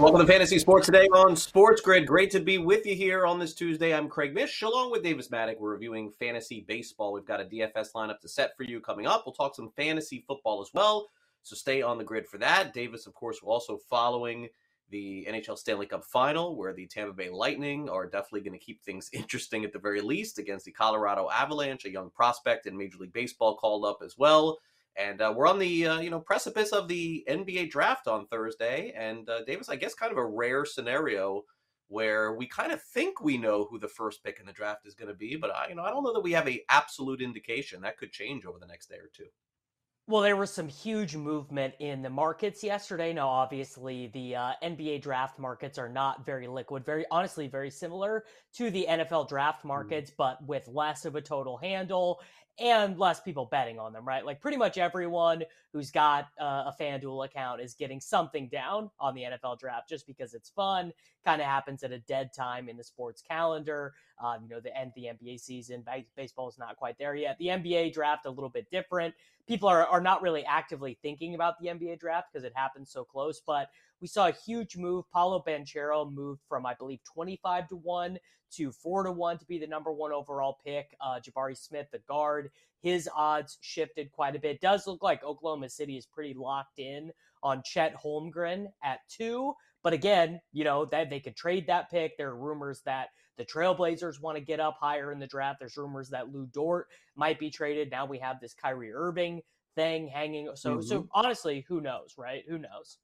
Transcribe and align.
Welcome 0.00 0.26
to 0.26 0.32
Fantasy 0.32 0.58
Sports 0.58 0.86
today 0.86 1.06
on 1.08 1.36
Sports 1.36 1.82
Grid. 1.82 2.06
Great 2.06 2.30
to 2.30 2.40
be 2.40 2.56
with 2.56 2.86
you 2.86 2.94
here 2.94 3.26
on 3.26 3.38
this 3.38 3.52
Tuesday. 3.52 3.94
I'm 3.94 4.08
Craig 4.08 4.32
Mish, 4.32 4.62
along 4.62 4.90
with 4.90 5.02
Davis 5.02 5.28
Mattek. 5.28 5.58
We're 5.58 5.72
reviewing 5.72 6.10
fantasy 6.10 6.64
baseball. 6.66 7.12
We've 7.12 7.26
got 7.26 7.42
a 7.42 7.44
DFS 7.44 7.92
lineup 7.94 8.18
to 8.20 8.28
set 8.28 8.56
for 8.56 8.62
you 8.62 8.80
coming 8.80 9.06
up. 9.06 9.24
We'll 9.26 9.34
talk 9.34 9.54
some 9.54 9.70
fantasy 9.76 10.24
football 10.26 10.62
as 10.62 10.70
well, 10.72 11.10
so 11.42 11.54
stay 11.54 11.82
on 11.82 11.98
the 11.98 12.04
grid 12.04 12.26
for 12.26 12.38
that. 12.38 12.72
Davis, 12.72 13.06
of 13.06 13.12
course, 13.12 13.42
will 13.42 13.52
also 13.52 13.76
following 13.90 14.48
the 14.88 15.26
NHL 15.28 15.58
Stanley 15.58 15.84
Cup 15.84 16.02
Final, 16.06 16.56
where 16.56 16.72
the 16.72 16.86
Tampa 16.86 17.12
Bay 17.12 17.28
Lightning 17.28 17.90
are 17.90 18.06
definitely 18.06 18.40
going 18.40 18.58
to 18.58 18.64
keep 18.64 18.82
things 18.82 19.10
interesting 19.12 19.66
at 19.66 19.72
the 19.74 19.78
very 19.78 20.00
least 20.00 20.38
against 20.38 20.64
the 20.64 20.72
Colorado 20.72 21.28
Avalanche, 21.30 21.84
a 21.84 21.90
young 21.90 22.08
prospect 22.08 22.66
in 22.66 22.74
Major 22.74 22.96
League 22.96 23.12
Baseball 23.12 23.54
called 23.54 23.84
up 23.84 23.98
as 24.02 24.16
well. 24.16 24.56
And 24.96 25.20
uh, 25.22 25.32
we're 25.36 25.48
on 25.48 25.58
the 25.58 25.86
uh, 25.86 26.00
you 26.00 26.10
know 26.10 26.20
precipice 26.20 26.72
of 26.72 26.88
the 26.88 27.24
NBA 27.28 27.70
draft 27.70 28.06
on 28.06 28.26
Thursday. 28.26 28.92
And 28.96 29.28
uh, 29.28 29.44
Davis, 29.44 29.68
I 29.68 29.76
guess, 29.76 29.94
kind 29.94 30.12
of 30.12 30.18
a 30.18 30.26
rare 30.26 30.64
scenario 30.64 31.44
where 31.88 32.34
we 32.34 32.46
kind 32.46 32.70
of 32.70 32.80
think 32.80 33.20
we 33.20 33.36
know 33.36 33.66
who 33.68 33.78
the 33.78 33.88
first 33.88 34.22
pick 34.22 34.38
in 34.38 34.46
the 34.46 34.52
draft 34.52 34.86
is 34.86 34.94
going 34.94 35.08
to 35.08 35.14
be, 35.14 35.36
but 35.36 35.50
I 35.54 35.68
you 35.68 35.74
know 35.74 35.82
I 35.82 35.90
don't 35.90 36.04
know 36.04 36.12
that 36.12 36.22
we 36.22 36.32
have 36.32 36.48
a 36.48 36.62
absolute 36.68 37.20
indication. 37.20 37.82
That 37.82 37.98
could 37.98 38.12
change 38.12 38.44
over 38.44 38.58
the 38.58 38.66
next 38.66 38.88
day 38.88 38.96
or 38.96 39.10
two. 39.12 39.26
Well, 40.10 40.22
there 40.22 40.34
was 40.34 40.50
some 40.50 40.66
huge 40.66 41.14
movement 41.14 41.74
in 41.78 42.02
the 42.02 42.10
markets 42.10 42.64
yesterday. 42.64 43.12
Now, 43.12 43.28
obviously, 43.28 44.08
the 44.08 44.34
uh, 44.34 44.52
NBA 44.60 45.02
draft 45.02 45.38
markets 45.38 45.78
are 45.78 45.88
not 45.88 46.26
very 46.26 46.48
liquid, 46.48 46.84
very 46.84 47.04
honestly, 47.12 47.46
very 47.46 47.70
similar 47.70 48.24
to 48.54 48.72
the 48.72 48.86
NFL 48.90 49.28
draft 49.28 49.64
markets, 49.64 50.10
mm. 50.10 50.14
but 50.18 50.44
with 50.44 50.66
less 50.66 51.04
of 51.04 51.14
a 51.14 51.20
total 51.20 51.56
handle 51.58 52.20
and 52.60 52.98
less 52.98 53.20
people 53.20 53.46
betting 53.46 53.78
on 53.78 53.92
them, 53.92 54.06
right? 54.06 54.24
Like 54.24 54.40
pretty 54.40 54.58
much 54.58 54.76
everyone 54.76 55.44
who's 55.72 55.90
got 55.90 56.28
uh, 56.38 56.70
a 56.70 56.74
FanDuel 56.78 57.24
account 57.24 57.60
is 57.60 57.74
getting 57.74 58.00
something 58.00 58.48
down 58.48 58.90
on 58.98 59.14
the 59.14 59.22
NFL 59.22 59.58
draft 59.58 59.88
just 59.88 60.06
because 60.06 60.34
it's 60.34 60.50
fun. 60.50 60.92
Kind 61.24 61.40
of 61.40 61.46
happens 61.46 61.82
at 61.82 61.92
a 61.92 62.00
dead 62.00 62.32
time 62.36 62.68
in 62.68 62.76
the 62.76 62.84
sports 62.84 63.22
calendar. 63.22 63.94
Um, 64.22 64.40
you 64.42 64.48
know, 64.50 64.60
the 64.60 64.76
end 64.76 64.88
of 64.88 64.94
the 64.94 65.04
NBA 65.04 65.40
season, 65.40 65.84
baseball 66.16 66.48
is 66.48 66.58
not 66.58 66.76
quite 66.76 66.98
there 66.98 67.14
yet. 67.14 67.38
The 67.38 67.46
NBA 67.46 67.94
draft 67.94 68.26
a 68.26 68.30
little 68.30 68.50
bit 68.50 68.70
different. 68.70 69.14
People 69.50 69.68
are 69.68 69.84
are 69.84 70.00
not 70.00 70.22
really 70.22 70.44
actively 70.44 70.96
thinking 71.02 71.34
about 71.34 71.58
the 71.58 71.66
NBA 71.66 71.98
draft 71.98 72.28
because 72.32 72.44
it 72.44 72.52
happens 72.54 72.92
so 72.92 73.02
close, 73.02 73.42
but 73.44 73.68
we 74.00 74.06
saw 74.06 74.28
a 74.28 74.32
huge 74.46 74.76
move. 74.76 75.10
Paolo 75.12 75.42
Banchero 75.44 76.08
moved 76.08 76.40
from, 76.48 76.64
I 76.64 76.74
believe, 76.74 77.00
25 77.02 77.66
to 77.70 77.76
1 77.76 78.18
to 78.52 78.70
4 78.70 79.02
to 79.02 79.10
1 79.10 79.38
to 79.38 79.44
be 79.46 79.58
the 79.58 79.66
number 79.66 79.90
one 79.90 80.12
overall 80.12 80.58
pick. 80.64 80.94
Uh, 81.00 81.18
Jabari 81.18 81.58
Smith, 81.58 81.88
the 81.90 81.98
guard, 82.06 82.52
his 82.80 83.08
odds 83.12 83.58
shifted 83.60 84.12
quite 84.12 84.36
a 84.36 84.38
bit. 84.38 84.52
It 84.52 84.60
does 84.60 84.86
look 84.86 85.02
like 85.02 85.24
Oklahoma 85.24 85.68
City 85.68 85.96
is 85.96 86.06
pretty 86.06 86.34
locked 86.34 86.78
in 86.78 87.10
on 87.42 87.64
Chet 87.64 87.96
Holmgren 88.00 88.66
at 88.84 89.00
2. 89.08 89.52
But 89.82 89.92
again, 89.92 90.40
you 90.52 90.64
know, 90.64 90.84
that 90.86 91.10
they 91.10 91.20
could 91.20 91.36
trade 91.36 91.66
that 91.66 91.90
pick. 91.90 92.16
There 92.16 92.28
are 92.28 92.36
rumors 92.36 92.82
that 92.84 93.08
the 93.38 93.44
Trailblazers 93.44 94.20
want 94.20 94.36
to 94.36 94.44
get 94.44 94.60
up 94.60 94.76
higher 94.78 95.12
in 95.12 95.18
the 95.18 95.26
draft. 95.26 95.60
There's 95.60 95.76
rumors 95.76 96.10
that 96.10 96.32
Lu 96.32 96.46
Dort 96.52 96.88
might 97.16 97.38
be 97.38 97.50
traded. 97.50 97.90
Now 97.90 98.04
we 98.04 98.18
have 98.18 98.40
this 98.40 98.54
Kyrie 98.54 98.92
Irving 98.92 99.40
thing 99.74 100.08
hanging. 100.08 100.50
So, 100.54 100.72
mm-hmm. 100.72 100.82
so 100.82 101.08
honestly, 101.12 101.64
who 101.68 101.80
knows, 101.80 102.14
right? 102.18 102.42
Who 102.48 102.58
knows? 102.58 102.98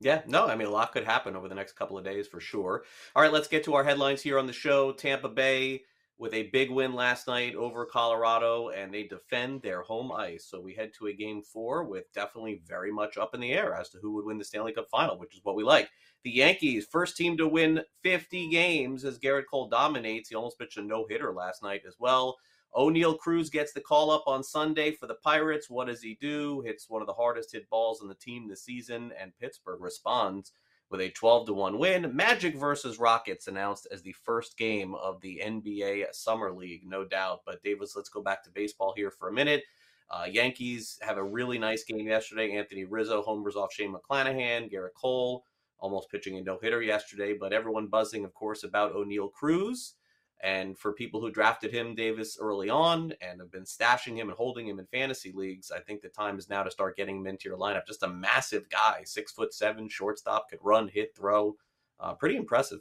Yeah, 0.00 0.22
no, 0.26 0.46
I 0.46 0.56
mean, 0.56 0.66
a 0.66 0.70
lot 0.70 0.92
could 0.92 1.04
happen 1.04 1.36
over 1.36 1.48
the 1.48 1.54
next 1.54 1.74
couple 1.74 1.96
of 1.96 2.04
days 2.04 2.26
for 2.26 2.40
sure. 2.40 2.82
All 3.14 3.22
right, 3.22 3.32
let's 3.32 3.46
get 3.46 3.64
to 3.64 3.74
our 3.74 3.84
headlines 3.84 4.20
here 4.20 4.38
on 4.38 4.48
the 4.48 4.52
show. 4.52 4.92
Tampa 4.92 5.28
Bay 5.28 5.84
with 6.22 6.34
a 6.34 6.50
big 6.50 6.70
win 6.70 6.94
last 6.94 7.26
night 7.26 7.56
over 7.56 7.84
Colorado, 7.84 8.68
and 8.68 8.94
they 8.94 9.02
defend 9.02 9.60
their 9.60 9.82
home 9.82 10.12
ice. 10.12 10.46
So 10.48 10.60
we 10.60 10.72
head 10.72 10.92
to 10.96 11.08
a 11.08 11.12
game 11.12 11.42
four 11.42 11.82
with 11.82 12.12
definitely 12.12 12.62
very 12.64 12.92
much 12.92 13.18
up 13.18 13.34
in 13.34 13.40
the 13.40 13.50
air 13.50 13.74
as 13.74 13.88
to 13.88 13.98
who 13.98 14.12
would 14.12 14.24
win 14.24 14.38
the 14.38 14.44
Stanley 14.44 14.72
Cup 14.72 14.86
final, 14.88 15.18
which 15.18 15.34
is 15.34 15.40
what 15.42 15.56
we 15.56 15.64
like. 15.64 15.90
The 16.22 16.30
Yankees, 16.30 16.86
first 16.88 17.16
team 17.16 17.36
to 17.38 17.48
win 17.48 17.82
50 18.04 18.50
games 18.50 19.04
as 19.04 19.18
Gerrit 19.18 19.46
Cole 19.50 19.68
dominates. 19.68 20.28
He 20.28 20.36
almost 20.36 20.60
pitched 20.60 20.78
a 20.78 20.82
no 20.82 21.06
hitter 21.10 21.32
last 21.32 21.60
night 21.60 21.82
as 21.88 21.96
well. 21.98 22.36
Oneil 22.72 23.18
Cruz 23.18 23.50
gets 23.50 23.72
the 23.72 23.80
call 23.80 24.12
up 24.12 24.22
on 24.28 24.44
Sunday 24.44 24.92
for 24.92 25.08
the 25.08 25.16
Pirates. 25.16 25.68
What 25.68 25.88
does 25.88 26.02
he 26.02 26.16
do? 26.20 26.62
Hits 26.64 26.88
one 26.88 27.02
of 27.02 27.08
the 27.08 27.14
hardest 27.14 27.50
hit 27.50 27.68
balls 27.68 28.00
in 28.00 28.06
the 28.06 28.14
team 28.14 28.46
this 28.46 28.64
season, 28.64 29.12
and 29.20 29.36
Pittsburgh 29.40 29.80
responds 29.80 30.52
with 30.92 31.00
a 31.00 31.10
12 31.10 31.46
to 31.46 31.54
1 31.54 31.78
win. 31.78 32.14
Magic 32.14 32.54
versus 32.54 33.00
Rockets 33.00 33.48
announced 33.48 33.88
as 33.90 34.02
the 34.02 34.12
first 34.12 34.56
game 34.56 34.94
of 34.94 35.20
the 35.22 35.40
NBA 35.44 36.14
Summer 36.14 36.52
League, 36.52 36.82
no 36.86 37.04
doubt. 37.04 37.40
But 37.44 37.62
Davis, 37.64 37.96
let's 37.96 38.10
go 38.10 38.22
back 38.22 38.44
to 38.44 38.50
baseball 38.50 38.92
here 38.94 39.10
for 39.10 39.28
a 39.28 39.32
minute. 39.32 39.64
Uh, 40.10 40.26
Yankees 40.30 40.98
have 41.00 41.16
a 41.16 41.24
really 41.24 41.58
nice 41.58 41.82
game 41.82 42.06
yesterday. 42.06 42.52
Anthony 42.52 42.84
Rizzo 42.84 43.22
homers 43.22 43.56
off 43.56 43.72
Shane 43.72 43.94
McClanahan, 43.94 44.70
Gerrit 44.70 44.94
Cole 44.94 45.44
almost 45.82 46.08
pitching 46.10 46.38
a 46.38 46.40
no 46.40 46.58
hitter 46.62 46.80
yesterday, 46.80 47.34
but 47.34 47.52
everyone 47.52 47.88
buzzing, 47.88 48.24
of 48.24 48.32
course, 48.32 48.62
about 48.62 48.94
Oneil 48.94 49.30
Cruz. 49.32 49.94
And 50.42 50.76
for 50.76 50.92
people 50.92 51.20
who 51.20 51.30
drafted 51.30 51.72
him, 51.72 51.94
Davis, 51.94 52.36
early 52.40 52.68
on 52.68 53.14
and 53.20 53.40
have 53.40 53.52
been 53.52 53.62
stashing 53.62 54.16
him 54.16 54.28
and 54.28 54.36
holding 54.36 54.66
him 54.66 54.80
in 54.80 54.86
fantasy 54.86 55.30
leagues, 55.32 55.70
I 55.70 55.78
think 55.78 56.02
the 56.02 56.08
time 56.08 56.36
is 56.36 56.50
now 56.50 56.64
to 56.64 56.70
start 56.70 56.96
getting 56.96 57.18
him 57.18 57.28
into 57.28 57.48
your 57.48 57.56
lineup. 57.56 57.86
Just 57.86 58.02
a 58.02 58.08
massive 58.08 58.68
guy, 58.68 59.02
six 59.04 59.30
foot 59.30 59.54
seven, 59.54 59.88
shortstop, 59.88 60.50
could 60.50 60.58
run, 60.62 60.88
hit, 60.88 61.14
throw. 61.14 61.54
Uh, 62.00 62.14
pretty 62.14 62.36
impressive. 62.36 62.80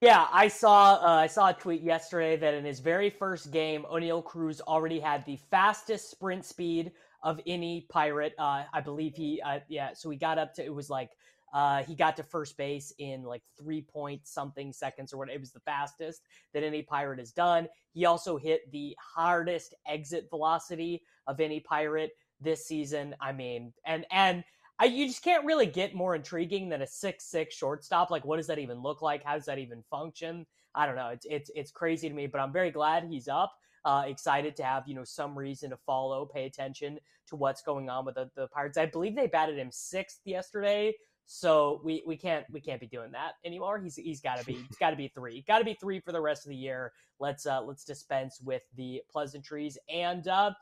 Yeah, 0.00 0.26
I 0.32 0.48
saw 0.48 0.94
uh, 1.02 1.22
I 1.22 1.26
saw 1.26 1.48
a 1.48 1.54
tweet 1.54 1.82
yesterday 1.82 2.36
that 2.36 2.54
in 2.54 2.64
his 2.64 2.78
very 2.78 3.10
first 3.10 3.50
game, 3.50 3.84
Oneil 3.90 4.22
Cruz 4.22 4.60
already 4.60 5.00
had 5.00 5.24
the 5.24 5.38
fastest 5.50 6.10
sprint 6.10 6.44
speed 6.44 6.92
of 7.22 7.40
any 7.46 7.86
pirate. 7.88 8.34
Uh, 8.38 8.64
I 8.72 8.80
believe 8.80 9.16
he, 9.16 9.40
uh, 9.40 9.60
yeah. 9.68 9.94
So 9.94 10.10
he 10.10 10.18
got 10.18 10.38
up 10.38 10.54
to 10.54 10.64
it 10.64 10.72
was 10.72 10.90
like 10.90 11.10
uh, 11.54 11.84
he 11.84 11.94
got 11.94 12.16
to 12.16 12.22
first 12.24 12.56
base 12.56 12.92
in 12.98 13.22
like 13.22 13.42
three 13.56 13.80
point 13.80 14.26
something 14.26 14.72
seconds 14.72 15.12
or 15.12 15.18
what. 15.18 15.30
It 15.30 15.38
was 15.38 15.52
the 15.52 15.60
fastest 15.60 16.22
that 16.52 16.64
any 16.64 16.82
pirate 16.82 17.20
has 17.20 17.30
done. 17.30 17.68
He 17.92 18.04
also 18.04 18.36
hit 18.36 18.70
the 18.72 18.96
hardest 19.00 19.72
exit 19.86 20.26
velocity 20.28 21.02
of 21.28 21.40
any 21.40 21.60
pirate 21.60 22.10
this 22.40 22.66
season. 22.66 23.14
I 23.20 23.30
mean, 23.32 23.72
and 23.86 24.04
and 24.10 24.42
I, 24.80 24.86
you 24.86 25.06
just 25.06 25.22
can't 25.22 25.44
really 25.44 25.66
get 25.66 25.94
more 25.94 26.16
intriguing 26.16 26.68
than 26.68 26.82
a 26.82 26.86
six 26.88 27.24
six 27.24 27.54
shortstop. 27.54 28.10
Like, 28.10 28.24
what 28.24 28.38
does 28.38 28.48
that 28.48 28.58
even 28.58 28.82
look 28.82 29.00
like? 29.00 29.22
How 29.22 29.34
does 29.34 29.46
that 29.46 29.60
even 29.60 29.84
function? 29.88 30.44
I 30.74 30.86
don't 30.86 30.96
know. 30.96 31.10
It's 31.10 31.26
it's 31.30 31.50
it's 31.54 31.70
crazy 31.70 32.08
to 32.08 32.14
me, 32.14 32.26
but 32.26 32.40
I'm 32.40 32.52
very 32.52 32.72
glad 32.72 33.04
he's 33.04 33.28
up. 33.28 33.52
Uh, 33.84 34.04
excited 34.06 34.56
to 34.56 34.64
have 34.64 34.88
you 34.88 34.94
know 34.96 35.04
some 35.04 35.38
reason 35.38 35.70
to 35.70 35.76
follow, 35.76 36.26
pay 36.26 36.46
attention 36.46 36.98
to 37.28 37.36
what's 37.36 37.62
going 37.62 37.88
on 37.88 38.04
with 38.04 38.16
the, 38.16 38.28
the 38.34 38.48
Pirates. 38.48 38.76
I 38.76 38.86
believe 38.86 39.14
they 39.14 39.28
batted 39.28 39.56
him 39.56 39.70
sixth 39.70 40.20
yesterday 40.24 40.94
so 41.26 41.80
we 41.84 42.02
we 42.06 42.16
can't 42.16 42.44
we 42.52 42.60
can't 42.60 42.80
be 42.80 42.86
doing 42.86 43.12
that 43.12 43.32
anymore. 43.44 43.78
He's 43.78 43.96
he's 43.96 44.20
got 44.20 44.38
to 44.38 44.44
be 44.44 44.54
he's 44.54 44.78
got 44.78 44.90
to 44.90 44.96
be 44.96 45.08
three. 45.08 45.44
Got 45.46 45.58
to 45.60 45.64
be 45.64 45.74
three 45.74 46.00
for 46.00 46.12
the 46.12 46.20
rest 46.20 46.44
of 46.44 46.50
the 46.50 46.56
year. 46.56 46.92
Let's 47.18 47.46
uh 47.46 47.62
let's 47.62 47.84
dispense 47.84 48.40
with 48.42 48.62
the 48.76 49.02
pleasantries 49.10 49.78
and 49.88 50.26
uh 50.28 50.52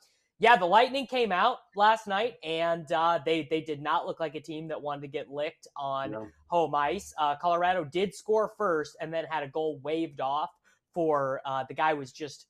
yeah, 0.42 0.56
the 0.56 0.66
Lightning 0.66 1.06
came 1.06 1.30
out 1.30 1.58
last 1.76 2.08
night 2.08 2.34
and 2.42 2.90
uh, 2.90 3.20
they 3.24 3.46
they 3.48 3.60
did 3.60 3.80
not 3.80 4.08
look 4.08 4.18
like 4.18 4.34
a 4.34 4.40
team 4.40 4.66
that 4.68 4.82
wanted 4.82 5.02
to 5.02 5.06
get 5.06 5.30
licked 5.30 5.68
on 5.76 6.10
no. 6.10 6.26
home 6.48 6.74
ice. 6.74 7.14
Uh, 7.16 7.36
Colorado 7.36 7.84
did 7.84 8.12
score 8.12 8.50
first 8.58 8.96
and 9.00 9.14
then 9.14 9.24
had 9.30 9.44
a 9.44 9.48
goal 9.48 9.78
waved 9.84 10.20
off 10.20 10.50
for 10.92 11.40
uh, 11.46 11.62
the 11.68 11.74
guy 11.74 11.94
was 11.94 12.10
just 12.10 12.46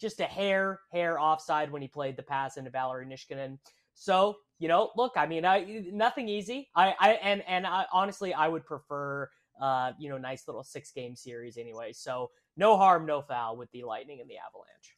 just 0.00 0.20
a 0.20 0.24
hair 0.24 0.80
hair 0.92 1.20
offside 1.20 1.70
when 1.70 1.82
he 1.82 1.88
played 1.88 2.16
the 2.16 2.22
pass 2.22 2.56
into 2.56 2.70
Valeri 2.70 3.04
Nichushkin. 3.04 3.58
So 3.96 4.36
you 4.58 4.68
know, 4.68 4.90
look, 4.96 5.12
I 5.16 5.26
mean, 5.26 5.44
I, 5.44 5.82
nothing 5.92 6.28
easy. 6.28 6.68
I, 6.74 6.94
I 6.98 7.10
and 7.14 7.42
and 7.46 7.66
I, 7.66 7.84
honestly, 7.92 8.32
I 8.32 8.48
would 8.48 8.64
prefer 8.64 9.28
uh, 9.60 9.92
you 9.98 10.08
know, 10.08 10.18
nice 10.18 10.46
little 10.46 10.64
six 10.64 10.92
game 10.92 11.16
series 11.16 11.56
anyway. 11.56 11.92
So 11.92 12.30
no 12.56 12.76
harm, 12.76 13.06
no 13.06 13.22
foul 13.22 13.56
with 13.56 13.70
the 13.72 13.84
Lightning 13.84 14.20
and 14.20 14.28
the 14.28 14.36
Avalanche. 14.36 14.96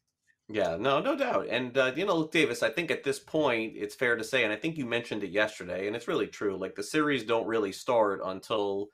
Yeah, 0.51 0.77
no, 0.81 1.01
no 1.01 1.15
doubt. 1.17 1.47
And 1.49 1.77
uh, 1.77 1.93
you 1.95 2.07
know, 2.07 2.17
look, 2.17 2.33
Davis, 2.33 2.63
I 2.63 2.71
think 2.71 2.91
at 2.91 3.05
this 3.05 3.19
point 3.19 3.75
it's 3.77 3.95
fair 3.95 4.17
to 4.17 4.25
say, 4.25 4.45
and 4.45 4.53
I 4.53 4.57
think 4.57 4.77
you 4.77 4.87
mentioned 4.87 5.23
it 5.23 5.31
yesterday, 5.31 5.87
and 5.87 5.95
it's 5.95 6.09
really 6.09 6.27
true. 6.27 6.57
Like 6.57 6.75
the 6.75 6.83
series 6.83 7.25
don't 7.25 7.47
really 7.47 7.73
start 7.73 8.21
until 8.25 8.89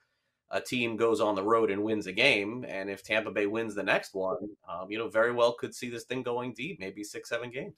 a 0.51 0.61
team 0.61 0.97
goes 0.97 1.21
on 1.21 1.35
the 1.35 1.43
road 1.43 1.71
and 1.71 1.83
wins 1.83 2.07
a 2.07 2.13
game, 2.13 2.65
and 2.69 2.91
if 2.91 3.03
Tampa 3.03 3.31
Bay 3.31 3.47
wins 3.47 3.75
the 3.75 3.83
next 3.83 4.15
one, 4.15 4.37
um, 4.69 4.91
you 4.91 4.99
know, 4.99 5.09
very 5.09 5.33
well 5.33 5.55
could 5.55 5.75
see 5.75 5.89
this 5.89 6.05
thing 6.05 6.23
going 6.23 6.53
deep, 6.55 6.79
maybe 6.81 7.05
six, 7.05 7.29
seven 7.29 7.51
games. 7.51 7.75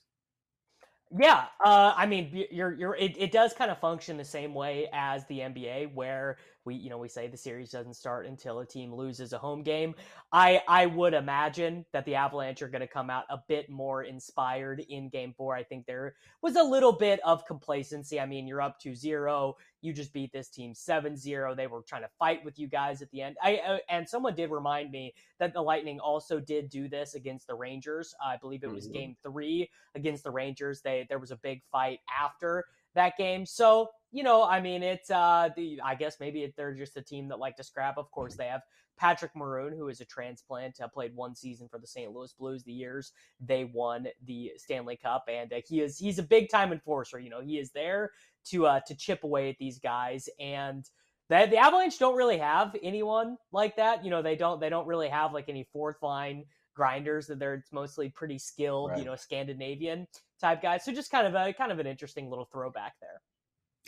Yeah, 1.10 1.44
uh, 1.64 1.94
I 1.96 2.06
mean, 2.06 2.46
you're 2.50 2.72
you're 2.74 2.96
it, 2.96 3.16
it 3.16 3.30
does 3.30 3.52
kind 3.54 3.70
of 3.70 3.78
function 3.78 4.16
the 4.16 4.24
same 4.24 4.54
way 4.54 4.88
as 4.92 5.24
the 5.26 5.40
NBA, 5.42 5.86
where 5.86 6.36
we 6.66 6.74
you 6.74 6.90
know 6.90 6.98
we 6.98 7.08
say 7.08 7.28
the 7.28 7.36
series 7.36 7.70
doesn't 7.70 7.94
start 7.94 8.26
until 8.26 8.58
a 8.58 8.66
team 8.66 8.92
loses 8.92 9.32
a 9.32 9.38
home 9.38 9.62
game. 9.62 9.94
I 10.32 10.60
i 10.68 10.84
would 10.86 11.14
imagine 11.14 11.86
that 11.92 12.04
the 12.04 12.16
avalanche 12.16 12.60
are 12.60 12.68
going 12.68 12.80
to 12.80 12.86
come 12.86 13.08
out 13.08 13.24
a 13.30 13.38
bit 13.48 13.70
more 13.70 14.02
inspired 14.02 14.84
in 14.88 15.08
game 15.08 15.32
four. 15.36 15.54
I 15.54 15.62
think 15.62 15.86
there 15.86 16.16
was 16.42 16.56
a 16.56 16.62
little 16.62 16.92
bit 16.92 17.20
of 17.24 17.46
complacency. 17.46 18.20
I 18.20 18.26
mean 18.26 18.46
you're 18.46 18.60
up 18.60 18.78
to 18.80 18.94
zero 18.94 19.56
you 19.82 19.92
just 19.92 20.12
beat 20.12 20.32
this 20.32 20.48
team 20.48 20.72
7-0 20.72 21.56
they 21.56 21.66
were 21.68 21.82
trying 21.82 22.02
to 22.02 22.08
fight 22.18 22.44
with 22.44 22.58
you 22.58 22.66
guys 22.66 23.02
at 23.02 23.10
the 23.12 23.22
end. 23.22 23.36
I 23.42 23.58
uh, 23.58 23.78
and 23.88 24.08
someone 24.08 24.34
did 24.34 24.50
remind 24.50 24.90
me 24.90 25.14
that 25.38 25.52
the 25.54 25.62
lightning 25.62 26.00
also 26.00 26.40
did 26.40 26.68
do 26.68 26.88
this 26.88 27.14
against 27.14 27.46
the 27.46 27.54
rangers. 27.54 28.14
I 28.24 28.36
believe 28.36 28.64
it 28.64 28.70
was 28.70 28.86
mm-hmm. 28.86 28.98
game 28.98 29.16
three 29.22 29.70
against 29.94 30.24
the 30.24 30.30
rangers. 30.30 30.80
They 30.82 31.06
there 31.08 31.20
was 31.20 31.30
a 31.30 31.36
big 31.36 31.62
fight 31.70 32.00
after 32.20 32.64
that 32.96 33.16
game. 33.16 33.46
So, 33.46 33.90
you 34.16 34.22
know, 34.22 34.42
I 34.42 34.62
mean, 34.62 34.82
it's, 34.82 35.10
uh, 35.10 35.50
the, 35.54 35.78
I 35.84 35.94
guess 35.94 36.16
maybe 36.18 36.50
they're 36.56 36.72
just 36.72 36.96
a 36.96 37.02
team 37.02 37.28
that 37.28 37.38
like 37.38 37.54
to 37.56 37.62
scrap. 37.62 37.98
Of 37.98 38.10
course, 38.10 38.34
they 38.34 38.46
have 38.46 38.62
Patrick 38.96 39.36
Maroon, 39.36 39.76
who 39.76 39.88
is 39.88 40.00
a 40.00 40.06
transplant, 40.06 40.80
uh, 40.80 40.88
played 40.88 41.14
one 41.14 41.36
season 41.36 41.68
for 41.68 41.78
the 41.78 41.86
St. 41.86 42.10
Louis 42.10 42.32
Blues 42.32 42.64
the 42.64 42.72
years 42.72 43.12
they 43.40 43.64
won 43.64 44.06
the 44.24 44.52
Stanley 44.56 44.96
Cup. 44.96 45.28
And 45.28 45.52
uh, 45.52 45.60
he 45.68 45.82
is, 45.82 45.98
he's 45.98 46.18
a 46.18 46.22
big 46.22 46.48
time 46.48 46.72
enforcer. 46.72 47.18
You 47.18 47.28
know, 47.28 47.42
he 47.42 47.58
is 47.58 47.72
there 47.72 48.12
to, 48.46 48.66
uh, 48.66 48.80
to 48.86 48.94
chip 48.94 49.22
away 49.22 49.50
at 49.50 49.58
these 49.58 49.78
guys. 49.78 50.30
And, 50.40 50.88
the, 51.28 51.48
the 51.50 51.56
Avalanche 51.56 51.98
don't 51.98 52.16
really 52.16 52.38
have 52.38 52.74
anyone 52.82 53.36
like 53.52 53.76
that. 53.76 54.02
You 54.02 54.10
know, 54.10 54.22
they 54.22 54.36
don't 54.36 54.60
they 54.60 54.68
don't 54.68 54.86
really 54.86 55.08
have 55.08 55.32
like 55.32 55.48
any 55.48 55.68
fourth 55.72 56.00
line 56.00 56.44
grinders 56.76 57.26
that 57.26 57.40
they're 57.40 57.64
mostly 57.72 58.08
pretty 58.08 58.38
skilled, 58.38 58.90
right. 58.90 59.00
you 59.00 59.04
know, 59.04 59.16
Scandinavian 59.16 60.06
type 60.40 60.62
guys. 60.62 60.84
So 60.84 60.92
just 60.92 61.10
kind 61.10 61.26
of 61.26 61.34
a 61.34 61.52
kind 61.52 61.72
of 61.72 61.80
an 61.80 61.86
interesting 61.88 62.30
little 62.30 62.44
throwback 62.44 62.94
there. 63.00 63.20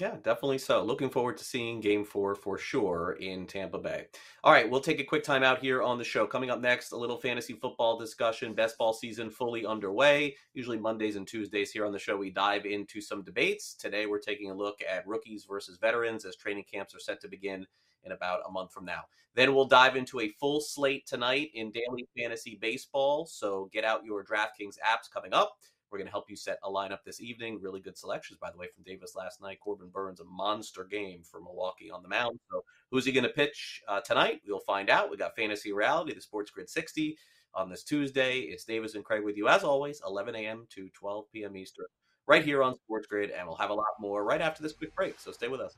Yeah, 0.01 0.15
definitely 0.23 0.59
so. 0.59 0.85
Looking 0.85 1.11
forward 1.11 1.39
to 1.39 1.45
seeing 1.45 1.81
game 1.81 2.05
four 2.05 2.37
for 2.37 2.57
sure 2.57 3.17
in 3.21 3.49
Tampa 3.49 3.79
Bay. 3.79 4.07
All 4.45 4.53
right, 4.53 4.69
we'll 4.69 4.81
take 4.81 5.01
a 5.01 5.05
quick 5.05 5.25
time 5.25 5.43
out 5.43 5.59
here 5.59 5.83
on 5.83 5.99
the 5.99 6.05
show. 6.05 6.25
Coming 6.25 6.51
up 6.51 6.61
next, 6.61 6.93
a 6.93 6.97
little 6.97 7.17
fantasy 7.17 7.55
football 7.55 7.99
discussion. 7.99 8.55
Best 8.55 8.79
ball 8.79 8.93
season 8.93 9.29
fully 9.29 9.67
underway. 9.67 10.37
Usually 10.55 10.79
Mondays 10.79 11.17
and 11.17 11.27
Tuesdays 11.27 11.73
here 11.73 11.85
on 11.85 11.91
the 11.91 11.99
show, 11.99 12.17
we 12.17 12.31
dive 12.31 12.65
into 12.65 13.01
some 13.01 13.25
debates. 13.25 13.75
Today, 13.75 14.07
we're 14.07 14.21
taking 14.21 14.53
a 14.53 14.55
look 14.55 14.79
at 14.89 15.05
rookies 15.05 15.47
versus 15.49 15.79
veterans 15.79 16.25
as 16.25 16.37
training 16.37 16.67
camps 16.73 16.95
are 16.95 17.01
set 17.01 17.21
to 17.23 17.29
begin 17.29 17.67
in 18.05 18.13
about 18.13 18.43
a 18.47 18.53
month 18.53 18.73
from 18.73 18.85
now. 18.85 19.01
Then 19.35 19.53
we'll 19.53 19.65
dive 19.65 19.97
into 19.97 20.21
a 20.21 20.29
full 20.29 20.61
slate 20.61 21.09
tonight 21.09 21.51
in 21.55 21.73
daily 21.73 22.07
fantasy 22.17 22.57
baseball. 22.61 23.27
So 23.27 23.69
get 23.73 23.85
out 23.85 24.05
your 24.05 24.25
DraftKings 24.25 24.77
apps 24.79 25.11
coming 25.13 25.35
up. 25.35 25.57
We're 25.91 25.99
going 25.99 26.07
to 26.07 26.13
help 26.13 26.29
you 26.29 26.37
set 26.37 26.59
a 26.63 26.71
lineup 26.71 26.99
this 27.05 27.21
evening. 27.21 27.61
Really 27.63 27.81
good 27.81 27.97
selections, 27.97 28.39
by 28.41 28.51
the 28.51 28.59
way, 28.59 28.67
from 28.75 28.85
Davis 28.85 29.15
last 29.17 29.41
night. 29.41 29.59
Corbin 29.61 29.89
Burnes, 29.89 30.21
a 30.21 30.25
monster 30.25 30.85
game 30.85 31.23
for 31.23 31.41
Milwaukee 31.41 31.91
on 31.91 32.03
the 32.03 32.09
mound. 32.09 32.39
So, 32.51 32.63
who's 32.91 33.07
he 33.07 33.13
going 33.13 33.25
to 33.25 33.31
pitch 33.31 33.83
uh, 33.89 34.01
tonight? 34.01 34.43
We'll 34.47 34.61
find 34.61 34.91
out. 34.91 35.11
We 35.11 35.17
got 35.17 35.35
Fantasy 35.35 35.73
Reality, 35.73 36.15
the 36.15 36.21
Sports 36.21 36.51
Grid 36.51 36.69
60 36.69 37.17
on 37.55 37.71
this 37.71 37.83
Tuesday. 37.83 38.41
It's 38.41 38.65
Davis 38.65 38.95
and 38.95 39.05
Craig 39.05 39.25
with 39.25 39.37
you, 39.37 39.49
as 39.49 39.65
always, 39.65 40.03
11 40.07 40.35
a.m. 40.35 40.67
to 40.71 40.89
12 40.91 41.25
p.m. 41.33 41.57
Eastern, 41.57 41.87
right 42.27 42.45
here 42.45 42.63
on 42.63 42.75
Sports 42.75 43.07
Grid. 43.07 43.31
And 43.31 43.47
we'll 43.47 43.57
have 43.57 43.71
a 43.71 43.75
lot 43.75 43.87
more 43.99 44.25
right 44.25 44.43
after 44.43 44.63
this 44.63 44.73
quick 44.73 44.95
break. 44.95 45.19
So, 45.19 45.33
stay 45.33 45.49
with 45.49 45.61
us. 45.61 45.77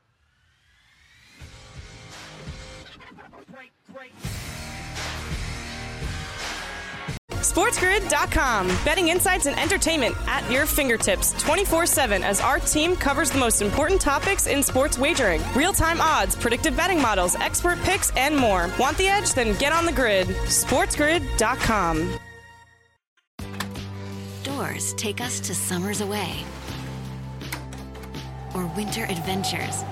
Great, 3.51 3.71
great. 3.93 4.40
SportsGrid.com. 7.51 8.67
Betting 8.85 9.09
insights 9.09 9.45
and 9.45 9.59
entertainment 9.59 10.15
at 10.25 10.49
your 10.49 10.65
fingertips 10.65 11.33
24 11.43 11.85
7 11.85 12.23
as 12.23 12.39
our 12.39 12.59
team 12.59 12.95
covers 12.95 13.29
the 13.29 13.37
most 13.37 13.61
important 13.61 13.99
topics 13.99 14.47
in 14.47 14.63
sports 14.63 14.97
wagering 14.97 15.41
real 15.53 15.73
time 15.73 15.99
odds, 15.99 16.33
predictive 16.33 16.77
betting 16.77 17.01
models, 17.01 17.35
expert 17.35 17.77
picks, 17.79 18.09
and 18.15 18.37
more. 18.37 18.69
Want 18.79 18.97
the 18.97 19.07
edge? 19.07 19.33
Then 19.33 19.57
get 19.57 19.73
on 19.73 19.85
the 19.85 19.91
grid. 19.91 20.27
SportsGrid.com. 20.27 22.17
Doors 24.43 24.93
take 24.93 25.19
us 25.19 25.41
to 25.41 25.53
summers 25.53 25.99
away 25.99 26.31
or 28.55 28.65
winter 28.77 29.03
adventures 29.05 29.83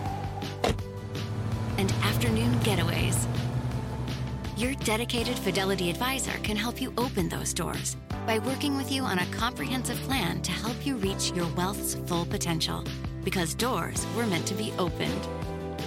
and 1.77 1.91
afternoon 2.03 2.53
getaways 2.59 3.27
your 4.59 4.73
dedicated 4.75 5.39
Fidelity 5.39 5.89
advisor 5.89 6.38
can 6.44 6.57
help 6.57 6.81
you 6.81 6.94
open 6.97 7.29
those 7.29 7.53
doors 7.53 7.95
by 8.27 8.39
working 8.39 8.75
with 8.75 8.91
you 8.91 9.03
on 9.03 9.19
a 9.19 9.25
comprehensive 9.27 9.97
plan 10.00 10.41
to 10.41 10.51
help 10.51 10.85
you 10.85 10.97
reach 10.97 11.31
your 11.31 11.47
wealth's 11.56 11.95
full 12.07 12.25
potential. 12.25 12.83
Because 13.23 13.56
doors 13.56 14.06
were 14.17 14.25
meant 14.27 14.45
to 14.47 14.53
be 14.53 14.73
opened. 14.77 15.27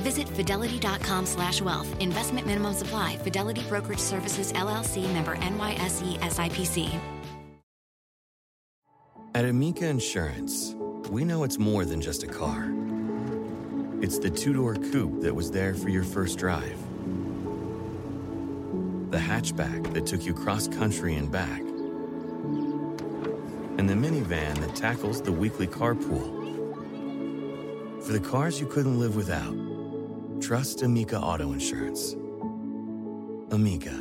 Visit 0.03 0.27
fidelity.com 0.27 1.27
slash 1.27 1.61
wealth. 1.61 1.89
Investment 2.01 2.47
minimum 2.47 2.73
supply. 2.73 3.17
Fidelity 3.19 3.63
Brokerage 3.69 3.99
Services, 3.99 4.53
LLC 4.55 5.13
member 5.13 5.37
NYSE 5.37 6.19
SIPC. 6.21 6.99
At 9.35 9.45
Amica 9.45 9.87
Insurance, 9.87 10.75
we 11.11 11.25
know 11.25 11.45
it's 11.45 11.59
more 11.59 11.85
than 11.85 12.01
just 12.01 12.23
a 12.23 12.27
car. 12.27 12.73
It's 14.01 14.19
the 14.19 14.31
two 14.31 14.55
door 14.55 14.75
coupe 14.75 15.21
that 15.21 15.35
was 15.35 15.51
there 15.51 15.75
for 15.75 15.89
your 15.91 16.05
first 16.05 16.39
drive 16.39 16.79
the 19.13 19.19
hatchback 19.19 19.93
that 19.93 20.07
took 20.07 20.25
you 20.25 20.33
cross 20.33 20.67
country 20.67 21.15
and 21.17 21.31
back, 21.31 21.61
and 23.79 23.89
the 23.89 23.95
minivan 23.95 24.59
that 24.59 24.75
tackles 24.75 25.21
the 25.21 25.31
weekly 25.31 25.67
carpool. 25.67 26.41
For 28.03 28.13
the 28.13 28.21
cars 28.21 28.59
you 28.59 28.67
couldn't 28.67 28.99
live 28.99 29.15
without, 29.15 29.55
trust 30.41 30.83
Amica 30.83 31.21
Auto 31.21 31.53
Insurance. 31.53 32.15
Amica, 33.53 33.93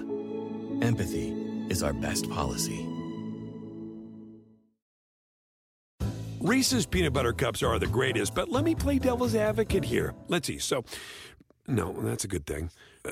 empathy 0.82 1.36
is 1.70 1.84
our 1.84 1.92
best 1.92 2.30
policy. 2.30 2.88
Reese's 6.40 6.86
peanut 6.86 7.12
butter 7.12 7.34
cups 7.34 7.62
are 7.62 7.78
the 7.80 7.86
greatest, 7.86 8.34
but 8.34 8.48
let 8.48 8.64
me 8.64 8.76
play 8.76 8.98
devil's 8.98 9.36
advocate 9.36 9.84
here. 9.84 10.14
Let's 10.30 10.48
see. 10.48 10.58
So, 10.58 10.86
no, 11.68 11.92
that's 12.02 12.24
a 12.24 12.30
good 12.30 12.46
thing. 12.46 12.72
Uh, 13.04 13.12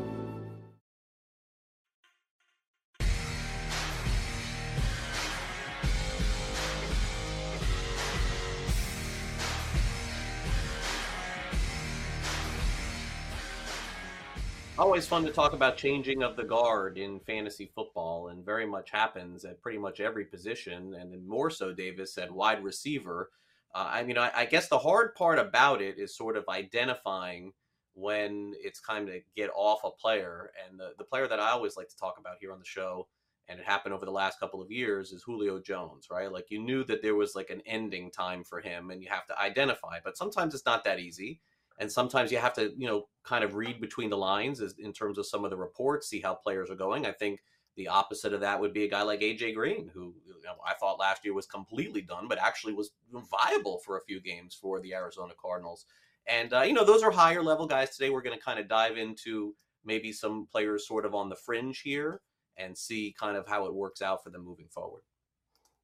Always 14.81 15.05
fun 15.05 15.23
to 15.25 15.31
talk 15.31 15.53
about 15.53 15.77
changing 15.77 16.23
of 16.23 16.35
the 16.35 16.43
guard 16.43 16.97
in 16.97 17.19
fantasy 17.19 17.69
football, 17.75 18.29
and 18.29 18.43
very 18.43 18.65
much 18.65 18.89
happens 18.89 19.45
at 19.45 19.61
pretty 19.61 19.77
much 19.77 19.99
every 19.99 20.25
position, 20.25 20.95
and 20.95 21.13
then 21.13 21.27
more 21.27 21.51
so, 21.51 21.71
Davis 21.71 22.15
said, 22.15 22.31
wide 22.31 22.63
receiver. 22.63 23.29
Uh, 23.75 23.87
I 23.91 24.03
mean, 24.03 24.17
I, 24.17 24.31
I, 24.33 24.45
guess 24.45 24.69
the 24.69 24.79
hard 24.79 25.13
part 25.13 25.37
about 25.37 25.83
it 25.83 25.99
is 25.99 26.17
sort 26.17 26.35
of 26.35 26.49
identifying 26.49 27.53
when 27.93 28.55
it's 28.57 28.81
time 28.81 29.05
to 29.05 29.21
get 29.35 29.51
off 29.53 29.81
a 29.83 29.91
player. 29.91 30.49
And 30.67 30.79
the, 30.79 30.93
the 30.97 31.03
player 31.03 31.27
that 31.27 31.39
I 31.39 31.51
always 31.51 31.77
like 31.77 31.89
to 31.89 31.97
talk 31.97 32.15
about 32.19 32.37
here 32.39 32.51
on 32.51 32.57
the 32.57 32.65
show, 32.65 33.07
and 33.47 33.59
it 33.59 33.65
happened 33.67 33.93
over 33.93 34.05
the 34.05 34.11
last 34.11 34.39
couple 34.39 34.63
of 34.63 34.71
years, 34.71 35.11
is 35.11 35.21
Julio 35.21 35.59
Jones, 35.59 36.07
right? 36.09 36.31
Like 36.31 36.47
you 36.49 36.57
knew 36.57 36.83
that 36.85 37.03
there 37.03 37.15
was 37.15 37.35
like 37.35 37.51
an 37.51 37.61
ending 37.67 38.09
time 38.09 38.43
for 38.43 38.59
him, 38.59 38.89
and 38.89 38.99
you 38.99 39.09
have 39.11 39.27
to 39.27 39.39
identify. 39.39 39.99
But 40.03 40.17
sometimes 40.17 40.55
it's 40.55 40.65
not 40.65 40.83
that 40.85 40.99
easy 40.99 41.39
and 41.81 41.91
sometimes 41.91 42.31
you 42.31 42.37
have 42.37 42.53
to 42.53 42.71
you 42.77 42.87
know 42.87 43.07
kind 43.25 43.43
of 43.43 43.55
read 43.55 43.81
between 43.81 44.09
the 44.09 44.17
lines 44.17 44.61
as, 44.61 44.75
in 44.79 44.93
terms 44.93 45.17
of 45.17 45.25
some 45.25 45.43
of 45.43 45.51
the 45.51 45.57
reports 45.57 46.07
see 46.07 46.21
how 46.21 46.33
players 46.33 46.69
are 46.69 46.75
going 46.75 47.05
i 47.05 47.11
think 47.11 47.41
the 47.77 47.87
opposite 47.87 48.33
of 48.33 48.41
that 48.41 48.59
would 48.59 48.73
be 48.73 48.85
a 48.85 48.89
guy 48.89 49.01
like 49.01 49.21
aj 49.21 49.53
green 49.55 49.89
who 49.93 50.13
you 50.25 50.33
know, 50.45 50.55
i 50.65 50.73
thought 50.75 50.99
last 50.99 51.25
year 51.25 51.33
was 51.33 51.47
completely 51.47 52.01
done 52.01 52.27
but 52.29 52.39
actually 52.39 52.73
was 52.73 52.91
viable 53.31 53.79
for 53.85 53.97
a 53.97 54.03
few 54.03 54.21
games 54.21 54.57
for 54.61 54.79
the 54.81 54.93
arizona 54.93 55.33
cardinals 55.41 55.85
And, 56.27 56.53
uh, 56.53 56.61
you 56.61 56.73
know, 56.73 56.85
those 56.85 57.03
are 57.03 57.11
higher 57.11 57.43
level 57.43 57.67
guys. 57.67 57.95
Today, 57.95 58.09
we're 58.09 58.21
going 58.21 58.37
to 58.37 58.43
kind 58.43 58.59
of 58.59 58.67
dive 58.67 58.97
into 58.97 59.55
maybe 59.83 60.11
some 60.13 60.47
players 60.51 60.87
sort 60.87 61.05
of 61.05 61.15
on 61.15 61.29
the 61.29 61.35
fringe 61.35 61.81
here 61.81 62.21
and 62.57 62.77
see 62.77 63.15
kind 63.19 63.35
of 63.37 63.47
how 63.47 63.65
it 63.65 63.73
works 63.73 64.01
out 64.01 64.23
for 64.23 64.29
them 64.29 64.45
moving 64.45 64.67
forward. 64.69 65.01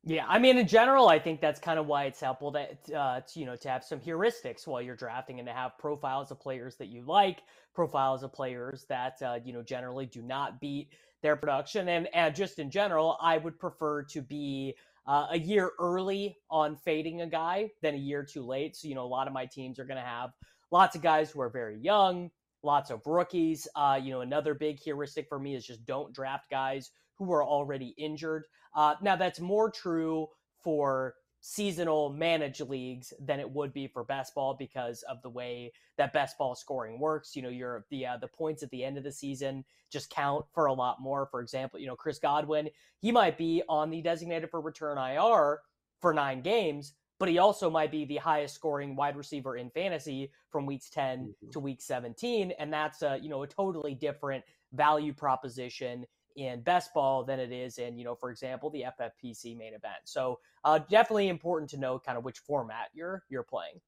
Yeah, 0.07 0.23
I 0.25 0.39
mean, 0.39 0.57
in 0.57 0.67
general, 0.69 1.09
I 1.09 1.19
think 1.19 1.41
that's 1.41 1.59
kind 1.59 1.77
of 1.77 1.85
why 1.85 2.05
it's 2.05 2.21
helpful 2.21 2.49
that 2.51 2.79
uh, 2.95 3.19
to, 3.19 3.39
you 3.41 3.45
know 3.45 3.57
to 3.57 3.67
have 3.69 3.83
some 3.83 3.99
heuristics 3.99 4.65
while 4.65 4.81
you're 4.81 4.95
drafting 4.95 5.37
and 5.39 5.45
to 5.49 5.53
have 5.53 5.77
profiles 5.77 6.31
of 6.31 6.39
players 6.39 6.77
that 6.77 6.87
you 6.87 7.01
like, 7.01 7.41
profiles 7.75 8.23
of 8.23 8.31
players 8.31 8.85
that 8.87 9.21
uh, 9.21 9.37
you 9.43 9.51
know 9.51 9.61
generally 9.61 10.05
do 10.05 10.21
not 10.21 10.61
beat 10.61 10.93
their 11.21 11.35
production, 11.35 11.89
and 11.89 12.07
and 12.13 12.33
just 12.33 12.57
in 12.57 12.71
general, 12.71 13.17
I 13.21 13.37
would 13.37 13.59
prefer 13.59 14.03
to 14.03 14.21
be 14.21 14.75
uh, 15.07 15.27
a 15.31 15.37
year 15.39 15.71
early 15.77 16.37
on 16.49 16.77
fading 16.77 17.19
a 17.21 17.27
guy 17.27 17.69
than 17.81 17.95
a 17.95 17.97
year 17.97 18.23
too 18.23 18.45
late. 18.45 18.77
So 18.77 18.87
you 18.87 18.95
know, 18.95 19.03
a 19.03 19.07
lot 19.07 19.27
of 19.27 19.33
my 19.33 19.45
teams 19.45 19.77
are 19.77 19.85
going 19.85 20.01
to 20.01 20.07
have 20.07 20.29
lots 20.71 20.95
of 20.95 21.01
guys 21.01 21.31
who 21.31 21.41
are 21.41 21.49
very 21.49 21.79
young, 21.79 22.31
lots 22.63 22.91
of 22.91 23.01
rookies. 23.05 23.67
Uh, 23.75 23.99
you 24.01 24.11
know, 24.11 24.21
another 24.21 24.53
big 24.53 24.79
heuristic 24.79 25.27
for 25.27 25.37
me 25.37 25.53
is 25.53 25.65
just 25.67 25.85
don't 25.85 26.13
draft 26.13 26.49
guys 26.49 26.91
who 27.17 27.31
are 27.31 27.43
already 27.43 27.93
injured. 27.97 28.45
Uh, 28.75 28.95
now, 29.01 29.15
that's 29.15 29.39
more 29.39 29.69
true 29.69 30.27
for 30.63 31.15
seasonal 31.39 32.09
managed 32.09 32.61
leagues 32.61 33.13
than 33.19 33.39
it 33.39 33.49
would 33.49 33.71
be 33.71 33.87
for 33.87 34.03
best 34.03 34.33
ball 34.35 34.55
because 34.57 35.03
of 35.03 35.21
the 35.21 35.29
way 35.29 35.71
that 35.97 36.13
best 36.13 36.37
ball 36.37 36.55
scoring 36.55 36.99
works. 36.99 37.35
You 37.35 37.41
know, 37.41 37.49
your 37.49 37.85
the 37.89 38.05
uh, 38.05 38.17
the 38.17 38.27
points 38.27 38.63
at 38.63 38.69
the 38.69 38.83
end 38.83 38.97
of 38.97 39.03
the 39.03 39.11
season 39.11 39.63
just 39.91 40.09
count 40.09 40.45
for 40.53 40.65
a 40.65 40.73
lot 40.73 41.01
more. 41.01 41.27
For 41.31 41.41
example, 41.41 41.79
you 41.79 41.87
know, 41.87 41.95
Chris 41.95 42.19
Godwin, 42.19 42.69
he 42.99 43.11
might 43.11 43.37
be 43.37 43.63
on 43.69 43.89
the 43.89 44.01
designated 44.01 44.49
for 44.49 44.61
return 44.61 44.97
IR 44.97 45.59
for 46.01 46.13
nine 46.13 46.41
games, 46.41 46.93
but 47.19 47.29
he 47.29 47.37
also 47.37 47.69
might 47.69 47.91
be 47.91 48.05
the 48.05 48.17
highest 48.17 48.55
scoring 48.55 48.95
wide 48.95 49.15
receiver 49.15 49.57
in 49.57 49.69
fantasy 49.69 50.31
from 50.51 50.65
weeks 50.65 50.89
10 50.89 51.19
mm-hmm. 51.19 51.49
to 51.51 51.59
week 51.59 51.81
17 51.81 52.51
and 52.59 52.71
that's 52.71 53.01
a 53.01 53.19
you 53.21 53.29
know 53.29 53.43
a 53.43 53.47
totally 53.47 53.95
different 53.95 54.43
value 54.73 55.13
proposition 55.13 56.05
in 56.37 56.61
best 56.61 56.93
ball 56.93 57.23
than 57.23 57.39
it 57.39 57.51
is 57.51 57.79
in, 57.79 57.97
you 57.97 58.05
know, 58.05 58.15
for 58.15 58.29
example, 58.29 58.69
the 58.69 58.85
FFPC 58.99 59.57
main 59.57 59.73
event. 59.73 60.05
So 60.05 60.39
uh, 60.63 60.79
definitely 60.89 61.29
important 61.29 61.69
to 61.71 61.77
know 61.77 61.99
kind 61.99 62.17
of 62.17 62.23
which 62.23 62.39
format 62.39 62.89
you're 62.93 63.23
you're 63.27 63.43
playing. 63.43 63.81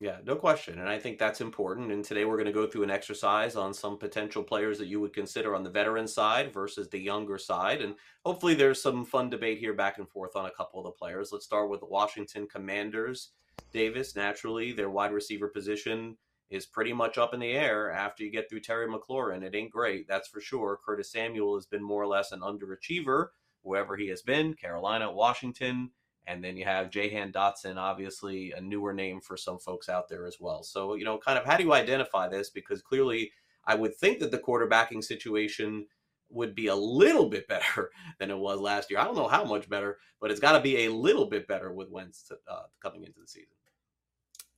Yeah, 0.00 0.16
no 0.24 0.34
question. 0.34 0.80
And 0.80 0.88
I 0.88 0.98
think 0.98 1.18
that's 1.18 1.40
important. 1.40 1.92
And 1.92 2.04
today 2.04 2.24
we're 2.24 2.36
going 2.36 2.46
to 2.46 2.52
go 2.52 2.66
through 2.66 2.82
an 2.82 2.90
exercise 2.90 3.54
on 3.54 3.72
some 3.72 3.96
potential 3.96 4.42
players 4.42 4.76
that 4.78 4.88
you 4.88 5.00
would 5.00 5.12
consider 5.12 5.54
on 5.54 5.62
the 5.62 5.70
veteran 5.70 6.08
side 6.08 6.52
versus 6.52 6.88
the 6.88 6.98
younger 6.98 7.38
side. 7.38 7.80
And 7.80 7.94
hopefully 8.24 8.54
there's 8.54 8.82
some 8.82 9.04
fun 9.04 9.30
debate 9.30 9.58
here 9.58 9.72
back 9.72 9.98
and 9.98 10.08
forth 10.08 10.34
on 10.36 10.46
a 10.46 10.50
couple 10.50 10.80
of 10.80 10.84
the 10.84 10.90
players. 10.90 11.30
Let's 11.32 11.44
start 11.44 11.70
with 11.70 11.80
the 11.80 11.86
Washington 11.86 12.48
Commanders. 12.48 13.30
Davis, 13.72 14.16
naturally, 14.16 14.72
their 14.72 14.90
wide 14.90 15.12
receiver 15.12 15.48
position 15.48 16.16
is 16.54 16.66
pretty 16.66 16.92
much 16.92 17.18
up 17.18 17.34
in 17.34 17.40
the 17.40 17.52
air 17.52 17.90
after 17.90 18.22
you 18.22 18.30
get 18.30 18.48
through 18.48 18.60
Terry 18.60 18.86
McLaurin. 18.86 19.42
It 19.42 19.54
ain't 19.54 19.72
great, 19.72 20.06
that's 20.06 20.28
for 20.28 20.40
sure. 20.40 20.78
Curtis 20.84 21.10
Samuel 21.10 21.56
has 21.56 21.66
been 21.66 21.82
more 21.82 22.02
or 22.02 22.06
less 22.06 22.32
an 22.32 22.40
underachiever 22.40 23.28
wherever 23.62 23.96
he 23.96 24.08
has 24.08 24.22
been 24.22 24.54
Carolina, 24.54 25.10
Washington. 25.10 25.90
And 26.26 26.42
then 26.42 26.56
you 26.56 26.64
have 26.64 26.90
Jahan 26.90 27.32
Dotson, 27.32 27.76
obviously 27.76 28.52
a 28.52 28.60
newer 28.60 28.94
name 28.94 29.20
for 29.20 29.36
some 29.36 29.58
folks 29.58 29.88
out 29.88 30.08
there 30.08 30.26
as 30.26 30.36
well. 30.40 30.62
So, 30.62 30.94
you 30.94 31.04
know, 31.04 31.18
kind 31.18 31.38
of 31.38 31.44
how 31.44 31.56
do 31.56 31.64
you 31.64 31.72
identify 31.74 32.28
this? 32.28 32.48
Because 32.48 32.80
clearly, 32.80 33.32
I 33.66 33.74
would 33.74 33.96
think 33.96 34.20
that 34.20 34.30
the 34.30 34.38
quarterbacking 34.38 35.02
situation 35.02 35.86
would 36.30 36.54
be 36.54 36.68
a 36.68 36.74
little 36.74 37.28
bit 37.28 37.48
better 37.48 37.90
than 38.18 38.30
it 38.30 38.38
was 38.38 38.60
last 38.60 38.90
year. 38.90 39.00
I 39.00 39.04
don't 39.04 39.16
know 39.16 39.28
how 39.28 39.44
much 39.44 39.68
better, 39.68 39.98
but 40.20 40.30
it's 40.30 40.40
got 40.40 40.52
to 40.52 40.60
be 40.60 40.84
a 40.84 40.92
little 40.92 41.26
bit 41.26 41.46
better 41.48 41.72
with 41.72 41.90
Wentz 41.90 42.30
uh, 42.48 42.62
coming 42.82 43.04
into 43.04 43.20
the 43.20 43.26
season. 43.26 43.56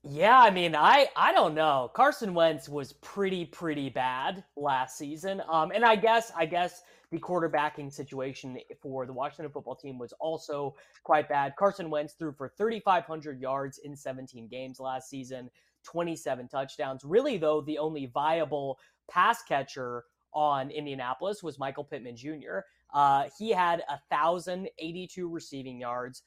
Yeah, 0.03 0.38
I 0.38 0.50
mean, 0.50 0.76
I 0.76 1.09
I 1.17 1.33
don't 1.33 1.55
know. 1.55 1.91
Carson 1.95 2.33
Wentz 2.33 2.69
was 2.69 2.93
pretty 2.95 3.45
pretty 3.45 3.88
bad 3.91 4.45
last 4.57 4.97
season. 4.97 5.43
Um, 5.49 5.73
and 5.73 5.85
I 5.85 5.97
guess 5.97 6.31
I 6.37 6.47
guess 6.47 6.83
the 7.11 7.19
quarterbacking 7.19 7.93
situation 7.93 8.59
for 8.81 9.07
the 9.07 9.12
Washington 9.12 9.50
football 9.53 9.75
team 9.76 9.99
was 9.99 10.12
also 10.21 10.76
quite 11.03 11.29
bad. 11.29 11.55
Carson 11.59 11.91
Wentz 11.91 12.15
threw 12.15 12.33
for 12.33 12.49
3,500 12.57 13.41
yards 13.41 13.79
in 13.79 13.97
17 13.97 14.49
games 14.49 14.81
last 14.81 15.09
season, 15.09 15.50
27 15.85 16.49
touchdowns. 16.49 17.05
Really, 17.05 17.37
though, 17.37 17.61
the 17.61 17.79
only 17.79 18.07
viable 18.07 18.79
pass 19.11 19.43
catcher 19.43 20.05
on 20.33 20.71
Indianapolis 20.71 21.43
was 21.43 21.59
Michael 21.59 21.85
Pittman 21.85 22.17
Jr. 22.17 22.59
Uh, 22.93 23.25
he 23.38 23.50
had 23.50 23.83
1,082 24.11 25.29
receiving 25.29 25.81
yards, 25.81 26.23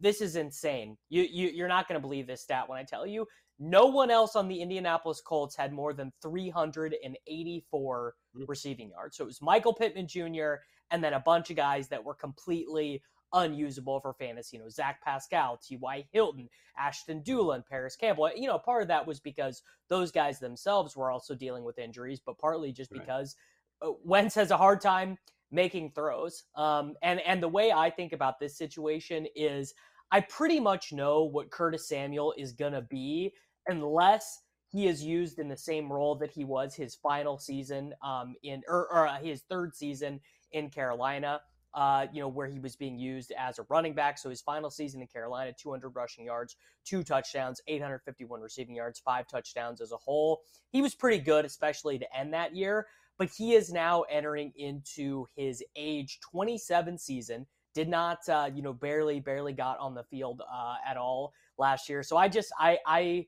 this 0.00 0.20
is 0.20 0.36
insane. 0.36 0.96
You, 1.08 1.22
you 1.22 1.48
you're 1.48 1.68
not 1.68 1.88
going 1.88 2.00
to 2.00 2.06
believe 2.06 2.26
this 2.26 2.42
stat 2.42 2.68
when 2.68 2.78
I 2.78 2.84
tell 2.84 3.06
you. 3.06 3.26
No 3.58 3.86
one 3.86 4.10
else 4.10 4.34
on 4.34 4.48
the 4.48 4.60
Indianapolis 4.60 5.20
Colts 5.20 5.54
had 5.56 5.72
more 5.72 5.92
than 5.92 6.12
384 6.22 8.14
mm-hmm. 8.36 8.44
receiving 8.48 8.90
yards. 8.90 9.16
So 9.16 9.24
it 9.24 9.28
was 9.28 9.40
Michael 9.40 9.72
Pittman 9.72 10.08
Jr. 10.08 10.54
and 10.90 11.02
then 11.02 11.12
a 11.12 11.20
bunch 11.20 11.50
of 11.50 11.56
guys 11.56 11.88
that 11.88 12.02
were 12.02 12.14
completely 12.14 13.00
unusable 13.32 14.00
for 14.00 14.14
fantasy. 14.14 14.56
You 14.56 14.62
know, 14.64 14.68
Zach 14.68 15.00
Pascal, 15.04 15.58
T.Y. 15.62 16.04
Hilton, 16.12 16.48
Ashton 16.78 17.22
Dulin, 17.22 17.64
Parris 17.66 17.96
Campbell. 17.96 18.30
You 18.34 18.48
know, 18.48 18.58
part 18.58 18.82
of 18.82 18.88
that 18.88 19.06
was 19.06 19.20
because 19.20 19.62
those 19.88 20.10
guys 20.10 20.40
themselves 20.40 20.96
were 20.96 21.10
also 21.10 21.34
dealing 21.34 21.64
with 21.64 21.78
injuries, 21.78 22.20
but 22.24 22.38
partly 22.38 22.72
just 22.72 22.90
right. 22.90 23.00
because 23.00 23.36
uh, 23.82 23.92
Wentz 24.04 24.34
has 24.34 24.50
a 24.50 24.56
hard 24.56 24.80
time 24.80 25.18
making 25.54 25.92
throws. 25.92 26.44
Um, 26.56 26.94
and 27.02 27.20
and 27.20 27.42
the 27.42 27.48
way 27.48 27.72
I 27.72 27.88
think 27.88 28.12
about 28.12 28.38
this 28.40 28.58
situation 28.58 29.26
is 29.34 29.72
I 30.10 30.20
pretty 30.20 30.60
much 30.60 30.92
know 30.92 31.24
what 31.24 31.50
Curtis 31.50 31.88
Samuel 31.88 32.34
is 32.36 32.52
gonna 32.52 32.82
be 32.82 33.32
unless 33.66 34.40
he 34.68 34.88
is 34.88 35.02
used 35.02 35.38
in 35.38 35.48
the 35.48 35.56
same 35.56 35.90
role 35.90 36.16
that 36.16 36.32
he 36.32 36.44
was 36.44 36.74
his 36.74 36.96
final 36.96 37.38
season 37.38 37.94
um, 38.02 38.34
in 38.42 38.62
or, 38.68 38.92
or 38.92 39.06
uh, 39.06 39.18
his 39.18 39.42
third 39.48 39.74
season 39.74 40.20
in 40.52 40.68
Carolina. 40.68 41.40
Uh, 41.72 42.06
you 42.12 42.20
know, 42.20 42.28
where 42.28 42.46
he 42.46 42.60
was 42.60 42.76
being 42.76 42.96
used 42.96 43.32
as 43.36 43.58
a 43.58 43.66
running 43.68 43.94
back. 43.94 44.16
So 44.16 44.30
his 44.30 44.40
final 44.40 44.70
season 44.70 45.00
in 45.00 45.08
Carolina, 45.08 45.52
200 45.60 45.88
rushing 45.88 46.24
yards, 46.24 46.54
two 46.84 47.02
touchdowns, 47.02 47.60
851 47.66 48.40
receiving 48.40 48.76
yards, 48.76 49.00
five 49.00 49.26
touchdowns 49.26 49.80
as 49.80 49.90
a 49.90 49.96
whole. 49.96 50.42
He 50.70 50.82
was 50.82 50.94
pretty 50.94 51.18
good, 51.18 51.44
especially 51.44 51.98
to 51.98 52.16
end 52.16 52.32
that 52.32 52.54
year 52.54 52.86
but 53.18 53.30
he 53.30 53.54
is 53.54 53.72
now 53.72 54.02
entering 54.02 54.52
into 54.56 55.26
his 55.36 55.62
age 55.76 56.18
27 56.30 56.98
season. 56.98 57.46
Did 57.74 57.88
not, 57.88 58.28
uh, 58.28 58.50
you 58.54 58.62
know, 58.62 58.72
barely, 58.72 59.20
barely 59.20 59.52
got 59.52 59.78
on 59.78 59.94
the 59.94 60.04
field 60.04 60.42
uh, 60.52 60.76
at 60.88 60.96
all 60.96 61.32
last 61.58 61.88
year. 61.88 62.02
So 62.02 62.16
I 62.16 62.28
just, 62.28 62.52
I, 62.58 62.78
I, 62.86 63.26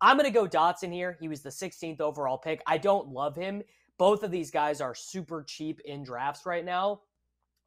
I'm 0.00 0.16
going 0.16 0.30
to 0.30 0.38
go 0.38 0.46
Dotson 0.46 0.92
here. 0.92 1.16
He 1.18 1.28
was 1.28 1.42
the 1.42 1.50
16th 1.50 2.00
overall 2.00 2.38
pick. 2.38 2.62
I 2.66 2.78
don't 2.78 3.08
love 3.08 3.36
him. 3.36 3.62
Both 3.98 4.22
of 4.22 4.30
these 4.30 4.50
guys 4.50 4.80
are 4.80 4.94
super 4.94 5.44
cheap 5.46 5.80
in 5.84 6.02
drafts 6.02 6.46
right 6.46 6.64
now, 6.64 7.02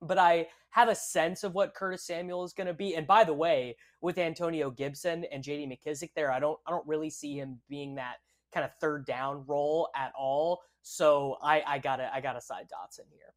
but 0.01 0.17
I 0.17 0.48
have 0.72 0.89
a 0.89 0.95
sense 0.95 1.43
of 1.43 1.53
what 1.53 1.75
Curtis 1.75 2.05
Samuel 2.05 2.43
is 2.43 2.53
going 2.53 2.67
to 2.67 2.74
be. 2.74 2.95
And 2.95 3.05
by 3.05 3.24
the 3.24 3.33
way, 3.33 3.75
with 4.01 4.17
Antonio 4.17 4.72
Gibson 4.72 5.25
and 5.31 5.43
J.D. 5.43 5.67
McKissic 5.67 6.10
there, 6.15 6.31
I 6.31 6.39
don't, 6.39 6.60
I 6.65 6.72
don't 6.72 6.88
really 6.88 7.12
see 7.12 7.38
him 7.38 7.60
being 7.69 7.93
that 7.95 8.15
kind 8.53 8.65
of 8.65 8.72
third 8.79 9.05
down 9.05 9.43
role 9.48 9.89
at 9.95 10.12
all. 10.17 10.62
So 10.81 11.38
I, 11.41 11.63
I 11.65 11.79
gotta 11.79 12.13
I 12.13 12.22
gotta 12.22 12.41
side 12.41 12.65
Dotson 12.65 13.05
here. 13.12 13.33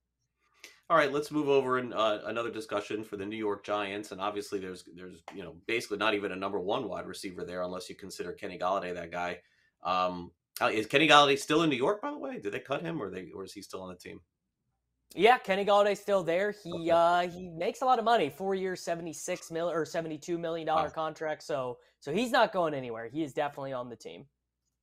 All 0.88 0.96
right, 0.96 1.12
let's 1.12 1.32
move 1.32 1.48
over 1.48 1.78
in 1.78 1.92
uh, 1.92 2.20
another 2.26 2.50
discussion 2.50 3.02
for 3.02 3.16
the 3.16 3.26
New 3.26 3.36
York 3.36 3.64
Giants, 3.64 4.12
and 4.12 4.20
obviously 4.20 4.60
there's 4.60 4.84
there's 4.94 5.22
you 5.34 5.42
know 5.42 5.56
basically 5.66 5.98
not 5.98 6.14
even 6.14 6.32
a 6.32 6.36
number 6.36 6.60
one 6.60 6.88
wide 6.88 7.06
receiver 7.06 7.44
there 7.44 7.62
unless 7.62 7.88
you 7.88 7.96
consider 7.96 8.32
Kenny 8.32 8.58
Golladay 8.58 8.94
that 8.94 9.10
guy. 9.10 9.38
Um, 9.82 10.30
uh, 10.60 10.66
is 10.66 10.86
Kenny 10.86 11.08
Golladay 11.08 11.38
still 11.38 11.62
in 11.62 11.70
New 11.70 11.76
York? 11.76 12.02
By 12.02 12.10
the 12.10 12.18
way, 12.18 12.38
did 12.38 12.52
they 12.52 12.60
cut 12.60 12.82
him 12.82 13.02
or 13.02 13.10
they 13.10 13.30
or 13.34 13.44
is 13.44 13.52
he 13.52 13.62
still 13.62 13.82
on 13.82 13.88
the 13.88 13.96
team? 13.96 14.20
Yeah, 15.14 15.38
Kenny 15.38 15.64
Golladay's 15.64 16.00
still 16.00 16.22
there. 16.22 16.52
He 16.52 16.72
okay. 16.72 16.90
uh 16.90 17.28
he 17.28 17.48
makes 17.48 17.82
a 17.82 17.84
lot 17.84 17.98
of 17.98 18.04
money, 18.04 18.30
four 18.30 18.54
years, 18.54 18.80
seventy 18.80 19.12
six 19.12 19.50
mil 19.50 19.68
or 19.68 19.84
seventy 19.84 20.18
two 20.18 20.38
million 20.38 20.66
dollar 20.66 20.84
wow. 20.84 20.90
contract. 20.90 21.42
So 21.42 21.78
so 21.98 22.12
he's 22.12 22.30
not 22.30 22.52
going 22.52 22.74
anywhere. 22.74 23.08
He 23.08 23.24
is 23.24 23.32
definitely 23.32 23.72
on 23.72 23.88
the 23.88 23.96
team. 23.96 24.26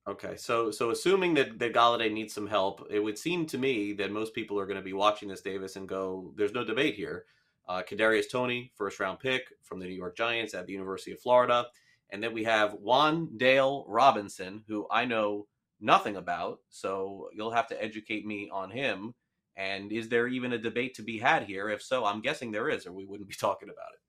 Okay, 0.06 0.36
so 0.36 0.70
so 0.70 0.90
assuming 0.90 1.32
that 1.34 1.58
that 1.58 1.72
Golladay 1.72 2.12
needs 2.12 2.34
some 2.34 2.46
help, 2.46 2.86
it 2.90 3.00
would 3.00 3.18
seem 3.18 3.46
to 3.46 3.56
me 3.58 3.94
that 3.94 4.12
most 4.12 4.34
people 4.34 4.58
are 4.60 4.66
going 4.66 4.78
to 4.78 4.82
be 4.82 4.92
watching 4.92 5.28
this 5.28 5.40
Davis 5.40 5.76
and 5.76 5.88
go, 5.88 6.32
"There's 6.36 6.52
no 6.52 6.62
debate 6.64 6.94
here." 6.94 7.24
Uh, 7.66 7.82
Kadarius 7.82 8.30
Toney, 8.30 8.70
first 8.76 9.00
round 9.00 9.18
pick 9.18 9.48
from 9.62 9.78
the 9.80 9.86
New 9.86 9.94
York 9.94 10.14
Giants 10.16 10.52
at 10.52 10.66
the 10.66 10.74
University 10.74 11.12
of 11.12 11.20
Florida, 11.20 11.66
and 12.10 12.22
then 12.22 12.34
we 12.34 12.44
have 12.44 12.74
Wan'Dale 12.74 13.84
Robinson, 13.88 14.62
who 14.68 14.86
I 14.90 15.06
know 15.06 15.48
nothing 15.80 16.16
about, 16.16 16.60
so 16.68 17.30
you'll 17.32 17.52
have 17.52 17.68
to 17.68 17.82
educate 17.82 18.26
me 18.26 18.50
on 18.52 18.70
him. 18.70 19.14
And 19.56 19.90
is 19.92 20.08
there 20.10 20.28
even 20.28 20.52
a 20.52 20.58
debate 20.58 20.94
to 20.96 21.02
be 21.02 21.18
had 21.18 21.44
here? 21.44 21.70
If 21.70 21.82
so, 21.82 22.04
I'm 22.04 22.20
guessing 22.20 22.52
there 22.52 22.68
is, 22.68 22.86
or 22.86 22.92
we 22.92 23.06
wouldn't 23.06 23.28
be 23.28 23.34
talking 23.38 23.70
about 23.70 23.94
it. 23.94 24.00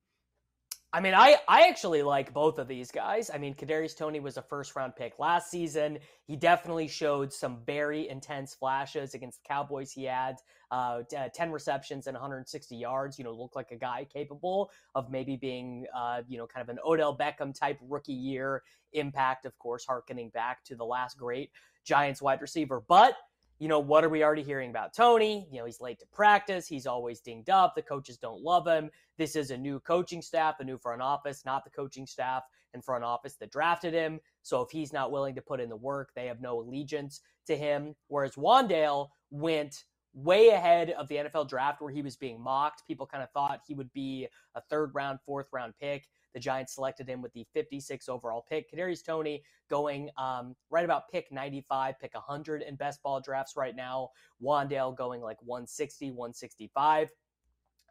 I 0.93 1.01
mean, 1.01 1.13
I, 1.13 1.35
I 1.47 1.67
actually 1.67 2.03
like 2.03 2.33
both 2.33 2.57
of 2.57 2.69
these 2.69 2.89
guys. 2.89 3.29
I 3.33 3.37
mean, 3.37 3.53
Kadarius 3.53 3.97
Toney 3.97 4.21
was 4.21 4.37
a 4.37 4.41
first 4.41 4.77
round 4.77 4.95
pick 4.95 5.19
last 5.19 5.51
season. 5.51 5.99
He 6.25 6.37
definitely 6.37 6.87
showed 6.87 7.33
some 7.33 7.57
very 7.65 8.07
intense 8.07 8.55
flashes 8.55 9.13
against 9.13 9.43
the 9.43 9.47
Cowboys. 9.47 9.91
He 9.91 10.05
had 10.05 10.37
uh, 10.71 11.01
uh 11.17 11.27
10 11.33 11.51
receptions 11.51 12.07
and 12.07 12.15
160 12.15 12.75
yards. 12.77 13.17
You 13.17 13.25
know, 13.25 13.33
looked 13.33 13.57
like 13.57 13.71
a 13.71 13.75
guy 13.75 14.07
capable 14.11 14.71
of 14.95 15.09
maybe 15.09 15.35
being, 15.35 15.85
uh, 15.93 16.21
you 16.29 16.37
know, 16.37 16.47
kind 16.47 16.61
of 16.61 16.69
an 16.69 16.79
Odell 16.85 17.17
Beckham 17.17 17.53
type 17.53 17.77
rookie 17.81 18.13
year 18.13 18.63
impact. 18.93 19.45
Of 19.45 19.57
course, 19.59 19.85
harkening 19.85 20.29
back 20.29 20.63
to 20.65 20.75
the 20.75 20.85
last 20.85 21.17
great 21.17 21.51
Giants 21.83 22.21
wide 22.21 22.41
receiver, 22.41 22.81
but 22.87 23.15
you 23.59 23.67
know, 23.67 23.79
what 23.79 24.03
are 24.03 24.09
we 24.09 24.23
already 24.23 24.43
hearing 24.43 24.69
about 24.69 24.93
Toney? 24.93 25.47
You 25.49 25.59
know, 25.59 25.65
he's 25.65 25.79
late 25.79 25.99
to 25.99 26.05
practice. 26.07 26.67
He's 26.67 26.85
always 26.85 27.21
dinged 27.21 27.49
up. 27.49 27.73
The 27.75 27.81
coaches 27.81 28.17
don't 28.17 28.41
love 28.41 28.67
him. 28.67 28.89
This 29.17 29.35
is 29.35 29.51
a 29.51 29.57
new 29.57 29.79
coaching 29.79 30.21
staff, 30.21 30.59
a 30.59 30.63
new 30.63 30.77
front 30.77 31.01
office, 31.01 31.45
not 31.45 31.63
the 31.63 31.69
coaching 31.69 32.05
staff 32.05 32.43
and 32.73 32.83
front 32.83 33.03
office 33.03 33.35
that 33.37 33.51
drafted 33.51 33.93
him. 33.93 34.19
So 34.41 34.61
if 34.61 34.69
he's 34.71 34.91
not 34.91 35.11
willing 35.11 35.35
to 35.35 35.41
put 35.41 35.61
in 35.61 35.69
the 35.69 35.75
work, 35.75 36.11
they 36.15 36.27
have 36.27 36.41
no 36.41 36.59
allegiance 36.59 37.21
to 37.47 37.55
him. 37.55 37.95
Whereas 38.07 38.35
Wan'Dale 38.35 39.07
went 39.31 39.85
way 40.15 40.49
ahead 40.49 40.91
of 40.91 41.07
the 41.09 41.15
NFL 41.15 41.49
draft 41.49 41.81
where 41.81 41.91
he 41.91 42.01
was 42.01 42.15
being 42.15 42.41
mocked. 42.41 42.87
People 42.87 43.05
kind 43.05 43.21
of 43.21 43.29
thought 43.31 43.59
he 43.67 43.73
would 43.75 43.91
be 43.91 44.27
a 44.55 44.61
third 44.61 44.95
round, 44.95 45.19
fourth 45.25 45.47
round 45.51 45.73
pick. 45.79 46.07
The 46.33 46.39
Giants 46.39 46.73
selected 46.73 47.07
him 47.07 47.21
with 47.21 47.33
the 47.33 47.45
56 47.53 48.09
overall 48.09 48.45
pick. 48.49 48.71
Kadarius 48.71 49.05
Toney 49.05 49.43
going 49.69 50.09
um, 50.17 50.55
right 50.69 50.85
about 50.85 51.09
pick 51.11 51.31
95, 51.31 51.99
pick 51.99 52.13
100 52.13 52.61
in 52.61 52.75
best 52.75 53.03
ball 53.03 53.19
drafts 53.19 53.55
right 53.57 53.75
now. 53.75 54.09
Wan'Dale 54.41 54.97
going 54.97 55.21
like 55.21 55.41
160, 55.41 56.11
165. 56.11 57.09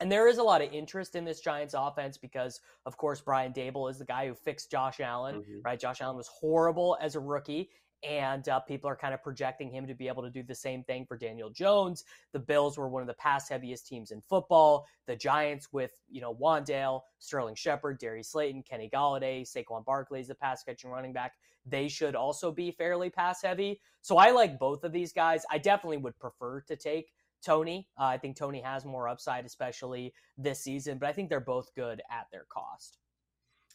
And 0.00 0.10
there 0.10 0.26
is 0.26 0.38
a 0.38 0.42
lot 0.42 0.60
of 0.60 0.72
interest 0.72 1.14
in 1.14 1.24
this 1.24 1.40
Giants 1.40 1.74
offense 1.76 2.18
because, 2.18 2.60
of 2.84 2.96
course, 2.96 3.20
Brian 3.20 3.52
Daboll 3.52 3.90
is 3.90 3.98
the 3.98 4.04
guy 4.04 4.26
who 4.26 4.34
fixed 4.34 4.70
Josh 4.70 4.98
Allen, 4.98 5.36
mm-hmm. 5.36 5.60
right? 5.64 5.78
Josh 5.78 6.00
Allen 6.00 6.16
was 6.16 6.28
horrible 6.28 6.98
as 7.00 7.14
a 7.14 7.20
rookie 7.20 7.70
and 8.04 8.48
uh, 8.48 8.60
people 8.60 8.88
are 8.88 8.96
kind 8.96 9.14
of 9.14 9.22
projecting 9.22 9.70
him 9.70 9.86
to 9.86 9.94
be 9.94 10.08
able 10.08 10.22
to 10.22 10.30
do 10.30 10.42
the 10.42 10.54
same 10.54 10.84
thing 10.84 11.06
for 11.06 11.16
Daniel 11.16 11.50
Jones. 11.50 12.04
The 12.32 12.38
Bills 12.38 12.76
were 12.76 12.88
one 12.88 13.02
of 13.02 13.08
the 13.08 13.14
pass 13.14 13.48
heaviest 13.48 13.86
teams 13.86 14.10
in 14.10 14.20
football. 14.20 14.86
The 15.06 15.16
Giants 15.16 15.68
with 15.72 15.92
you 16.08 16.20
know 16.20 16.34
Wan'Dale, 16.34 17.02
Sterling 17.18 17.54
Shepard, 17.54 17.98
Darius 17.98 18.30
Slayton, 18.30 18.62
Kenny 18.62 18.90
Golladay, 18.92 19.42
Saquon 19.42 19.84
Barkley 19.84 20.20
is 20.20 20.28
the 20.28 20.34
pass 20.34 20.62
catching 20.62 20.90
running 20.90 21.12
back. 21.12 21.32
They 21.66 21.88
should 21.88 22.14
also 22.14 22.52
be 22.52 22.70
fairly 22.70 23.10
pass 23.10 23.42
heavy. 23.42 23.80
So 24.02 24.18
I 24.18 24.32
like 24.32 24.58
both 24.58 24.84
of 24.84 24.92
these 24.92 25.12
guys. 25.12 25.44
I 25.50 25.58
definitely 25.58 25.96
would 25.98 26.18
prefer 26.18 26.60
to 26.62 26.76
take 26.76 27.12
Toney. 27.44 27.88
Uh, 27.98 28.04
I 28.04 28.18
think 28.18 28.36
Toney 28.36 28.60
has 28.60 28.84
more 28.84 29.08
upside, 29.08 29.44
especially 29.44 30.12
this 30.36 30.60
season, 30.60 30.98
but 30.98 31.08
I 31.08 31.12
think 31.12 31.28
they're 31.28 31.40
both 31.40 31.74
good 31.74 32.02
at 32.10 32.26
their 32.30 32.46
cost. 32.48 32.98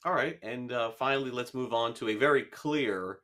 All 0.06 0.14
right, 0.14 0.40
and 0.42 0.72
uh, 0.72 0.92
finally, 0.92 1.30
let's 1.30 1.54
move 1.54 1.74
on 1.74 1.94
to 1.96 2.10
a 2.10 2.16
very 2.16 2.44
clear 2.44 3.20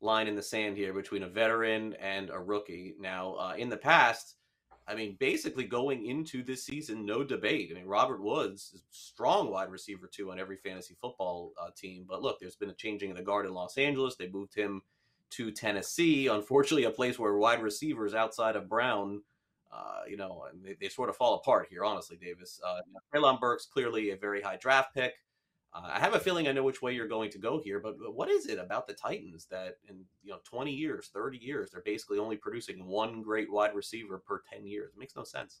line 0.00 0.28
in 0.28 0.36
the 0.36 0.42
sand 0.42 0.76
here 0.76 0.92
between 0.92 1.24
a 1.24 1.28
veteran 1.28 1.94
and 1.94 2.30
a 2.30 2.38
rookie. 2.38 2.94
Now, 3.00 3.34
uh, 3.34 3.54
in 3.56 3.68
the 3.68 3.76
past, 3.76 4.36
I 4.86 4.94
mean, 4.94 5.16
basically 5.20 5.64
going 5.64 6.06
into 6.06 6.42
this 6.42 6.64
season, 6.64 7.04
no 7.04 7.22
debate. 7.22 7.68
I 7.70 7.74
mean, 7.74 7.86
Robert 7.86 8.22
Woods 8.22 8.70
is 8.74 8.82
strong 8.90 9.50
wide 9.50 9.70
receiver 9.70 10.06
too 10.06 10.30
on 10.30 10.38
every 10.38 10.56
fantasy 10.56 10.96
football 10.98 11.52
uh, 11.60 11.68
team. 11.76 12.06
But 12.08 12.22
look, 12.22 12.40
there's 12.40 12.56
been 12.56 12.70
a 12.70 12.74
changing 12.74 13.10
of 13.10 13.16
the 13.16 13.22
guard 13.22 13.44
in 13.44 13.52
Los 13.52 13.76
Angeles. 13.76 14.16
They 14.16 14.30
moved 14.30 14.54
him 14.54 14.80
to 15.30 15.50
Tennessee. 15.50 16.28
Unfortunately, 16.28 16.84
a 16.84 16.90
place 16.90 17.18
where 17.18 17.36
wide 17.36 17.62
receivers 17.62 18.14
outside 18.14 18.56
of 18.56 18.68
Brown, 18.68 19.20
uh, 19.70 20.02
you 20.08 20.16
know, 20.16 20.44
they, 20.64 20.74
they, 20.80 20.88
sort 20.88 21.10
of 21.10 21.16
fall 21.16 21.34
apart 21.34 21.66
here. 21.68 21.84
Honestly, 21.84 22.16
Davis. 22.16 22.58
Uh, 22.66 22.80
Treylon 23.12 23.38
Burks 23.38 23.66
clearly 23.66 24.10
a 24.10 24.16
very 24.16 24.40
high 24.40 24.56
draft 24.56 24.94
pick. 24.94 25.12
Uh, 25.74 25.82
I 25.84 26.00
have 26.00 26.14
a 26.14 26.20
feeling 26.20 26.48
I 26.48 26.52
know 26.52 26.62
which 26.62 26.82
way 26.82 26.94
you're 26.94 27.08
going 27.08 27.30
to 27.30 27.38
go 27.38 27.60
here, 27.62 27.80
but 27.80 27.96
what 28.14 28.30
is 28.30 28.46
it 28.46 28.58
about 28.58 28.86
the 28.86 28.94
Titans 28.94 29.46
that 29.50 29.76
in 29.88 30.04
you 30.22 30.30
know 30.30 30.38
20 30.44 30.70
years, 30.70 31.10
30 31.12 31.38
years, 31.38 31.70
they're 31.70 31.82
basically 31.82 32.18
only 32.18 32.36
producing 32.36 32.86
one 32.86 33.22
great 33.22 33.50
wide 33.52 33.74
receiver 33.74 34.18
per 34.18 34.42
10 34.52 34.66
years? 34.66 34.92
It 34.94 34.98
makes 34.98 35.16
no 35.16 35.24
sense. 35.24 35.60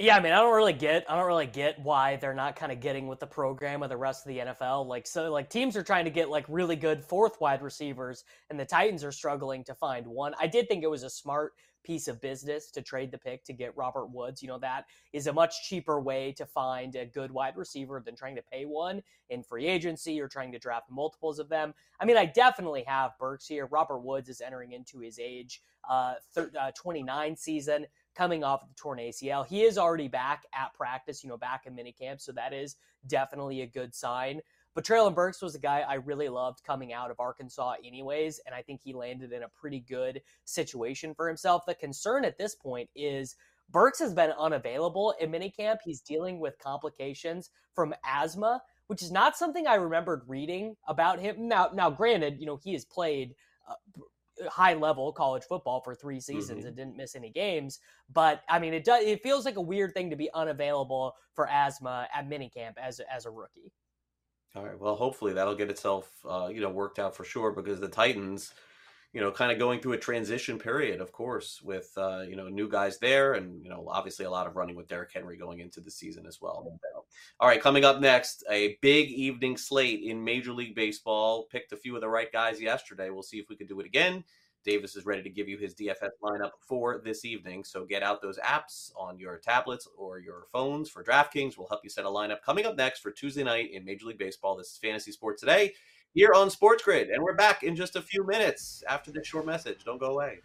Yeah, 0.00 0.16
I 0.16 0.20
mean, 0.20 0.32
I 0.32 0.36
don't 0.36 0.54
really 0.54 0.74
get, 0.74 1.04
I 1.08 1.16
don't 1.16 1.26
really 1.26 1.46
get 1.46 1.80
why 1.80 2.14
they're 2.16 2.32
not 2.32 2.54
kind 2.54 2.70
of 2.70 2.78
getting 2.78 3.08
with 3.08 3.18
the 3.18 3.26
program 3.26 3.82
of 3.82 3.88
the 3.88 3.96
rest 3.96 4.24
of 4.24 4.28
the 4.28 4.38
NFL. 4.38 4.86
Like, 4.86 5.08
so, 5.08 5.32
like 5.32 5.50
teams 5.50 5.76
are 5.76 5.82
trying 5.82 6.04
to 6.04 6.10
get 6.10 6.28
like 6.30 6.44
really 6.48 6.76
good 6.76 7.02
fourth 7.02 7.40
wide 7.40 7.62
receivers, 7.62 8.22
and 8.48 8.60
the 8.60 8.64
Titans 8.64 9.02
are 9.02 9.10
struggling 9.10 9.64
to 9.64 9.74
find 9.74 10.06
one. 10.06 10.34
I 10.38 10.46
did 10.46 10.68
think 10.68 10.84
it 10.84 10.90
was 10.90 11.02
a 11.02 11.10
smart 11.10 11.54
piece 11.88 12.06
of 12.06 12.20
business 12.20 12.70
to 12.70 12.82
trade 12.82 13.10
the 13.10 13.16
pick 13.16 13.42
to 13.42 13.54
get 13.54 13.74
Robert 13.74 14.10
Woods. 14.10 14.42
You 14.42 14.48
know, 14.48 14.58
that 14.58 14.84
is 15.14 15.26
a 15.26 15.32
much 15.32 15.66
cheaper 15.66 15.98
way 15.98 16.32
to 16.32 16.44
find 16.44 16.94
a 16.94 17.06
good 17.06 17.32
wide 17.32 17.56
receiver 17.56 18.02
than 18.04 18.14
trying 18.14 18.36
to 18.36 18.42
pay 18.42 18.66
one 18.66 19.02
in 19.30 19.42
free 19.42 19.66
agency 19.66 20.20
or 20.20 20.28
trying 20.28 20.52
to 20.52 20.58
draft 20.58 20.90
multiples 20.90 21.38
of 21.38 21.48
them. 21.48 21.72
I 21.98 22.04
mean, 22.04 22.18
I 22.18 22.26
definitely 22.26 22.84
have 22.86 23.12
Burks 23.18 23.46
here. 23.46 23.64
Robert 23.64 24.00
Woods 24.00 24.28
is 24.28 24.42
entering 24.42 24.72
into 24.72 24.98
his 24.98 25.18
age 25.18 25.62
uh, 25.88 26.16
thir- 26.34 26.52
uh 26.60 26.72
29 26.72 27.34
season 27.36 27.86
coming 28.14 28.44
off 28.44 28.68
the 28.68 28.74
torn 28.74 28.98
ACL. 28.98 29.46
He 29.46 29.62
is 29.62 29.78
already 29.78 30.08
back 30.08 30.44
at 30.52 30.74
practice, 30.74 31.24
you 31.24 31.30
know, 31.30 31.38
back 31.38 31.64
in 31.64 31.74
minicamp. 31.74 32.20
So 32.20 32.32
that 32.32 32.52
is 32.52 32.76
definitely 33.06 33.62
a 33.62 33.66
good 33.66 33.94
sign. 33.94 34.42
But 34.74 34.84
Treylon 34.84 35.14
Burks 35.14 35.42
was 35.42 35.54
a 35.54 35.60
guy 35.60 35.80
I 35.80 35.94
really 35.94 36.28
loved 36.28 36.62
coming 36.64 36.92
out 36.92 37.10
of 37.10 37.18
Arkansas, 37.18 37.74
anyways, 37.84 38.40
and 38.46 38.54
I 38.54 38.62
think 38.62 38.80
he 38.82 38.92
landed 38.92 39.32
in 39.32 39.42
a 39.42 39.48
pretty 39.48 39.80
good 39.80 40.22
situation 40.44 41.14
for 41.14 41.26
himself. 41.26 41.64
The 41.66 41.74
concern 41.74 42.24
at 42.24 42.38
this 42.38 42.54
point 42.54 42.88
is 42.94 43.36
Burks 43.70 43.98
has 43.98 44.14
been 44.14 44.32
unavailable 44.38 45.14
in 45.20 45.30
minicamp. 45.30 45.78
He's 45.84 46.00
dealing 46.00 46.40
with 46.40 46.58
complications 46.58 47.50
from 47.74 47.94
asthma, 48.04 48.62
which 48.86 49.02
is 49.02 49.12
not 49.12 49.36
something 49.36 49.66
I 49.66 49.74
remembered 49.74 50.22
reading 50.26 50.76
about 50.86 51.20
him. 51.20 51.48
Now, 51.48 51.70
now, 51.74 51.90
granted, 51.90 52.40
you 52.40 52.46
know 52.46 52.56
he 52.56 52.72
has 52.72 52.84
played 52.84 53.34
uh, 53.68 53.74
high 54.48 54.74
level 54.74 55.12
college 55.12 55.44
football 55.44 55.80
for 55.80 55.94
three 55.94 56.20
seasons 56.20 56.60
mm-hmm. 56.60 56.68
and 56.68 56.76
didn't 56.76 56.96
miss 56.96 57.14
any 57.14 57.30
games. 57.30 57.80
But 58.12 58.42
I 58.48 58.58
mean, 58.58 58.72
it 58.72 58.84
does. 58.84 59.04
It 59.04 59.22
feels 59.22 59.44
like 59.44 59.56
a 59.56 59.60
weird 59.60 59.92
thing 59.92 60.10
to 60.10 60.16
be 60.16 60.30
unavailable 60.32 61.14
for 61.34 61.48
asthma 61.48 62.08
at 62.14 62.28
minicamp 62.28 62.74
as 62.82 63.00
as 63.00 63.26
a 63.26 63.30
rookie. 63.30 63.72
All 64.54 64.64
right. 64.64 64.78
Well, 64.78 64.96
hopefully 64.96 65.34
that'll 65.34 65.54
get 65.54 65.70
itself, 65.70 66.10
uh, 66.28 66.48
you 66.52 66.60
know, 66.60 66.70
worked 66.70 66.98
out 66.98 67.14
for 67.14 67.24
sure 67.24 67.52
because 67.52 67.80
the 67.80 67.88
Titans, 67.88 68.54
you 69.12 69.20
know, 69.20 69.30
kind 69.30 69.52
of 69.52 69.58
going 69.58 69.80
through 69.80 69.92
a 69.92 69.98
transition 69.98 70.58
period, 70.58 71.00
of 71.00 71.12
course, 71.12 71.60
with 71.62 71.92
uh, 71.96 72.22
you 72.28 72.34
know 72.34 72.48
new 72.48 72.68
guys 72.68 72.98
there, 72.98 73.34
and 73.34 73.62
you 73.62 73.70
know, 73.70 73.86
obviously 73.90 74.24
a 74.24 74.30
lot 74.30 74.46
of 74.46 74.56
running 74.56 74.74
with 74.74 74.88
Derrick 74.88 75.10
Henry 75.12 75.36
going 75.36 75.60
into 75.60 75.80
the 75.80 75.90
season 75.90 76.26
as 76.26 76.40
well. 76.40 76.78
All 77.40 77.48
right, 77.48 77.60
coming 77.60 77.84
up 77.84 78.00
next, 78.00 78.42
a 78.50 78.78
big 78.80 79.10
evening 79.10 79.56
slate 79.56 80.02
in 80.02 80.24
Major 80.24 80.52
League 80.52 80.74
Baseball. 80.74 81.44
Picked 81.50 81.72
a 81.72 81.76
few 81.76 81.94
of 81.94 82.00
the 82.00 82.08
right 82.08 82.32
guys 82.32 82.60
yesterday. 82.60 83.10
We'll 83.10 83.22
see 83.22 83.38
if 83.38 83.48
we 83.48 83.56
can 83.56 83.66
do 83.66 83.80
it 83.80 83.86
again. 83.86 84.24
Davis 84.68 84.96
is 84.96 85.06
ready 85.06 85.22
to 85.22 85.30
give 85.30 85.48
you 85.48 85.56
his 85.56 85.74
DFS 85.74 86.10
lineup 86.22 86.50
for 86.60 87.00
this 87.02 87.24
evening. 87.24 87.64
So 87.64 87.86
get 87.86 88.02
out 88.02 88.20
those 88.20 88.38
apps 88.40 88.92
on 88.98 89.18
your 89.18 89.38
tablets 89.38 89.88
or 89.96 90.18
your 90.18 90.44
phones 90.52 90.90
for 90.90 91.02
DraftKings. 91.02 91.56
We'll 91.56 91.68
help 91.68 91.80
you 91.84 91.88
set 91.88 92.04
a 92.04 92.08
lineup 92.08 92.42
coming 92.42 92.66
up 92.66 92.76
next 92.76 93.00
for 93.00 93.10
Tuesday 93.10 93.42
night 93.42 93.70
in 93.72 93.82
Major 93.86 94.04
League 94.04 94.18
Baseball. 94.18 94.58
This 94.58 94.72
is 94.72 94.76
Fantasy 94.76 95.10
Sports 95.10 95.40
Today 95.40 95.72
here 96.12 96.34
on 96.34 96.50
Sports 96.50 96.82
Grid. 96.82 97.08
And 97.08 97.22
we're 97.22 97.34
back 97.34 97.62
in 97.62 97.76
just 97.76 97.96
a 97.96 98.02
few 98.02 98.26
minutes 98.26 98.84
after 98.86 99.10
this 99.10 99.26
short 99.26 99.46
message. 99.46 99.84
Don't 99.86 99.98
go 99.98 100.10
away. 100.10 100.40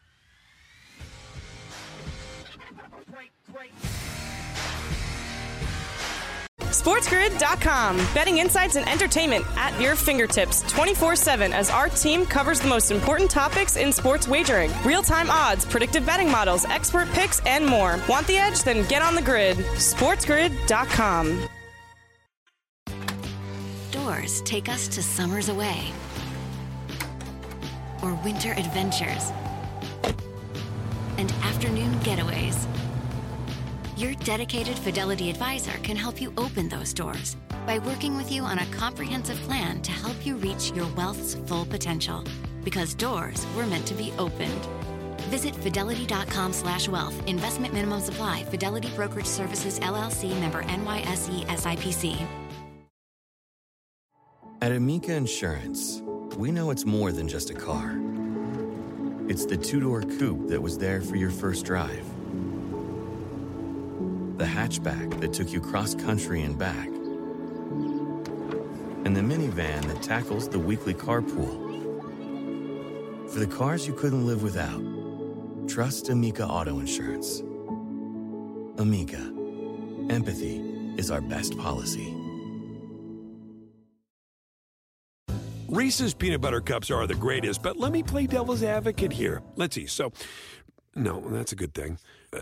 SportsGrid.com. 6.73 7.97
Betting 8.13 8.39
insights 8.39 8.75
and 8.75 8.87
entertainment 8.89 9.45
at 9.55 9.79
your 9.79 9.95
fingertips 9.95 10.63
24 10.71 11.15
7 11.15 11.53
as 11.53 11.69
our 11.69 11.87
team 11.87 12.25
covers 12.25 12.59
the 12.59 12.67
most 12.67 12.89
important 12.89 13.29
topics 13.29 13.77
in 13.77 13.93
sports 13.93 14.27
wagering 14.27 14.71
real 14.83 15.03
time 15.03 15.29
odds, 15.29 15.65
predictive 15.65 16.05
betting 16.05 16.29
models, 16.29 16.65
expert 16.65 17.07
picks, 17.09 17.39
and 17.45 17.65
more. 17.65 17.99
Want 18.09 18.25
the 18.27 18.37
edge? 18.37 18.63
Then 18.63 18.87
get 18.87 19.01
on 19.01 19.13
the 19.15 19.21
grid. 19.21 19.57
SportsGrid.com. 19.57 21.47
Doors 23.91 24.41
take 24.41 24.67
us 24.67 24.87
to 24.89 25.03
summers 25.03 25.49
away 25.49 25.91
or 28.01 28.15
winter 28.25 28.51
adventures 28.53 29.31
and 31.17 31.31
afternoon 31.43 31.93
getaways 31.99 32.67
your 34.03 34.13
dedicated 34.15 34.77
Fidelity 34.77 35.29
advisor 35.29 35.71
can 35.81 35.95
help 35.95 36.19
you 36.19 36.33
open 36.37 36.67
those 36.67 36.93
doors 36.93 37.37
by 37.65 37.79
working 37.79 38.17
with 38.17 38.29
you 38.29 38.43
on 38.43 38.59
a 38.59 38.65
comprehensive 38.65 39.37
plan 39.43 39.81
to 39.81 39.91
help 39.91 40.25
you 40.25 40.35
reach 40.35 40.71
your 40.71 40.87
wealth's 40.97 41.35
full 41.45 41.65
potential. 41.65 42.21
Because 42.65 42.93
doors 42.93 43.47
were 43.55 43.65
meant 43.65 43.85
to 43.87 43.93
be 43.93 44.11
opened. 44.19 44.67
Visit 45.31 45.55
fidelity.com 45.55 46.51
slash 46.51 46.89
wealth. 46.89 47.15
Investment 47.27 47.73
minimum 47.73 48.01
supply. 48.01 48.43
Fidelity 48.43 48.89
Brokerage 48.89 49.25
Services, 49.25 49.79
LLC 49.79 50.37
member 50.37 50.63
NYSE 50.63 51.45
SIPC. 51.45 52.27
At 54.61 54.71
Amica 54.73 55.13
Insurance, 55.13 56.01
we 56.37 56.51
know 56.51 56.71
it's 56.71 56.85
more 56.85 57.13
than 57.13 57.27
just 57.27 57.49
a 57.49 57.53
car. 57.53 57.97
It's 59.29 59.45
the 59.45 59.57
two-door 59.57 60.01
coupe 60.01 60.49
that 60.49 60.61
was 60.61 60.77
there 60.77 60.99
for 60.99 61.15
your 61.15 61.31
first 61.31 61.65
drive 61.65 62.12
the 64.43 64.49
hatchback 64.49 65.21
that 65.21 65.31
took 65.31 65.53
you 65.53 65.61
cross 65.61 65.95
country 65.95 66.41
and 66.41 66.57
back, 66.57 66.87
and 69.05 69.15
the 69.15 69.21
minivan 69.21 69.81
that 69.87 70.01
tackles 70.01 70.49
the 70.49 70.59
weekly 70.59 70.93
carpool. 70.93 71.71
For 73.29 73.39
the 73.39 73.47
cars 73.47 73.87
you 73.87 73.93
couldn't 73.93 74.27
live 74.27 74.43
without, 74.43 74.83
trust 75.69 76.09
Amica 76.09 76.45
Auto 76.45 76.79
Insurance. 76.79 77.39
Amica, 78.79 79.31
empathy 80.09 80.57
is 80.97 81.09
our 81.09 81.21
best 81.21 81.57
policy. 81.57 82.13
Reese's 85.69 86.13
peanut 86.13 86.41
butter 86.41 86.59
cups 86.59 86.91
are 86.91 87.07
the 87.07 87.15
greatest, 87.15 87.63
but 87.63 87.77
let 87.77 87.93
me 87.93 88.03
play 88.03 88.27
devil's 88.27 88.61
advocate 88.61 89.13
here. 89.13 89.41
Let's 89.55 89.75
see. 89.75 89.85
So, 89.85 90.11
no, 90.95 91.21
that's 91.29 91.53
a 91.53 91.55
good 91.55 91.73
thing. 91.73 91.97
Uh, 92.33 92.41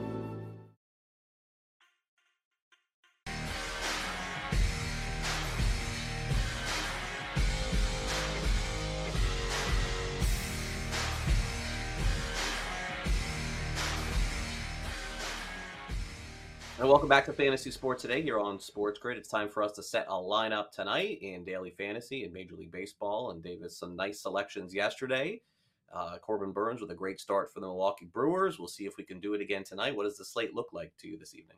And 16.81 16.89
welcome 16.89 17.09
back 17.09 17.25
to 17.25 17.33
Fantasy 17.33 17.69
Sports 17.69 18.01
Today 18.01 18.23
here 18.23 18.39
on 18.39 18.59
Sports 18.59 18.97
Grid. 18.97 19.15
It's 19.15 19.29
time 19.29 19.49
for 19.49 19.61
us 19.61 19.73
to 19.73 19.83
set 19.83 20.07
a 20.09 20.13
lineup 20.13 20.71
tonight 20.71 21.19
in 21.21 21.43
daily 21.43 21.69
fantasy 21.69 22.23
and 22.23 22.33
Major 22.33 22.55
League 22.55 22.71
Baseball. 22.71 23.29
And 23.29 23.43
Davis, 23.43 23.77
some 23.77 23.95
nice 23.95 24.19
selections 24.19 24.73
yesterday. 24.73 25.43
Uh, 25.93 26.17
Corbin 26.17 26.51
Burnes 26.51 26.81
with 26.81 26.89
a 26.89 26.95
great 26.95 27.19
start 27.19 27.53
for 27.53 27.59
the 27.59 27.67
Milwaukee 27.67 28.09
Brewers. 28.11 28.57
We'll 28.57 28.67
see 28.67 28.87
if 28.87 28.97
we 28.97 29.03
can 29.03 29.19
do 29.19 29.35
it 29.35 29.41
again 29.41 29.63
tonight. 29.63 29.95
What 29.95 30.05
does 30.05 30.17
the 30.17 30.25
slate 30.25 30.55
look 30.55 30.69
like 30.73 30.91
to 31.01 31.07
you 31.07 31.19
this 31.19 31.35
evening? 31.35 31.57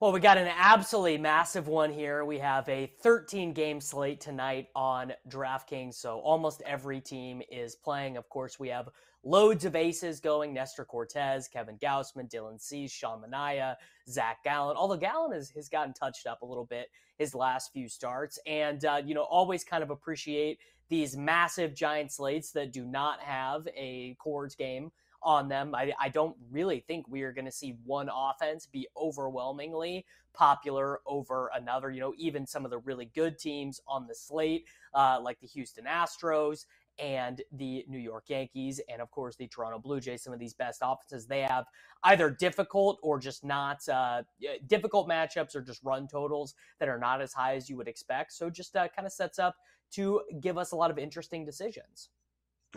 Well, 0.00 0.10
we 0.10 0.18
got 0.18 0.38
an 0.38 0.50
absolutely 0.58 1.18
massive 1.18 1.68
one 1.68 1.92
here. 1.92 2.24
We 2.24 2.40
have 2.40 2.68
a 2.68 2.90
13 3.00 3.52
game 3.52 3.80
slate 3.80 4.20
tonight 4.20 4.66
on 4.74 5.12
DraftKings. 5.28 5.94
So 5.94 6.18
almost 6.18 6.62
every 6.66 7.00
team 7.00 7.40
is 7.48 7.76
playing. 7.76 8.16
Of 8.16 8.28
course, 8.28 8.58
we 8.58 8.68
have 8.68 8.88
loads 9.22 9.64
of 9.64 9.76
aces 9.76 10.18
going 10.18 10.52
Nestor 10.52 10.84
Cortes, 10.84 11.46
Kevin 11.48 11.78
Gausman, 11.78 12.28
Dylan 12.28 12.60
Cease, 12.60 12.90
Sean 12.90 13.22
Manaea, 13.22 13.76
Zach 14.08 14.42
Gallen. 14.42 14.76
Although 14.76 14.96
Gallen 14.96 15.32
has, 15.32 15.50
has 15.50 15.68
gotten 15.68 15.94
touched 15.94 16.26
up 16.26 16.42
a 16.42 16.46
little 16.46 16.66
bit 16.66 16.88
his 17.16 17.32
last 17.32 17.72
few 17.72 17.88
starts. 17.88 18.36
And, 18.48 18.84
uh, 18.84 19.00
you 19.06 19.14
know, 19.14 19.22
always 19.22 19.62
kind 19.62 19.84
of 19.84 19.90
appreciate 19.90 20.58
these 20.88 21.16
massive 21.16 21.72
giant 21.72 22.10
slates 22.10 22.50
that 22.50 22.72
do 22.72 22.84
not 22.84 23.20
have 23.20 23.68
a 23.76 24.16
Coors 24.20 24.56
game 24.56 24.90
on 25.24 25.48
them. 25.48 25.74
I, 25.74 25.92
I 26.00 26.08
don't 26.08 26.36
really 26.50 26.80
think 26.80 27.08
we 27.08 27.22
are 27.22 27.32
going 27.32 27.46
to 27.46 27.52
see 27.52 27.76
one 27.84 28.10
offense 28.14 28.66
be 28.66 28.86
overwhelmingly 28.96 30.04
popular 30.34 31.00
over 31.06 31.50
another. 31.54 31.90
You 31.90 32.00
know, 32.00 32.14
even 32.18 32.46
some 32.46 32.64
of 32.64 32.70
the 32.70 32.78
really 32.78 33.06
good 33.06 33.38
teams 33.38 33.80
on 33.88 34.06
the 34.06 34.14
slate, 34.14 34.66
uh, 34.94 35.18
like 35.22 35.40
the 35.40 35.46
Houston 35.46 35.86
Astros 35.86 36.66
and 36.98 37.42
the 37.52 37.84
New 37.88 37.98
York 37.98 38.24
Yankees, 38.28 38.80
and 38.88 39.00
of 39.02 39.10
course 39.10 39.34
the 39.34 39.48
Toronto 39.48 39.78
Blue 39.78 40.00
Jays, 40.00 40.22
some 40.22 40.32
of 40.32 40.38
these 40.38 40.54
best 40.54 40.80
offenses, 40.82 41.26
they 41.26 41.40
have 41.40 41.64
either 42.04 42.30
difficult 42.30 43.00
or 43.02 43.18
just 43.18 43.44
not 43.44 43.88
uh, 43.88 44.22
difficult 44.66 45.08
matchups 45.08 45.56
or 45.56 45.62
just 45.62 45.82
run 45.82 46.06
totals 46.06 46.54
that 46.78 46.88
are 46.88 46.98
not 46.98 47.20
as 47.20 47.32
high 47.32 47.56
as 47.56 47.68
you 47.68 47.76
would 47.76 47.88
expect. 47.88 48.32
So 48.32 48.50
just 48.50 48.76
uh, 48.76 48.86
kind 48.94 49.06
of 49.06 49.12
sets 49.12 49.38
up 49.38 49.56
to 49.92 50.20
give 50.40 50.58
us 50.58 50.72
a 50.72 50.76
lot 50.76 50.90
of 50.90 50.98
interesting 50.98 51.44
decisions. 51.44 52.10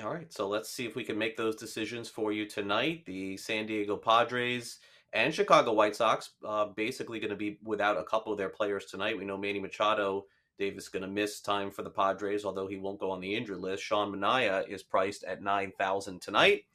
All 0.04 0.14
right, 0.14 0.32
so 0.32 0.48
let's 0.48 0.70
see 0.70 0.86
if 0.86 0.96
we 0.96 1.04
can 1.04 1.18
make 1.18 1.38
those 1.38 1.56
decisions 1.56 2.08
for 2.08 2.32
you 2.32 2.46
tonight. 2.46 3.04
The 3.08 3.36
San 3.36 3.66
Diego 3.66 3.98
Padres 3.98 4.78
and 5.12 5.34
Chicago 5.34 5.74
White 5.74 5.96
Sox 5.96 6.32
uh, 6.46 6.66
basically 6.66 7.20
going 7.20 7.32
to 7.32 7.36
be 7.36 7.58
without 7.64 7.98
a 7.98 8.04
couple 8.04 8.32
of 8.32 8.38
their 8.38 8.50
players 8.50 8.86
tonight. 8.86 9.18
We 9.18 9.26
know 9.26 9.38
Manny 9.38 9.60
Machado 9.60 10.26
Davis 10.60 10.84
is 10.84 10.90
going 10.90 11.02
to 11.02 11.08
miss 11.08 11.42
time 11.42 11.72
for 11.72 11.82
the 11.82 11.90
Padres, 11.90 12.46
although 12.46 12.68
he 12.68 12.78
won't 12.78 13.00
go 13.00 13.10
on 13.10 13.20
the 13.20 13.34
injured 13.34 13.58
list. 13.58 13.82
Sean 13.82 14.12
Manaea 14.12 14.68
is 14.70 14.84
priced 14.84 15.24
at 15.24 15.42
nine 15.42 15.72
thousand 15.80 16.22
tonight. 16.22 16.66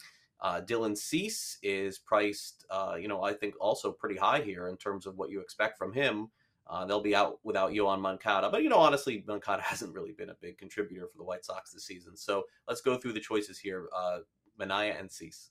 Uh, 0.41 0.61
Dylan 0.61 0.99
Cease 0.99 1.59
is 1.63 2.01
priced, 2.01 2.67
uh, 2.71 2.97
you 2.99 3.07
know, 3.07 3.23
I 3.23 3.35
think 3.35 3.55
also 3.61 3.93
pretty 3.93 4.17
high 4.17 4.41
here 4.41 4.67
in 4.67 4.77
terms 4.77 5.07
of 5.07 5.17
what 5.17 5.31
you 5.31 5.41
expect 5.41 5.79
from 5.79 5.93
him. 5.93 6.33
Uh, 6.67 6.85
they'll 6.87 7.03
be 7.03 7.15
out 7.15 7.39
without 7.43 7.73
Yoan 7.73 8.01
Moncada. 8.01 8.49
But, 8.51 8.63
you 8.63 8.69
know, 8.69 8.79
honestly, 8.79 9.25
Moncada 9.27 9.63
hasn't 9.65 9.95
really 9.95 10.13
been 10.13 10.31
a 10.31 10.37
big 10.41 10.59
contributor 10.59 11.07
for 11.07 11.19
the 11.19 11.25
White 11.25 11.45
Sox 11.45 11.73
this 11.73 11.85
season. 11.85 12.17
So 12.17 12.45
let's 12.69 12.81
go 12.81 12.97
through 12.97 13.13
the 13.13 13.21
choices 13.21 13.59
here 13.59 13.89
uh, 13.95 14.19
Manaea 14.61 14.99
and 14.99 15.11
Cease. 15.11 15.51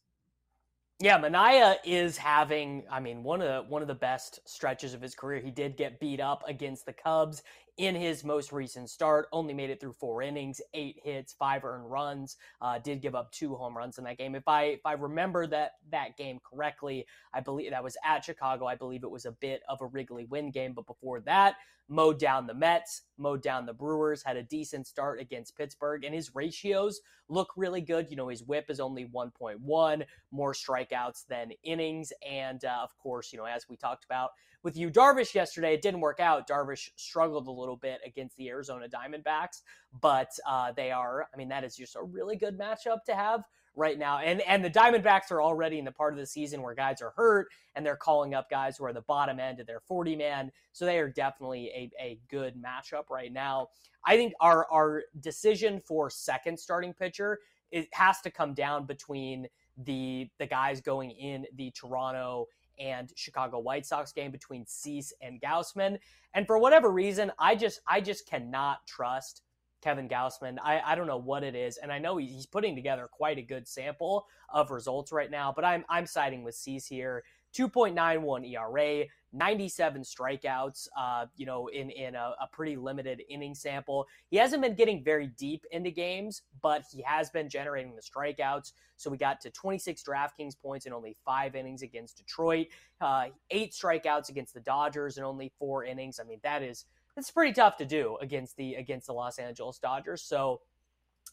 Yeah, 1.00 1.18
Manaea 1.20 1.78
is 1.84 2.16
having, 2.16 2.84
I 2.90 3.00
mean, 3.00 3.24
one 3.24 3.42
of 3.42 3.48
the 3.48 3.68
one 3.68 3.82
of 3.82 3.88
the 3.88 3.96
best 3.96 4.40
stretches 4.46 4.94
of 4.94 5.02
his 5.02 5.16
career. 5.16 5.40
He 5.40 5.50
did 5.50 5.76
get 5.76 6.00
beat 6.00 6.20
up 6.20 6.44
against 6.48 6.86
the 6.86 6.94
Cubs 6.94 7.42
in 7.78 7.96
his 7.96 8.24
most 8.24 8.52
recent 8.52 8.90
start. 8.90 9.28
Only 9.32 9.54
made 9.54 9.70
it 9.70 9.80
through 9.80 9.94
four 9.94 10.22
innings, 10.22 10.62
eight 10.74 11.00
hits, 11.04 11.34
five 11.34 11.64
earned 11.64 11.90
runs. 11.90 12.38
Uh, 12.62 12.80
did 12.80 13.02
give 13.02 13.16
up 13.16 13.32
two 13.32 13.56
home 13.56 13.78
runs 13.78 13.98
in 13.98 14.04
that 14.04 14.18
game. 14.18 14.36
If 14.36 14.48
I 14.48 14.64
if 14.64 14.86
I 14.86 14.94
remember 14.94 15.48
that 15.48 15.74
that 15.92 16.18
game 16.18 16.40
correctly, 16.44 17.06
I 17.34 17.40
believe 17.40 17.72
that 17.72 17.84
was 17.84 17.98
at 18.06 18.26
Chicago. 18.26 18.66
I 18.66 18.76
believe 18.76 19.04
it 19.04 19.12
was 19.12 19.26
a 19.26 19.32
bit 19.32 19.62
of 19.68 19.82
a 19.82 19.86
Wrigley 19.86 20.26
win 20.26 20.52
game, 20.52 20.74
but 20.74 20.86
before 20.86 21.22
that, 21.22 21.56
mowed 21.92 22.18
down 22.18 22.48
the 22.48 22.54
Mets, 22.54 23.02
mowed 23.18 23.44
down 23.44 23.66
the 23.66 23.74
Brewers, 23.74 24.24
had 24.24 24.38
a 24.38 24.44
decent 24.44 24.88
start 24.88 25.20
against 25.20 25.58
Pittsburgh, 25.58 26.06
and 26.06 26.16
his 26.16 26.34
ratios 26.34 27.02
look 27.28 27.50
really 27.58 27.82
good. 27.82 28.08
You 28.10 28.16
know, 28.16 28.30
his 28.30 28.44
whip 28.44 28.70
is 28.70 28.80
only 28.80 29.06
1.1, 29.06 30.06
more 30.32 30.54
strikeouts 30.54 31.28
than 31.28 31.52
innings. 31.64 32.14
And 32.28 32.64
uh, 32.64 32.80
of 32.82 32.98
course, 32.98 33.34
you 33.34 33.38
know, 33.38 33.46
as 33.46 33.68
we 33.70 33.76
talked 33.76 34.06
about 34.06 34.30
with 34.64 34.78
Yu, 34.78 34.90
Darvish 34.90 35.36
yesterday, 35.36 35.74
it 35.74 35.82
didn't 35.82 36.00
work 36.00 36.22
out. 36.22 36.48
Darvish 36.48 36.90
struggled 36.96 37.48
a 37.48 37.52
little 37.52 37.78
bit 37.78 38.00
against 38.06 38.38
the 38.38 38.48
Arizona 38.48 38.88
Diamondbacks, 38.88 39.62
but 40.02 40.30
uh, 40.48 40.72
they 40.72 40.92
are, 40.92 41.28
I 41.34 41.38
mean, 41.38 41.50
that 41.50 41.66
is 41.66 41.76
just 41.76 41.98
a 41.98 42.04
really 42.04 42.38
good 42.38 42.58
matchup 42.58 43.04
to 43.08 43.16
have 43.16 43.44
right 43.76 43.98
now. 43.98 44.20
And 44.20 44.42
and 44.42 44.64
the 44.64 44.70
Diamondbacks 44.70 45.32
are 45.32 45.42
already 45.42 45.80
in 45.80 45.86
the 45.86 45.92
part 45.92 46.14
of 46.14 46.20
the 46.20 46.26
season 46.26 46.62
where 46.62 46.74
guys 46.74 47.02
are 47.02 47.14
hurt 47.16 47.48
and 47.76 47.86
they're 47.86 47.96
calling 47.96 48.34
up 48.34 48.50
guys 48.50 48.78
who 48.78 48.86
are 48.86 48.94
the 48.94 49.02
bottom 49.02 49.40
end 49.40 49.60
of 49.60 49.68
their 49.68 49.80
40 49.80 50.16
man. 50.16 50.52
So 50.74 50.86
they 50.86 51.00
are 51.00 51.10
definitely 51.10 51.68
a, 51.68 51.92
a 52.02 52.20
good 52.30 52.56
matchup 52.56 53.10
right 53.10 53.32
now. 53.32 53.68
I 54.06 54.18
think 54.18 54.34
our 54.42 54.68
our 54.72 55.04
decision 55.20 55.82
for 55.86 56.10
second 56.10 56.60
starting 56.60 56.94
pitcher 56.94 57.40
it 57.72 57.88
has 57.94 58.20
to 58.22 58.32
come 58.32 58.54
down 58.54 58.86
between 58.86 59.48
the 59.78 60.30
the 60.40 60.46
guys 60.46 60.82
going 60.82 61.12
in 61.12 61.46
the 61.56 61.72
Toronto 61.72 62.48
and 62.80 63.12
Chicago 63.16 63.60
White 63.60 63.86
Sox 63.86 64.12
game 64.12 64.32
between 64.32 64.66
Cease 64.66 65.14
and 65.22 65.42
Gausman. 65.42 65.98
And 66.34 66.48
for 66.48 66.58
whatever 66.58 66.92
reason, 66.92 67.32
I 67.40 67.56
just 67.56 67.82
I 67.88 68.02
just 68.02 68.28
cannot 68.28 68.86
trust 68.88 69.42
Kevin 69.82 70.08
Gausman. 70.08 70.58
I, 70.64 70.82
I 70.86 70.96
don't 70.96 71.08
know 71.08 71.18
what 71.18 71.44
it 71.44 71.56
is, 71.56 71.78
and 71.78 71.92
I 71.92 72.00
know 72.00 72.18
he's 72.18 72.46
putting 72.46 72.76
together 72.76 73.10
quite 73.12 73.38
a 73.38 73.42
good 73.42 73.68
sample 73.68 74.28
of 74.50 74.72
results 74.72 75.12
right 75.12 75.32
now. 75.32 75.52
But 75.56 75.66
I'm 75.66 75.84
I'm 75.90 76.06
siding 76.06 76.44
with 76.44 76.56
Cease 76.56 76.86
here. 76.86 77.24
2.91 77.54 78.50
ERA, 78.50 79.06
97 79.34 80.04
strikeouts. 80.04 80.88
Uh, 80.98 81.26
you 81.36 81.46
know, 81.46 81.68
in 81.68 81.90
in 81.90 82.16
a, 82.16 82.34
a, 82.40 82.48
pretty 82.52 82.76
limited 82.76 83.22
inning 83.30 83.54
sample. 83.54 84.08
He 84.30 84.38
hasn't 84.38 84.62
been 84.62 84.76
getting 84.76 85.04
very 85.04 85.28
deep 85.28 85.66
into 85.72 85.92
games, 85.92 86.44
but 86.62 86.84
he 86.90 87.02
has 87.02 87.30
been 87.30 87.50
generating 87.50 87.96
the 87.96 88.02
strikeouts. 88.02 88.72
So 88.96 89.10
we 89.10 89.18
got 89.18 89.42
to 89.42 89.50
26 89.50 90.04
DraftKings 90.04 90.54
points 90.62 90.86
in 90.86 90.94
only 90.94 91.18
five 91.26 91.56
innings 91.56 91.82
against 91.82 92.18
Detroit, 92.18 92.68
uh, 93.02 93.26
eight 93.50 93.72
strikeouts 93.72 94.30
against 94.30 94.54
the 94.54 94.62
Dodgers 94.62 95.18
in 95.18 95.24
only 95.24 95.52
four 95.60 95.84
innings. 95.84 96.20
I 96.20 96.24
mean, 96.24 96.40
that 96.44 96.62
is 96.62 96.86
it's 97.18 97.32
pretty 97.32 97.54
tough 97.54 97.78
to 97.78 97.86
do 97.86 98.18
against 98.22 98.58
the 98.58 98.76
against 98.76 99.08
the 99.08 99.14
Los 99.14 99.38
Angeles 99.40 99.80
Dodgers. 99.80 100.22
So, 100.22 100.62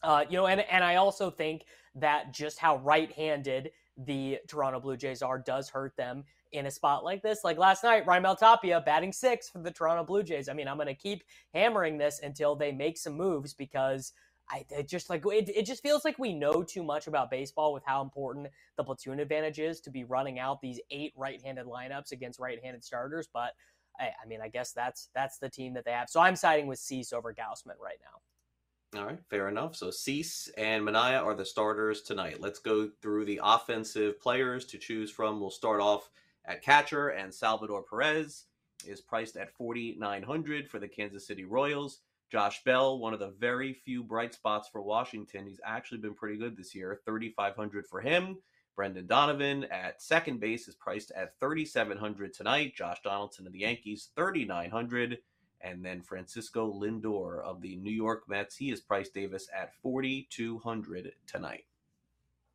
uh, 0.03 0.25
you 0.29 0.37
know, 0.37 0.47
and 0.47 0.61
and 0.61 0.83
I 0.83 0.95
also 0.95 1.29
think 1.29 1.65
that 1.95 2.33
just 2.33 2.59
how 2.59 2.77
right-handed 2.77 3.71
the 3.97 4.39
Toronto 4.47 4.79
Blue 4.79 4.97
Jays 4.97 5.21
are 5.21 5.39
does 5.39 5.69
hurt 5.69 5.95
them 5.97 6.23
in 6.51 6.65
a 6.65 6.71
spot 6.71 7.03
like 7.03 7.21
this. 7.21 7.43
Like 7.43 7.57
last 7.57 7.83
night, 7.83 8.05
Raimel 8.05 8.37
Tapia 8.37 8.81
batting 8.81 9.11
six 9.11 9.49
for 9.49 9.59
the 9.59 9.71
Toronto 9.71 10.03
Blue 10.03 10.23
Jays. 10.23 10.49
I 10.49 10.53
mean, 10.53 10.67
I'm 10.67 10.77
going 10.77 10.87
to 10.87 10.93
keep 10.93 11.23
hammering 11.53 11.97
this 11.97 12.19
until 12.23 12.55
they 12.55 12.71
make 12.71 12.97
some 12.97 13.13
moves 13.13 13.53
because. 13.53 14.13
I 14.51 14.65
it 14.71 14.87
just 14.87 15.11
like 15.11 15.23
it, 15.27 15.47
it 15.55 15.67
just 15.67 15.83
feels 15.83 16.03
like 16.03 16.17
we 16.17 16.33
know 16.33 16.63
too 16.63 16.81
much 16.81 17.05
about 17.05 17.29
baseball 17.29 17.71
with 17.71 17.83
how 17.85 18.01
important 18.01 18.47
the 18.77 18.83
platoon 18.83 19.19
advantage 19.19 19.59
is 19.59 19.79
to 19.81 19.91
be 19.91 20.05
running 20.05 20.39
out 20.39 20.59
these 20.59 20.79
eight 20.89 21.13
right-handed 21.15 21.67
lineups 21.67 22.13
against 22.13 22.39
right-handed 22.39 22.83
starters. 22.83 23.29
But 23.31 23.51
I, 23.99 24.11
I 24.23 24.27
mean, 24.27 24.39
I 24.41 24.47
guess 24.47 24.71
that's 24.71 25.09
that's 25.13 25.37
the 25.37 25.49
team 25.49 25.73
that 25.73 25.85
they 25.85 25.91
have. 25.91 26.09
So 26.09 26.19
I'm 26.19 26.35
siding 26.35 26.67
with 26.67 26.79
Cease 26.79 27.13
over 27.13 27.33
Gausman 27.33 27.79
right 27.81 27.99
now. 28.01 28.99
All 28.99 29.05
right, 29.05 29.19
fair 29.29 29.49
enough. 29.49 29.75
So 29.75 29.91
Cease 29.91 30.49
and 30.57 30.83
Manaea 30.83 31.23
are 31.23 31.35
the 31.35 31.45
starters 31.45 32.01
tonight. 32.01 32.41
Let's 32.41 32.57
go 32.57 32.89
through 33.01 33.25
the 33.25 33.39
offensive 33.43 34.19
players 34.19 34.65
to 34.65 34.79
choose 34.79 35.11
from. 35.11 35.39
We'll 35.39 35.51
start 35.51 35.79
off 35.79 36.09
at 36.45 36.63
catcher, 36.63 37.09
and 37.09 37.31
Salvador 37.31 37.83
Perez 37.83 38.45
is 38.87 39.01
priced 39.01 39.37
at 39.37 39.53
4900 39.53 40.67
for 40.67 40.79
the 40.79 40.87
Kansas 40.87 41.27
City 41.27 41.45
Royals. 41.45 41.99
Josh 42.31 42.63
Bell, 42.63 42.99
one 42.99 43.13
of 43.13 43.19
the 43.19 43.33
very 43.39 43.73
few 43.73 44.03
bright 44.03 44.33
spots 44.33 44.69
for 44.69 44.81
Washington. 44.81 45.45
He's 45.47 45.61
actually 45.65 45.99
been 45.99 46.13
pretty 46.13 46.37
good 46.37 46.55
this 46.55 46.73
year. 46.73 46.99
3500 47.05 47.87
for 47.87 48.01
him. 48.01 48.37
Brendan 48.79 49.07
Donovan 49.07 49.65
at 49.65 50.01
second 50.01 50.39
base 50.39 50.69
is 50.69 50.75
priced 50.75 51.11
at 51.11 51.37
3700 51.41 52.33
tonight. 52.33 52.73
Josh 52.77 53.01
Donaldson 53.03 53.45
of 53.45 53.51
the 53.51 53.59
Yankees 53.59 54.11
3900 54.15 55.17
and 55.59 55.83
then 55.83 56.01
Francisco 56.01 56.71
Lindor 56.71 57.43
of 57.43 57.59
the 57.59 57.75
New 57.75 57.91
York 57.91 58.23
Mets, 58.29 58.55
he 58.55 58.71
is 58.71 58.79
priced 58.79 59.13
Davis 59.13 59.49
at 59.53 59.73
4200 59.81 61.11
tonight. 61.27 61.65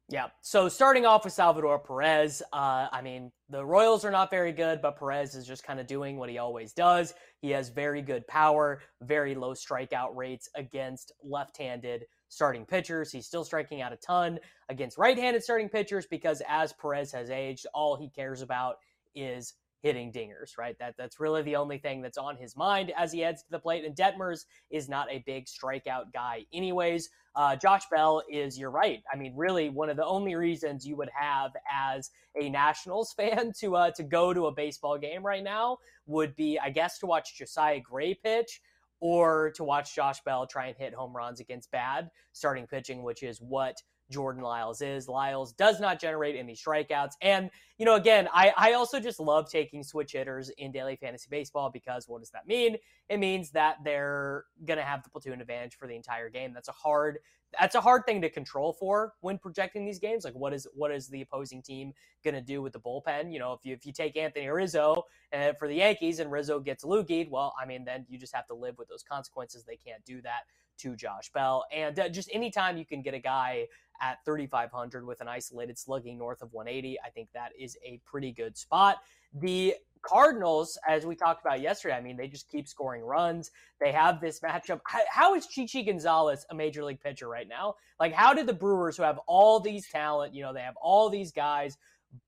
Yeah. 0.09 0.29
So 0.41 0.67
starting 0.71 1.05
off 1.05 1.25
with 1.25 1.35
Salvador 1.35 1.79
Perez, 1.79 2.41
uh, 2.55 2.89
I 2.91 3.03
mean, 3.03 3.31
the 3.51 3.63
Royals 3.63 4.03
are 4.03 4.11
not 4.11 4.31
very 4.31 4.53
good, 4.53 4.81
but 4.81 4.99
Perez 4.99 5.35
is 5.35 5.47
just 5.47 5.63
kind 5.63 5.79
of 5.79 5.87
doing 5.87 6.17
what 6.17 6.31
he 6.31 6.39
always 6.39 6.73
does. 6.73 7.13
He 7.43 7.51
has 7.51 7.69
very 7.69 8.01
good 8.01 8.27
power, 8.29 8.81
very 9.03 9.35
low 9.35 9.53
strikeout 9.53 10.17
rates 10.17 10.49
against 10.55 11.13
left 11.23 11.59
handed 11.59 12.07
starting 12.35 12.67
pitchers. 12.67 13.13
He's 13.13 13.27
still 13.27 13.45
striking 13.45 13.81
out 13.81 13.93
a 13.93 13.97
ton 13.97 14.41
against 14.69 14.99
right 14.99 15.17
handed 15.17 15.43
starting 15.43 15.69
pitchers 15.69 16.07
because 16.07 16.43
as 16.49 16.73
Perez 16.73 17.13
has 17.13 17.31
aged, 17.31 17.67
all 17.73 17.97
he 17.97 18.09
cares 18.09 18.43
about 18.43 18.77
is 19.15 19.55
hitting 19.85 20.11
dingers, 20.11 20.57
right? 20.59 20.77
That 20.79 20.95
that's 20.97 21.21
really 21.21 21.43
the 21.43 21.57
only 21.57 21.77
thing 21.77 22.01
that's 22.01 22.17
on 22.17 22.37
his 22.37 22.57
mind 22.57 22.91
as 22.97 23.13
he 23.13 23.21
heads 23.21 23.43
to 23.43 23.51
the 23.51 23.59
plate. 23.59 23.85
And 23.85 23.95
Detmers 23.95 24.47
is 24.71 24.89
not 24.89 25.09
a 25.11 25.23
big 25.27 25.45
strikeout 25.45 26.13
guy, 26.13 26.47
anyways. 26.55 27.11
Uh, 27.37 27.55
Josh 27.55 27.83
Bell 27.93 28.23
is, 28.31 28.59
you're 28.59 28.71
right. 28.71 29.03
I 29.13 29.17
mean, 29.17 29.35
really, 29.37 29.69
one 29.69 29.91
of 29.91 29.97
the 29.97 30.07
only 30.07 30.35
reasons 30.37 30.87
you 30.87 30.97
would 30.97 31.11
have 31.15 31.51
as 31.71 32.11
a 32.41 32.49
Nationals 32.49 33.13
fan 33.17 33.53
to 33.61 33.77
uh, 33.77 33.91
to 33.93 34.03
go 34.03 34.33
to 34.33 34.47
a 34.47 34.53
baseball 34.53 34.97
game 34.97 35.25
right 35.25 35.45
now 35.45 35.79
would 36.07 36.35
be, 36.35 36.59
I 36.59 36.71
guess, 36.71 36.99
to 37.01 37.07
watch 37.07 37.37
Josiah 37.37 37.81
Gray 37.81 38.15
pitch 38.15 38.63
or 39.05 39.51
to 39.55 39.63
watch 39.63 39.95
Josh 39.95 40.23
Bell 40.23 40.47
try 40.47 40.69
and 40.69 40.77
hit 40.79 40.95
home 40.95 41.15
runs 41.15 41.39
against 41.39 41.71
bad 41.71 42.09
starting 42.33 42.67
pitching, 42.67 43.03
which 43.03 43.23
is 43.23 43.39
what 43.39 43.77
Jordan 44.11 44.43
Lyles 44.43 44.81
is. 44.81 45.09
Lyles 45.09 45.53
does 45.53 45.81
not 45.81 46.01
generate 46.01 46.37
any 46.37 46.55
strikeouts. 46.55 47.13
And, 47.23 47.51
you 47.79 47.87
know, 47.87 47.95
again, 47.95 48.29
I, 48.33 48.53
I 48.57 48.73
also 48.75 49.01
just 49.01 49.21
love 49.21 49.51
taking 49.51 49.83
switch 49.83 50.13
hitters 50.13 50.51
in 50.59 50.73
daily 50.73 50.97
fantasy 50.97 51.29
baseball 51.31 51.71
because 51.71 52.09
what 52.09 52.21
does 52.21 52.31
that 52.31 52.47
mean? 52.47 52.77
It 53.09 53.19
means 53.19 53.51
that 53.53 53.77
they're 53.85 54.45
going 54.65 54.79
to 54.79 54.85
have 54.85 55.03
the 55.03 55.11
platoon 55.11 55.41
advantage 55.41 55.77
for 55.77 55.89
the 55.89 55.97
entire 55.97 56.29
game. 56.29 56.53
That's 56.53 56.69
a 56.69 56.73
hard 56.73 57.19
that's 57.61 57.75
a 57.75 57.81
hard 57.81 58.05
thing 58.07 58.21
to 58.21 58.31
control 58.31 58.73
for 58.73 59.13
when 59.21 59.39
projecting 59.39 59.85
these 59.85 59.99
games. 59.99 60.25
Like, 60.25 60.35
what 60.35 60.53
is 60.53 60.67
what 60.75 60.91
is 60.91 61.09
the 61.09 61.23
opposing 61.23 61.63
team 61.63 61.93
going 62.25 62.35
to 62.35 62.41
do 62.41 62.63
with 62.63 62.73
the 62.73 62.81
bullpen? 62.81 63.33
You 63.33 63.39
know, 63.39 63.53
if 63.53 63.61
you 63.65 63.75
if 63.75 63.87
you 63.87 63.93
take 63.93 64.17
Anthony 64.17 64.49
Rizzo 64.49 65.05
uh, 65.33 65.53
for 65.59 65.69
the 65.69 65.77
Yankees 65.77 66.19
and 66.19 66.31
Rizzo 66.31 66.61
gets 66.61 66.85
loogied, 66.85 67.31
well, 67.31 67.55
I 67.61 67.67
mean, 67.67 67.85
then 67.85 68.07
you 68.09 68.19
just 68.19 68.35
have 68.35 68.47
to 68.49 68.55
live 68.55 68.79
with 68.79 68.89
those 68.89 69.03
consequences. 69.03 69.65
They 69.65 69.77
can't 69.77 70.05
do 70.05 70.21
that 70.23 70.43
to 70.79 70.97
Josh 70.97 71.31
Bell. 71.33 71.65
And 71.73 71.99
uh, 71.99 72.09
just 72.09 72.31
anytime 72.33 72.77
you 72.77 72.87
can 72.87 73.03
get 73.03 73.15
a 73.15 73.19
guy 73.19 73.67
at 74.01 74.19
3,500 74.25 75.07
with 75.07 75.21
an 75.21 75.29
isolated 75.29 75.79
slugging 75.79 76.19
north 76.19 76.43
of 76.43 76.53
180, 76.53 76.99
I 77.05 77.11
think 77.11 77.29
that 77.35 77.53
is 77.59 77.77
a 77.85 78.01
pretty 78.05 78.33
good 78.33 78.57
spot. 78.57 78.99
The 79.35 79.75
Cardinals, 80.03 80.79
as 80.87 81.07
we 81.07 81.17
talked 81.17 81.45
about 81.45 81.61
yesterday, 81.61 81.95
I 81.95 82.01
mean, 82.01 82.17
they 82.17 82.29
just 82.29 82.49
keep 82.49 82.69
scoring 82.69 83.03
runs. 83.03 83.51
They 83.81 83.91
have 83.93 84.21
this 84.21 84.41
matchup. 84.41 84.81
how, 84.85 85.35
is 85.35 85.47
Chi 85.47 85.67
Chi 85.73 85.83
Gonzalez 85.83 86.45
a 86.51 86.55
major 86.55 86.85
league 86.85 87.01
pitcher 87.01 87.29
right 87.29 87.49
now? 87.49 87.77
Like, 87.99 88.13
how 88.13 88.35
did 88.35 88.47
the 88.47 88.53
Brewers, 88.53 88.97
who 88.97 89.03
have 89.03 89.19
all 89.27 89.61
these 89.61 89.89
talent, 89.89 90.35
you 90.35 90.43
know, 90.43 90.53
they 90.53 90.61
have 90.61 90.77
all 90.77 91.09
these 91.09 91.33
guys, 91.33 91.79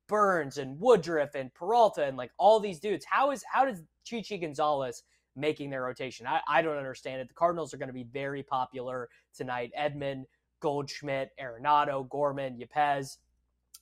Burnes 0.07 0.57
and 0.57 0.79
Woodruff 0.79 1.35
and 1.35 1.53
Peralta 1.53 2.03
and 2.05 2.17
like 2.17 2.31
all 2.37 2.59
these 2.59 2.79
dudes, 2.79 3.05
how 3.09 3.31
is 3.31 3.43
how 3.51 3.65
does 3.65 3.83
Chi 4.09 4.23
Chi 4.27 4.37
Gonzalez 4.37 5.03
making 5.37 5.69
their 5.69 5.83
rotation? 5.83 6.27
I, 6.27 6.41
I 6.47 6.61
don't 6.61 6.77
understand 6.77 7.21
it. 7.21 7.27
The 7.27 7.33
Cardinals 7.33 7.73
are 7.73 7.77
going 7.77 7.87
to 7.87 7.93
be 7.93 8.07
very 8.11 8.43
popular 8.43 9.09
tonight. 9.35 9.71
Edman, 9.79 10.23
Goldschmidt, 10.59 11.31
Arenado, 11.39 12.09
Gorman, 12.09 12.59
Yepez. 12.59 13.17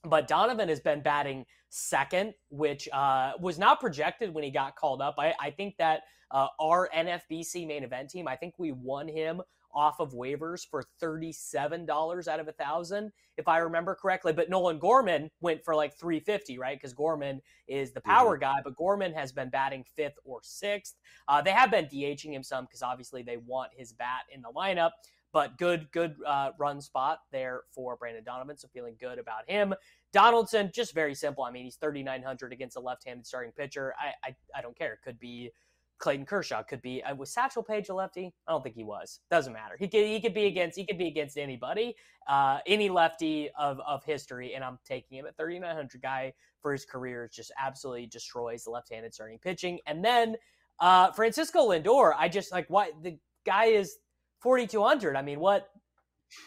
But 0.03 0.27
Donovan 0.27 0.69
has 0.69 0.79
been 0.79 1.01
batting 1.01 1.45
second, 1.69 2.33
which 2.49 2.87
uh, 2.93 3.33
was 3.39 3.57
not 3.57 3.79
projected 3.79 4.33
when 4.33 4.43
he 4.43 4.51
got 4.51 4.75
called 4.75 5.01
up. 5.01 5.15
I, 5.17 5.33
I 5.39 5.49
think 5.49 5.77
that 5.77 6.01
uh, 6.31 6.47
our 6.59 6.89
NFBC 6.95 7.67
main 7.67 7.83
event 7.83 8.09
team, 8.09 8.27
I 8.27 8.35
think 8.35 8.55
we 8.57 8.71
won 8.71 9.07
him 9.07 9.41
off 9.75 9.99
of 9.99 10.13
waivers 10.13 10.65
for 10.67 10.83
$37 11.01 12.27
out 12.27 12.39
of 12.39 12.47
a 12.47 12.53
thousand, 12.53 13.11
if 13.37 13.47
I 13.47 13.57
remember 13.57 13.95
correctly. 13.95 14.33
But 14.33 14.49
Nolan 14.49 14.79
Gorman 14.79 15.29
went 15.41 15.63
for 15.63 15.75
like 15.75 15.97
350, 15.97 16.57
right? 16.57 16.77
Because 16.77 16.93
Gorman 16.93 17.41
is 17.67 17.91
the 17.91 18.01
power 18.01 18.35
mm-hmm. 18.35 18.41
guy, 18.41 18.55
but 18.63 18.75
Gorman 18.75 19.13
has 19.13 19.31
been 19.31 19.49
batting 19.49 19.83
fifth 19.95 20.17
or 20.23 20.39
sixth. 20.43 20.95
Uh, 21.27 21.41
they 21.41 21.51
have 21.51 21.71
been 21.71 21.85
DHing 21.85 22.33
him 22.33 22.43
some 22.43 22.65
because 22.65 22.81
obviously 22.81 23.21
they 23.21 23.37
want 23.37 23.71
his 23.75 23.93
bat 23.93 24.21
in 24.33 24.41
the 24.41 24.49
lineup 24.55 24.91
but 25.35 25.57
good, 25.57 25.91
good 25.91 26.15
uh, 26.25 26.51
run 26.57 26.79
spot 26.79 27.19
there 27.29 27.63
for 27.73 27.97
Brandon 27.97 28.23
Donovan. 28.23 28.57
So 28.57 28.69
feeling 28.69 28.95
good 28.97 29.19
about 29.19 29.41
him. 29.49 29.73
Donaldson, 30.13 30.71
just 30.73 30.95
very 30.95 31.13
simple. 31.13 31.43
I 31.43 31.51
mean, 31.51 31.65
he's 31.65 31.75
3,900 31.75 32.53
against 32.53 32.77
a 32.77 32.79
left-handed 32.79 33.27
starting 33.27 33.51
pitcher. 33.51 33.93
I, 33.99 34.29
I, 34.29 34.35
I 34.57 34.61
don't 34.61 34.77
care. 34.77 34.93
It 34.93 34.99
could 35.03 35.19
be 35.19 35.51
Clayton 35.97 36.25
Kershaw. 36.25 36.63
Could 36.63 36.81
be 36.81 37.03
uh, 37.03 37.15
was 37.15 37.31
Satchel 37.31 37.63
Paige 37.63 37.89
a 37.89 37.93
lefty? 37.93 38.33
I 38.47 38.51
don't 38.51 38.63
think 38.63 38.75
he 38.75 38.83
was. 38.83 39.19
Doesn't 39.29 39.53
matter. 39.53 39.75
He 39.77 39.87
could 39.87 40.05
he 40.05 40.19
could 40.19 40.33
be 40.33 40.45
against 40.45 40.77
he 40.77 40.85
could 40.85 40.97
be 40.97 41.07
against 41.07 41.37
anybody, 41.37 41.95
uh, 42.27 42.59
any 42.67 42.89
lefty 42.89 43.49
of 43.57 43.79
of 43.85 44.03
history. 44.03 44.53
And 44.53 44.63
I'm 44.63 44.79
taking 44.85 45.17
him 45.17 45.25
at 45.25 45.37
3,900 45.37 46.01
guy 46.01 46.33
for 46.61 46.71
his 46.71 46.85
career. 46.85 47.29
Just 47.33 47.51
absolutely 47.59 48.07
destroys 48.07 48.63
the 48.63 48.71
left-handed 48.71 49.13
starting 49.13 49.39
pitching. 49.39 49.79
And 49.85 50.03
then 50.03 50.35
uh, 50.79 51.11
Francisco 51.11 51.69
Lindor, 51.69 52.13
I 52.17 52.27
just 52.29 52.51
like 52.51 52.69
what 52.69 52.91
the 53.01 53.17
guy 53.45 53.65
is 53.65 53.97
4,200. 54.41 55.15
I 55.15 55.21
mean, 55.21 55.39
what? 55.39 55.69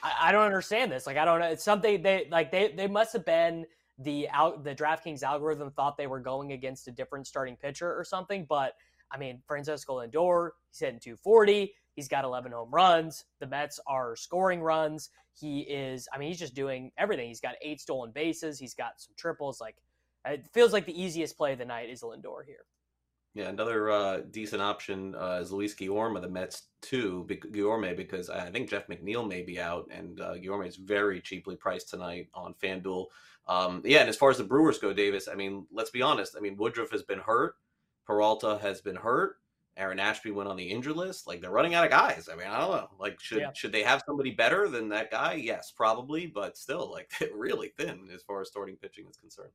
I, 0.03 0.29
I, 0.29 0.33
don't 0.33 0.45
understand 0.45 0.93
this. 0.93 1.07
Like, 1.07 1.17
I 1.17 1.25
don't 1.25 1.41
know. 1.41 1.47
It's 1.47 1.65
something 1.65 2.03
they 2.03 2.29
like. 2.31 2.51
They 2.51 2.73
they 2.77 2.89
must 2.89 3.13
have 3.13 3.25
been 3.25 3.65
the 3.99 4.29
out 4.31 4.63
the 4.65 4.75
DraftKings 4.75 5.23
algorithm 5.23 5.71
thought 5.71 5.97
they 5.97 6.07
were 6.07 6.21
going 6.21 6.53
against 6.53 6.89
a 6.89 6.93
different 6.93 7.27
starting 7.27 7.57
pitcher 7.57 7.93
or 7.97 8.05
something. 8.05 8.47
But 8.49 8.75
I 9.13 9.19
mean, 9.19 9.43
Francisco 9.47 9.99
Lindor, 9.99 10.51
he's 10.71 10.81
hitting 10.81 11.01
240. 11.01 11.73
He's 11.95 12.09
got 12.09 12.25
11 12.25 12.53
home 12.53 12.71
runs. 12.71 13.25
The 13.41 13.47
Mets 13.47 13.81
are 13.87 14.15
scoring 14.15 14.61
runs. 14.61 15.11
He 15.39 15.61
is. 15.61 16.09
I 16.13 16.19
mean, 16.19 16.29
he's 16.29 16.39
just 16.39 16.55
doing 16.55 16.93
everything. 16.99 17.29
He's 17.29 17.41
got 17.41 17.55
eight 17.63 17.81
stolen 17.81 18.13
bases. 18.13 18.59
He's 18.59 18.75
got 18.75 19.01
some 19.01 19.15
triples. 19.17 19.61
Like, 19.61 19.77
it 20.25 20.47
feels 20.53 20.73
like 20.73 20.87
the 20.87 21.01
easiest 21.01 21.37
play 21.37 21.53
of 21.53 21.59
the 21.59 21.65
night 21.65 21.91
is 21.91 22.03
Lindor 22.03 22.45
here. 22.47 22.65
Yeah, 23.35 23.51
another 23.51 23.91
uh, 23.91 24.21
decent 24.31 24.63
option 24.63 25.15
uh, 25.15 25.39
is 25.41 25.53
Luis 25.53 25.75
Guillorme 25.75 26.21
the 26.21 26.29
Mets 26.29 26.69
too. 26.83 27.27
Guillorme 27.29 27.97
because 27.97 28.31
I 28.31 28.51
think 28.51 28.69
Jeff 28.71 28.89
McNeil 28.89 29.29
may 29.29 29.43
be 29.43 29.61
out, 29.61 29.89
and 29.91 30.21
uh, 30.21 30.35
Guillorme 30.35 30.67
is 30.67 30.77
very 30.77 31.21
cheaply 31.21 31.55
priced 31.55 31.91
tonight 31.91 32.29
on 32.35 32.55
FanDuel. 32.55 33.07
Um, 33.47 33.83
yeah, 33.85 34.01
and 34.01 34.09
as 34.09 34.17
far 34.17 34.31
as 34.31 34.39
the 34.39 34.45
Brewers 34.45 34.79
go, 34.79 34.93
Davis, 34.93 35.29
I 35.29 35.35
mean, 35.35 35.67
let's 35.73 35.91
be 35.91 36.03
honest. 36.03 36.35
I 36.37 36.41
mean, 36.41 36.57
Woodruff 36.57 36.91
has 36.91 37.03
been 37.03 37.21
hurt, 37.21 37.55
Peralta 38.09 38.59
has 38.63 38.81
been 38.81 38.97
hurt, 38.97 39.37
Aaron 39.79 40.01
Ashby 40.01 40.33
went 40.33 40.49
on 40.49 40.57
the 40.57 40.69
injured 40.69 40.97
list. 40.97 41.27
Like 41.27 41.41
they're 41.41 41.51
running 41.51 41.75
out 41.75 41.85
of 41.85 41.91
guys. 41.91 42.29
I 42.31 42.37
mean, 42.37 42.49
I 42.49 42.59
don't 42.59 42.73
know. 42.73 42.89
Like 42.99 43.21
should 43.21 43.41
yeah. 43.41 43.53
should 43.53 43.71
they 43.71 43.85
have 43.85 44.03
somebody 44.05 44.33
better 44.33 44.69
than 44.69 44.89
that 44.89 45.11
guy? 45.11 45.35
Yes, 45.35 45.73
probably, 45.75 46.27
but 46.27 46.57
still, 46.57 46.91
like 46.91 47.11
really 47.35 47.69
thin 47.79 48.09
as 48.13 48.23
far 48.23 48.41
as 48.41 48.49
starting 48.49 48.77
pitching 48.77 49.07
is 49.09 49.17
concerned. 49.17 49.53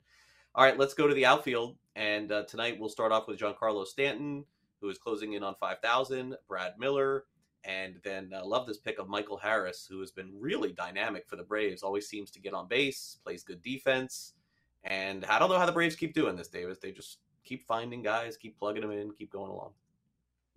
All 0.55 0.63
right, 0.63 0.77
let's 0.77 0.93
go 0.93 1.07
to 1.07 1.13
the 1.13 1.25
outfield. 1.25 1.75
And 1.95 2.31
uh, 2.31 2.43
tonight 2.43 2.77
we'll 2.79 2.89
start 2.89 3.11
off 3.11 3.27
with 3.27 3.39
Giancarlo 3.39 3.85
Stanton, 3.85 4.45
who 4.79 4.89
is 4.89 4.97
closing 4.97 5.33
in 5.33 5.43
on 5.43 5.55
5,000, 5.55 6.35
Brad 6.47 6.73
Miller, 6.77 7.25
and 7.63 7.95
then 8.03 8.31
uh, 8.35 8.45
love 8.45 8.67
this 8.67 8.77
pick 8.77 8.99
of 8.99 9.09
Michael 9.09 9.37
Harris, 9.37 9.87
who 9.89 9.99
has 9.99 10.11
been 10.11 10.31
really 10.39 10.71
dynamic 10.71 11.27
for 11.27 11.37
the 11.37 11.43
Braves. 11.43 11.81
Always 11.81 12.07
seems 12.07 12.29
to 12.31 12.39
get 12.39 12.53
on 12.53 12.67
base, 12.67 13.17
plays 13.23 13.43
good 13.43 13.63
defense. 13.63 14.33
And 14.83 15.25
I 15.25 15.39
don't 15.39 15.49
know 15.49 15.57
how 15.57 15.65
the 15.65 15.71
Braves 15.71 15.95
keep 15.95 16.13
doing 16.13 16.35
this, 16.35 16.49
Davis. 16.49 16.77
They 16.77 16.91
just 16.91 17.17
keep 17.43 17.65
finding 17.67 18.01
guys, 18.01 18.37
keep 18.37 18.57
plugging 18.57 18.81
them 18.81 18.91
in, 18.91 19.11
keep 19.11 19.31
going 19.31 19.51
along. 19.51 19.71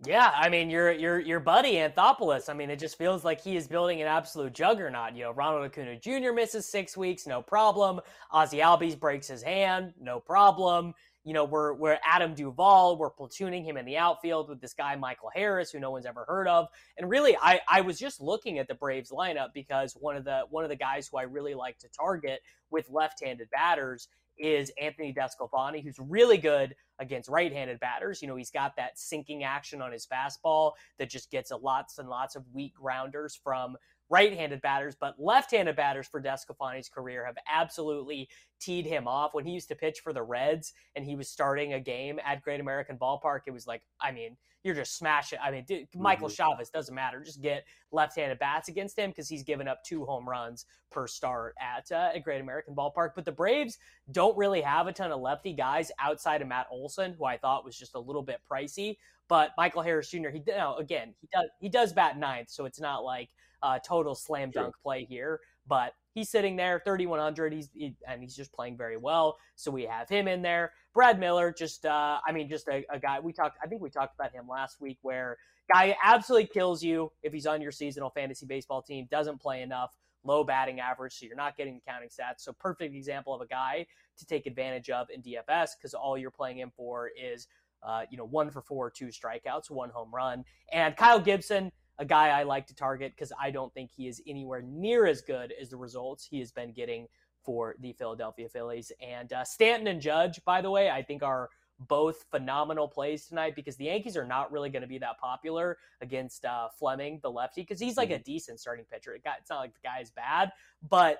Yeah, 0.05 0.31
I 0.35 0.49
mean, 0.49 0.69
your 0.69 0.91
your 0.91 1.19
your 1.19 1.39
buddy 1.39 1.73
Anthopoulos. 1.73 2.49
I 2.49 2.53
mean, 2.53 2.69
it 2.69 2.77
just 2.77 2.99
feels 2.99 3.25
like 3.25 3.41
he 3.41 3.57
is 3.57 3.67
building 3.67 3.99
an 3.99 4.07
absolute 4.07 4.53
juggernaut. 4.53 5.15
You 5.15 5.23
know, 5.23 5.31
Ronald 5.31 5.65
Acuna 5.65 5.97
Jr. 5.97 6.33
misses 6.33 6.67
six 6.67 6.95
weeks, 6.95 7.25
no 7.25 7.41
problem. 7.41 8.01
Ozzy 8.31 8.59
Albies 8.61 8.99
breaks 8.99 9.27
his 9.27 9.41
hand, 9.41 9.93
no 9.99 10.19
problem. 10.19 10.93
You 11.23 11.33
know, 11.33 11.45
we're 11.45 11.73
we're 11.73 11.97
Adam 12.05 12.35
Duvall, 12.35 12.99
we're 12.99 13.09
platooning 13.09 13.65
him 13.65 13.75
in 13.75 13.85
the 13.85 13.97
outfield 13.97 14.49
with 14.49 14.61
this 14.61 14.75
guy 14.75 14.95
Michael 14.95 15.31
Harris, 15.33 15.71
who 15.71 15.79
no 15.79 15.89
one's 15.89 16.05
ever 16.05 16.25
heard 16.27 16.47
of. 16.47 16.67
And 16.99 17.09
really, 17.09 17.35
I 17.41 17.59
I 17.67 17.81
was 17.81 17.97
just 17.97 18.21
looking 18.21 18.59
at 18.59 18.67
the 18.67 18.75
Braves 18.75 19.09
lineup 19.09 19.47
because 19.51 19.93
one 19.93 20.15
of 20.15 20.25
the 20.25 20.43
one 20.51 20.63
of 20.63 20.69
the 20.69 20.75
guys 20.75 21.07
who 21.07 21.17
I 21.17 21.23
really 21.23 21.55
like 21.55 21.79
to 21.79 21.89
target 21.89 22.41
with 22.69 22.87
left-handed 22.91 23.49
batters 23.49 24.09
is 24.37 24.71
Anthony 24.81 25.13
DeSclafani, 25.13 25.83
who's 25.83 25.99
really 25.99 26.37
good 26.37 26.75
against 26.99 27.29
right-handed 27.29 27.79
batters. 27.79 28.21
You 28.21 28.27
know, 28.27 28.35
he's 28.35 28.51
got 28.51 28.75
that 28.77 28.97
sinking 28.97 29.43
action 29.43 29.81
on 29.81 29.91
his 29.91 30.07
fastball 30.07 30.73
that 30.99 31.09
just 31.09 31.31
gets 31.31 31.51
a 31.51 31.57
lots 31.57 31.97
and 31.99 32.09
lots 32.09 32.35
of 32.35 32.43
weak 32.53 32.73
grounders 32.75 33.39
from 33.41 33.77
right-handed 34.09 34.61
batters, 34.61 34.95
but 34.99 35.15
left-handed 35.19 35.75
batters 35.75 36.07
for 36.07 36.21
DeSclafani's 36.21 36.89
career 36.89 37.25
have 37.25 37.37
absolutely 37.51 38.29
teed 38.59 38.85
him 38.85 39.07
off. 39.07 39.33
When 39.33 39.45
he 39.45 39.51
used 39.51 39.67
to 39.69 39.75
pitch 39.75 39.99
for 39.99 40.13
the 40.13 40.23
Reds 40.23 40.73
and 40.95 41.05
he 41.05 41.15
was 41.15 41.29
starting 41.29 41.73
a 41.73 41.79
game 41.79 42.19
at 42.25 42.41
Great 42.41 42.59
American 42.59 42.97
Ballpark, 42.97 43.41
it 43.47 43.51
was 43.51 43.67
like, 43.67 43.81
I 44.01 44.11
mean, 44.11 44.37
you're 44.63 44.75
just 44.75 44.97
smashing. 44.97 45.39
I 45.41 45.51
mean, 45.51 45.63
dude, 45.65 45.87
Michael 45.95 46.27
mm-hmm. 46.27 46.61
Chavis 46.61 46.71
doesn't 46.71 46.93
matter. 46.93 47.21
Just 47.23 47.41
get 47.41 47.65
left-handed 47.91 48.39
bats 48.39 48.69
against 48.69 48.97
him 48.97 49.11
because 49.11 49.29
he's 49.29 49.43
given 49.43 49.67
up 49.67 49.83
two 49.83 50.05
home 50.05 50.27
runs 50.27 50.65
per 50.91 51.07
start 51.07 51.55
at 51.59 51.91
uh, 51.91 52.09
a 52.13 52.19
Great 52.19 52.41
American 52.41 52.75
Ballpark. 52.75 53.11
But 53.15 53.25
the 53.25 53.31
Braves 53.31 53.77
don't 54.11 54.37
really 54.37 54.61
have 54.61 54.87
a 54.87 54.93
ton 54.93 55.11
of 55.11 55.21
lefty 55.21 55.53
guys 55.53 55.91
outside 55.99 56.41
of 56.41 56.47
Matt 56.47 56.67
Olson, 56.71 57.15
who 57.17 57.25
I 57.25 57.37
thought 57.37 57.65
was 57.65 57.77
just 57.77 57.95
a 57.95 57.99
little 57.99 58.23
bit 58.23 58.41
pricey. 58.49 58.97
But 59.29 59.51
Michael 59.57 59.81
Harris 59.81 60.09
Jr. 60.09 60.29
He 60.29 60.43
you 60.45 60.55
know, 60.55 60.75
again 60.75 61.13
he 61.21 61.27
does 61.33 61.49
he 61.59 61.69
does 61.69 61.93
bat 61.93 62.17
ninth, 62.17 62.49
so 62.49 62.65
it's 62.65 62.79
not 62.79 63.03
like 63.03 63.29
a 63.63 63.79
total 63.85 64.15
slam 64.15 64.51
dunk 64.51 64.67
sure. 64.67 64.81
play 64.83 65.05
here. 65.05 65.39
But 65.67 65.93
he's 66.17 66.29
sitting 66.29 66.55
there 66.55 66.81
3100 66.83 67.53
he's 67.53 67.69
he, 67.75 67.93
and 68.07 68.23
he's 68.23 68.35
just 68.35 68.51
playing 68.51 68.75
very 68.75 68.97
well 68.97 69.37
so 69.55 69.69
we 69.69 69.83
have 69.83 70.09
him 70.09 70.27
in 70.27 70.41
there 70.41 70.71
brad 70.91 71.19
miller 71.19 71.53
just 71.55 71.85
uh, 71.85 72.19
i 72.25 72.31
mean 72.31 72.49
just 72.49 72.67
a, 72.69 72.83
a, 72.89 72.97
guy 72.97 73.19
we 73.19 73.31
talked 73.31 73.55
i 73.63 73.67
think 73.67 73.83
we 73.83 73.89
talked 73.89 74.15
about 74.15 74.31
him 74.31 74.47
last 74.49 74.81
week 74.81 74.97
where 75.03 75.37
guy 75.71 75.95
absolutely 76.03 76.47
kills 76.47 76.81
you 76.81 77.11
if 77.21 77.31
he's 77.31 77.45
on 77.45 77.61
your 77.61 77.71
seasonal 77.71 78.09
fantasy 78.09 78.47
baseball 78.47 78.81
team 78.81 79.07
doesn't 79.11 79.39
play 79.39 79.61
enough 79.61 79.95
low 80.23 80.43
batting 80.43 80.79
average 80.79 81.13
so 81.13 81.25
you're 81.27 81.35
not 81.35 81.55
getting 81.55 81.75
the 81.75 81.81
counting 81.87 82.09
stats 82.09 82.39
so 82.39 82.51
perfect 82.51 82.95
example 82.95 83.35
of 83.35 83.41
a 83.41 83.47
guy 83.47 83.85
to 84.17 84.25
take 84.25 84.47
advantage 84.47 84.89
of 84.89 85.07
in 85.11 85.21
dfs 85.21 85.69
because 85.77 85.93
all 85.93 86.17
you're 86.17 86.31
playing 86.31 86.57
him 86.57 86.71
for 86.75 87.11
is 87.15 87.47
uh, 87.83 88.01
you 88.09 88.17
know 88.17 88.25
one 88.25 88.49
for 88.49 88.63
four 88.63 88.89
two 88.89 89.09
strikeouts 89.09 89.69
one 89.69 89.91
home 89.91 90.09
run 90.11 90.43
and 90.73 90.97
kyle 90.97 91.19
gibson 91.19 91.71
a 91.99 92.05
guy 92.05 92.29
I 92.29 92.43
like 92.43 92.67
to 92.67 92.75
target 92.75 93.13
because 93.15 93.31
I 93.39 93.51
don't 93.51 93.73
think 93.73 93.91
he 93.95 94.07
is 94.07 94.21
anywhere 94.27 94.61
near 94.61 95.05
as 95.05 95.21
good 95.21 95.53
as 95.59 95.69
the 95.69 95.77
results 95.77 96.25
he 96.25 96.39
has 96.39 96.51
been 96.51 96.71
getting 96.71 97.07
for 97.43 97.75
the 97.79 97.93
Philadelphia 97.93 98.49
Phillies. 98.49 98.91
And 99.01 99.31
uh, 99.33 99.43
Stanton 99.43 99.87
and 99.87 100.01
Judge, 100.01 100.43
by 100.45 100.61
the 100.61 100.69
way, 100.69 100.89
I 100.89 101.01
think 101.01 101.23
are 101.23 101.49
both 101.79 102.25
phenomenal 102.31 102.87
plays 102.87 103.25
tonight 103.25 103.55
because 103.55 103.75
the 103.77 103.85
Yankees 103.85 104.17
are 104.17 104.25
not 104.25 104.51
really 104.51 104.69
going 104.69 104.81
to 104.81 104.87
be 104.87 104.97
that 104.97 105.17
popular 105.19 105.77
against 106.01 106.43
uh, 106.45 106.67
Fleming, 106.77 107.19
the 107.21 107.31
lefty, 107.31 107.61
because 107.61 107.79
he's 107.79 107.97
like 107.97 108.09
a 108.09 108.15
mm-hmm. 108.15 108.23
decent 108.23 108.59
starting 108.59 108.85
pitcher. 108.91 109.13
It 109.13 109.23
got, 109.23 109.37
it's 109.39 109.49
not 109.49 109.59
like 109.59 109.73
the 109.73 109.87
guy 109.87 109.99
is 110.01 110.11
bad, 110.11 110.51
but 110.87 111.19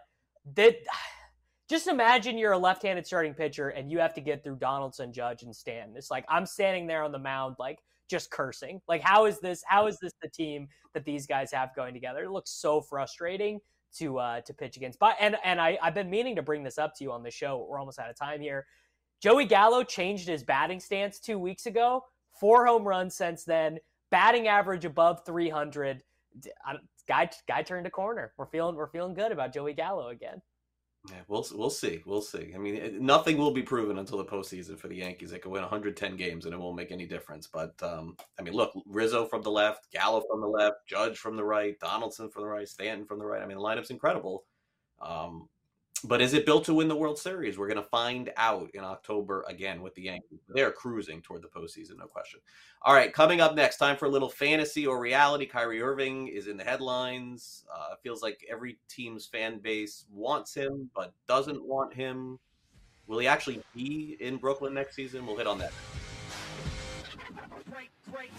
that. 0.56 0.76
Just 1.70 1.88
imagine 1.88 2.38
you're 2.38 2.54
a 2.54 2.58
left-handed 2.58 3.06
starting 3.06 3.34
pitcher 3.34 3.68
and 3.68 3.92
you 3.92 4.00
have 4.00 4.14
to 4.14 4.22
get 4.22 4.42
through 4.42 4.56
Donaldson, 4.56 5.12
Judge, 5.12 5.44
and 5.44 5.54
Stanton. 5.54 5.98
It's 5.98 6.10
like 6.10 6.24
I'm 6.30 6.46
standing 6.46 6.88
there 6.88 7.04
on 7.04 7.12
the 7.12 7.20
mound, 7.20 7.58
like 7.60 7.80
just 8.08 8.32
cursing. 8.32 8.82
Like, 8.88 9.02
how 9.02 9.26
is 9.26 9.40
this? 9.40 9.64
How 9.68 9.88
is 9.88 9.98
this 10.00 10.14
the 10.22 10.30
team 10.30 10.68
that 10.94 11.06
these 11.06 11.28
guys 11.28 11.52
have 11.52 11.76
going 11.76 11.94
together? 11.94 12.24
It 12.24 12.32
looks 12.32 12.52
so 12.52 12.82
frustrating 12.82 13.60
to 13.98 14.18
uh, 14.18 14.42
to 14.42 14.54
pitch 14.54 14.78
against. 14.78 15.00
But 15.00 15.16
and 15.20 15.36
and 15.44 15.60
I 15.60 15.78
I've 15.82 15.94
been 15.94 16.10
meaning 16.10 16.36
to 16.36 16.42
bring 16.42 16.64
this 16.64 16.78
up 16.78 16.96
to 16.96 17.04
you 17.04 17.12
on 17.12 17.24
the 17.24 17.32
show. 17.32 17.66
We're 17.70 17.80
almost 17.80 18.00
out 18.00 18.10
of 18.10 18.16
time 18.16 18.42
here. 18.42 18.66
Joey 19.22 19.46
Gallo 19.46 19.84
changed 19.84 20.28
his 20.28 20.44
batting 20.44 20.80
stance 20.80 21.20
two 21.20 21.40
weeks 21.40 21.66
ago. 21.66 22.04
Four 22.40 22.68
home 22.68 22.84
runs 22.84 23.16
since 23.16 23.44
then. 23.44 23.80
Batting 24.12 24.48
average 24.48 24.86
above 24.86 25.26
300. 25.26 26.04
Guy 27.08 27.30
guy 27.48 27.62
turned 27.64 27.88
a 27.88 27.90
corner. 27.90 28.34
We're 28.38 28.46
feeling 28.46 28.76
we're 28.76 28.90
feeling 28.90 29.14
good 29.14 29.32
about 29.32 29.54
Joey 29.54 29.74
Gallo 29.74 30.10
again. 30.10 30.42
Yeah, 31.10 31.22
we'll 31.28 31.46
we'll 31.54 31.70
see. 31.70 32.02
We'll 32.06 32.22
see. 32.22 32.52
I 32.54 32.58
mean, 32.58 33.06
nothing 33.06 33.38
will 33.38 33.52
be 33.52 33.62
proven 33.62 33.98
until 33.98 34.18
the 34.18 34.26
postseason 34.26 34.78
for 34.78 34.88
the 34.88 34.98
Yankees. 34.98 35.32
They 35.32 35.40
could 35.40 35.52
win 35.52 35.62
110 35.62 36.18
games 36.18 36.46
and 36.46 36.54
it 36.54 36.60
won't 36.60 36.76
make 36.76 36.92
any 36.92 37.06
difference. 37.06 37.48
But 37.48 37.74
um, 37.82 38.18
I 38.38 38.42
mean, 38.42 38.54
look, 38.54 38.72
Rizzo 38.86 39.26
from 39.26 39.42
the 39.42 39.52
left, 39.52 39.92
Gallo 39.92 40.24
from 40.30 40.42
the 40.42 40.48
left, 40.48 40.86
Judge 40.86 41.18
from 41.18 41.38
the 41.38 41.44
right, 41.44 41.80
Donaldson 41.80 42.30
from 42.30 42.44
the 42.44 42.50
right, 42.50 42.68
Stanton 42.68 43.06
from 43.06 43.20
the 43.20 43.26
right. 43.26 43.42
I 43.42 43.46
mean, 43.46 43.58
the 43.58 43.64
lineup's 43.64 43.90
incredible. 43.90 44.44
Um, 45.02 45.48
but 46.04 46.22
is 46.22 46.34
it 46.34 46.46
built 46.46 46.66
to 46.66 46.74
win 46.74 46.88
the 46.88 46.96
World 46.96 47.18
Series? 47.18 47.58
We're 47.58 47.68
going 47.68 47.82
to 47.82 47.90
find 47.90 48.32
out 48.38 48.70
in 48.74 48.84
October 48.84 49.44
again 49.48 49.82
with 49.82 49.96
the 49.96 50.04
Yankees. 50.04 50.40
They're 50.48 50.72
cruising 50.72 51.22
toward 51.22 51.42
the 51.42 51.48
postseason, 51.48 51.98
no 51.98 52.06
question. 52.06 52.40
All 52.84 52.94
right, 52.94 53.12
coming 53.12 53.42
up 53.42 53.56
next, 53.56 53.78
time 53.78 53.98
for 53.98 54.06
a 54.06 54.10
little 54.10 54.30
fantasy 54.30 54.86
or 54.86 55.00
reality. 55.00 55.46
Kyrie 55.46 55.82
Irving 55.82 56.28
is 56.28 56.48
in 56.48 56.58
the 56.58 56.64
headlines. 56.64 57.66
Uh, 57.74 57.96
feels 58.04 58.22
like 58.22 58.46
every 58.50 58.78
team's 58.88 59.26
fan 59.26 59.60
base 59.60 60.06
wants 60.12 60.54
him, 60.54 60.90
but 60.96 61.14
doesn't 61.28 61.64
want 61.64 61.94
him. 61.94 62.40
Will 63.08 63.20
he 63.20 63.28
actually 63.28 63.62
be 63.74 64.18
in 64.20 64.38
Brooklyn 64.38 64.74
next 64.74 64.96
season? 64.96 65.26
We'll 65.26 65.38
hit 65.38 65.48
on 65.48 65.58
that. 65.60 65.72
Great, 67.70 67.90
great. 68.12 68.32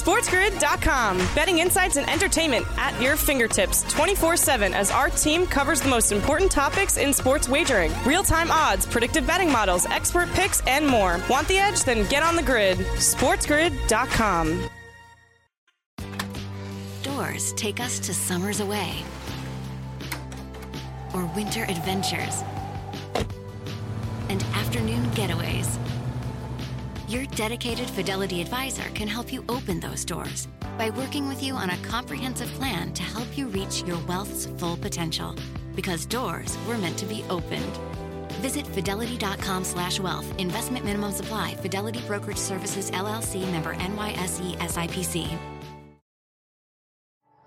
SportsGrid.com. 0.00 1.18
Betting 1.34 1.58
insights 1.58 1.96
and 1.96 2.08
entertainment 2.08 2.66
at 2.78 2.98
your 3.02 3.16
fingertips 3.16 3.82
24 3.92 4.36
7 4.36 4.72
as 4.72 4.90
our 4.90 5.10
team 5.10 5.46
covers 5.46 5.82
the 5.82 5.88
most 5.88 6.10
important 6.10 6.50
topics 6.50 6.96
in 6.96 7.12
sports 7.12 7.48
wagering 7.50 7.92
real 8.06 8.22
time 8.22 8.50
odds, 8.50 8.86
predictive 8.86 9.26
betting 9.26 9.52
models, 9.52 9.84
expert 9.86 10.30
picks, 10.30 10.62
and 10.66 10.86
more. 10.86 11.20
Want 11.28 11.46
the 11.48 11.58
edge? 11.58 11.84
Then 11.84 12.08
get 12.08 12.22
on 12.22 12.34
the 12.34 12.42
grid. 12.42 12.78
SportsGrid.com. 12.78 14.68
Doors 17.02 17.52
take 17.52 17.80
us 17.80 17.98
to 17.98 18.14
summers 18.14 18.60
away 18.60 19.02
or 21.12 21.26
winter 21.36 21.64
adventures 21.64 22.42
and 24.30 24.42
afternoon 24.54 25.04
getaways 25.10 25.78
your 27.10 27.26
dedicated 27.26 27.90
Fidelity 27.90 28.40
advisor 28.40 28.88
can 28.94 29.08
help 29.08 29.32
you 29.32 29.44
open 29.48 29.80
those 29.80 30.04
doors 30.04 30.46
by 30.78 30.90
working 30.90 31.26
with 31.26 31.42
you 31.42 31.54
on 31.54 31.70
a 31.70 31.76
comprehensive 31.78 32.48
plan 32.50 32.92
to 32.92 33.02
help 33.02 33.26
you 33.36 33.48
reach 33.48 33.82
your 33.82 33.98
wealth's 34.06 34.46
full 34.58 34.76
potential. 34.76 35.34
Because 35.74 36.06
doors 36.06 36.56
were 36.68 36.78
meant 36.78 36.96
to 36.98 37.06
be 37.06 37.24
opened. 37.28 37.76
Visit 38.40 38.64
fidelity.com 38.64 39.64
slash 39.64 39.98
wealth. 39.98 40.26
Investment 40.38 40.84
minimum 40.84 41.10
supply. 41.10 41.54
Fidelity 41.56 42.00
Brokerage 42.06 42.38
Services, 42.38 42.92
LLC 42.92 43.50
member 43.50 43.74
NYSE 43.74 44.56
SIPC. 44.58 45.36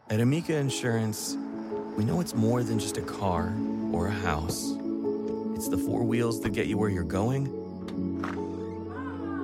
At 0.10 0.20
Amica 0.20 0.58
Insurance, 0.58 1.38
we 1.96 2.04
know 2.04 2.20
it's 2.20 2.36
more 2.36 2.64
than 2.64 2.80
just 2.80 2.98
a 2.98 3.02
car 3.02 3.54
or 3.94 4.08
a 4.08 4.12
house. 4.12 4.74
It's 5.56 5.70
the 5.70 5.78
four 5.78 6.04
wheels 6.04 6.42
that 6.42 6.50
get 6.50 6.68
you 6.68 6.78
where 6.78 6.90
you're 6.90 7.04
going 7.04 7.64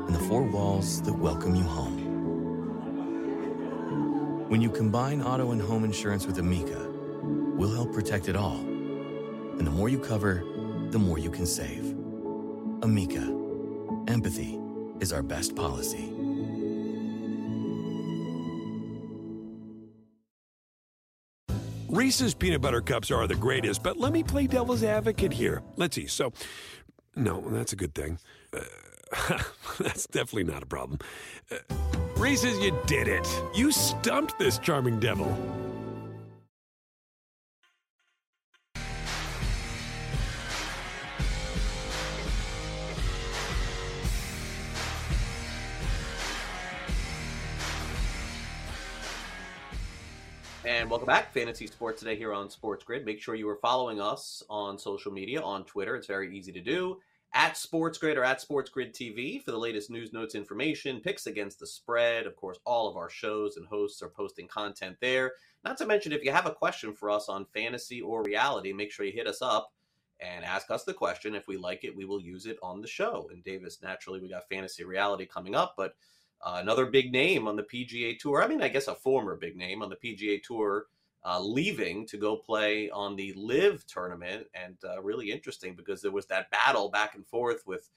and 0.09 0.17
the 0.17 0.23
four 0.23 0.41
walls 0.41 1.03
that 1.03 1.13
welcome 1.13 1.53
you 1.53 1.61
home. 1.61 1.99
When 4.49 4.59
you 4.59 4.71
combine 4.71 5.21
auto 5.21 5.51
and 5.51 5.61
home 5.61 5.83
insurance 5.83 6.25
with 6.25 6.39
Amica, 6.39 6.89
we'll 7.55 7.75
help 7.75 7.93
protect 7.93 8.27
it 8.27 8.35
all. 8.35 8.57
And 8.57 9.67
the 9.67 9.69
more 9.69 9.87
you 9.87 9.99
cover, 9.99 10.43
the 10.89 10.97
more 10.97 11.19
you 11.19 11.29
can 11.29 11.45
save. 11.45 11.93
Amica, 12.81 13.21
empathy 14.07 14.59
is 14.99 15.13
our 15.13 15.21
best 15.21 15.55
policy. 15.55 16.11
Reese's 21.87 22.33
peanut 22.33 22.61
butter 22.61 22.81
cups 22.81 23.11
are 23.11 23.27
the 23.27 23.35
greatest, 23.35 23.83
but 23.83 23.97
let 23.97 24.11
me 24.11 24.23
play 24.23 24.47
devil's 24.47 24.83
advocate 24.83 25.33
here. 25.33 25.61
Let's 25.75 25.95
see. 25.95 26.07
So, 26.07 26.33
no, 27.15 27.41
that's 27.51 27.73
a 27.73 27.75
good 27.75 27.93
thing. 27.93 28.17
Uh, 28.51 28.61
That's 29.79 30.05
definitely 30.07 30.43
not 30.43 30.63
a 30.63 30.65
problem. 30.65 30.99
Uh, 31.51 31.57
Reese's, 32.15 32.59
you 32.59 32.77
did 32.85 33.07
it. 33.07 33.27
You 33.55 33.71
stumped 33.71 34.37
this 34.37 34.59
charming 34.59 34.99
devil. 34.99 35.27
And 50.65 50.89
welcome 50.89 51.07
back, 51.07 51.33
Fantasy 51.33 51.65
Sports 51.65 51.99
Today 51.99 52.15
here 52.15 52.31
on 52.31 52.49
Sports 52.49 52.83
Grid. 52.83 53.03
Make 53.05 53.19
sure 53.19 53.33
you 53.33 53.49
are 53.49 53.55
following 53.55 53.99
us 53.99 54.43
on 54.49 54.77
social 54.77 55.11
media, 55.11 55.41
on 55.41 55.63
Twitter. 55.63 55.95
It's 55.95 56.05
very 56.05 56.37
easy 56.37 56.51
to 56.51 56.61
do 56.61 56.99
at 57.33 57.53
SportsGrid 57.53 58.17
or 58.17 58.23
at 58.23 58.41
SportsGrid 58.41 58.91
TV 58.91 59.43
for 59.43 59.51
the 59.51 59.57
latest 59.57 59.89
news, 59.89 60.11
notes, 60.11 60.33
information, 60.33 60.99
picks 60.99 61.27
against 61.27 61.59
the 61.59 61.67
spread. 61.67 62.25
Of 62.25 62.35
course, 62.35 62.59
all 62.65 62.89
of 62.89 62.97
our 62.97 63.09
shows 63.09 63.57
and 63.57 63.67
hosts 63.67 64.01
are 64.01 64.09
posting 64.09 64.47
content 64.47 64.97
there. 64.99 65.33
Not 65.63 65.77
to 65.77 65.85
mention, 65.85 66.11
if 66.11 66.23
you 66.23 66.31
have 66.31 66.47
a 66.47 66.51
question 66.51 66.93
for 66.93 67.09
us 67.09 67.29
on 67.29 67.45
fantasy 67.53 68.01
or 68.01 68.23
reality, 68.23 68.73
make 68.73 68.91
sure 68.91 69.05
you 69.05 69.11
hit 69.11 69.27
us 69.27 69.41
up 69.41 69.71
and 70.19 70.43
ask 70.43 70.71
us 70.71 70.83
the 70.83 70.93
question. 70.93 71.35
If 71.35 71.47
we 71.47 71.57
like 71.57 71.83
it, 71.83 71.95
we 71.95 72.05
will 72.05 72.21
use 72.21 72.45
it 72.45 72.57
on 72.63 72.81
the 72.81 72.87
show. 72.87 73.29
And 73.31 73.43
Davis, 73.43 73.79
naturally, 73.81 74.19
we 74.19 74.29
got 74.29 74.49
fantasy 74.49 74.83
reality 74.83 75.25
coming 75.25 75.55
up, 75.55 75.75
but 75.77 75.93
uh, 76.41 76.57
another 76.61 76.85
big 76.85 77.11
name 77.11 77.47
on 77.47 77.55
the 77.55 77.63
PGA 77.63 78.17
Tour. 78.17 78.41
I 78.41 78.47
mean, 78.47 78.61
I 78.61 78.69
guess 78.69 78.87
a 78.87 78.95
former 78.95 79.35
big 79.35 79.55
name 79.55 79.81
on 79.81 79.89
the 79.89 79.97
PGA 79.97 80.41
Tour 80.41 80.85
uh, 81.25 81.39
leaving 81.41 82.05
to 82.07 82.17
go 82.17 82.35
play 82.35 82.89
on 82.91 83.15
the 83.15 83.33
LIV 83.35 83.85
tournament, 83.87 84.47
and 84.53 84.77
uh, 84.83 85.01
really 85.01 85.31
interesting 85.31 85.75
because 85.75 86.01
there 86.01 86.11
was 86.11 86.25
that 86.27 86.49
battle 86.49 86.89
back 86.89 87.15
and 87.15 87.27
forth 87.27 87.63
with 87.65 87.89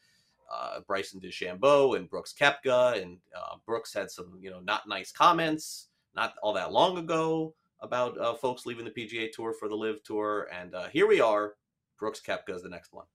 uh, 0.52 0.80
Bryson 0.86 1.20
DeChambeau 1.20 1.96
and 1.96 2.10
Brooks 2.10 2.34
Koepka, 2.38 3.00
and 3.00 3.18
uh, 3.36 3.56
Brooks 3.64 3.94
had 3.94 4.10
some 4.10 4.38
you 4.40 4.50
know 4.50 4.60
not 4.60 4.88
nice 4.88 5.12
comments 5.12 5.88
not 6.14 6.34
all 6.42 6.52
that 6.52 6.72
long 6.72 6.98
ago 6.98 7.54
about 7.80 8.20
uh, 8.20 8.34
folks 8.34 8.66
leaving 8.66 8.84
the 8.84 8.90
PGA 8.90 9.30
Tour 9.32 9.54
for 9.54 9.68
the 9.68 9.74
LIV 9.74 10.02
Tour, 10.02 10.48
and 10.52 10.74
uh, 10.74 10.88
here 10.88 11.06
we 11.06 11.20
are. 11.20 11.54
Brooks 11.98 12.20
Koepka 12.20 12.54
is 12.54 12.62
the 12.62 12.68
next 12.68 12.92
one. 12.92 13.06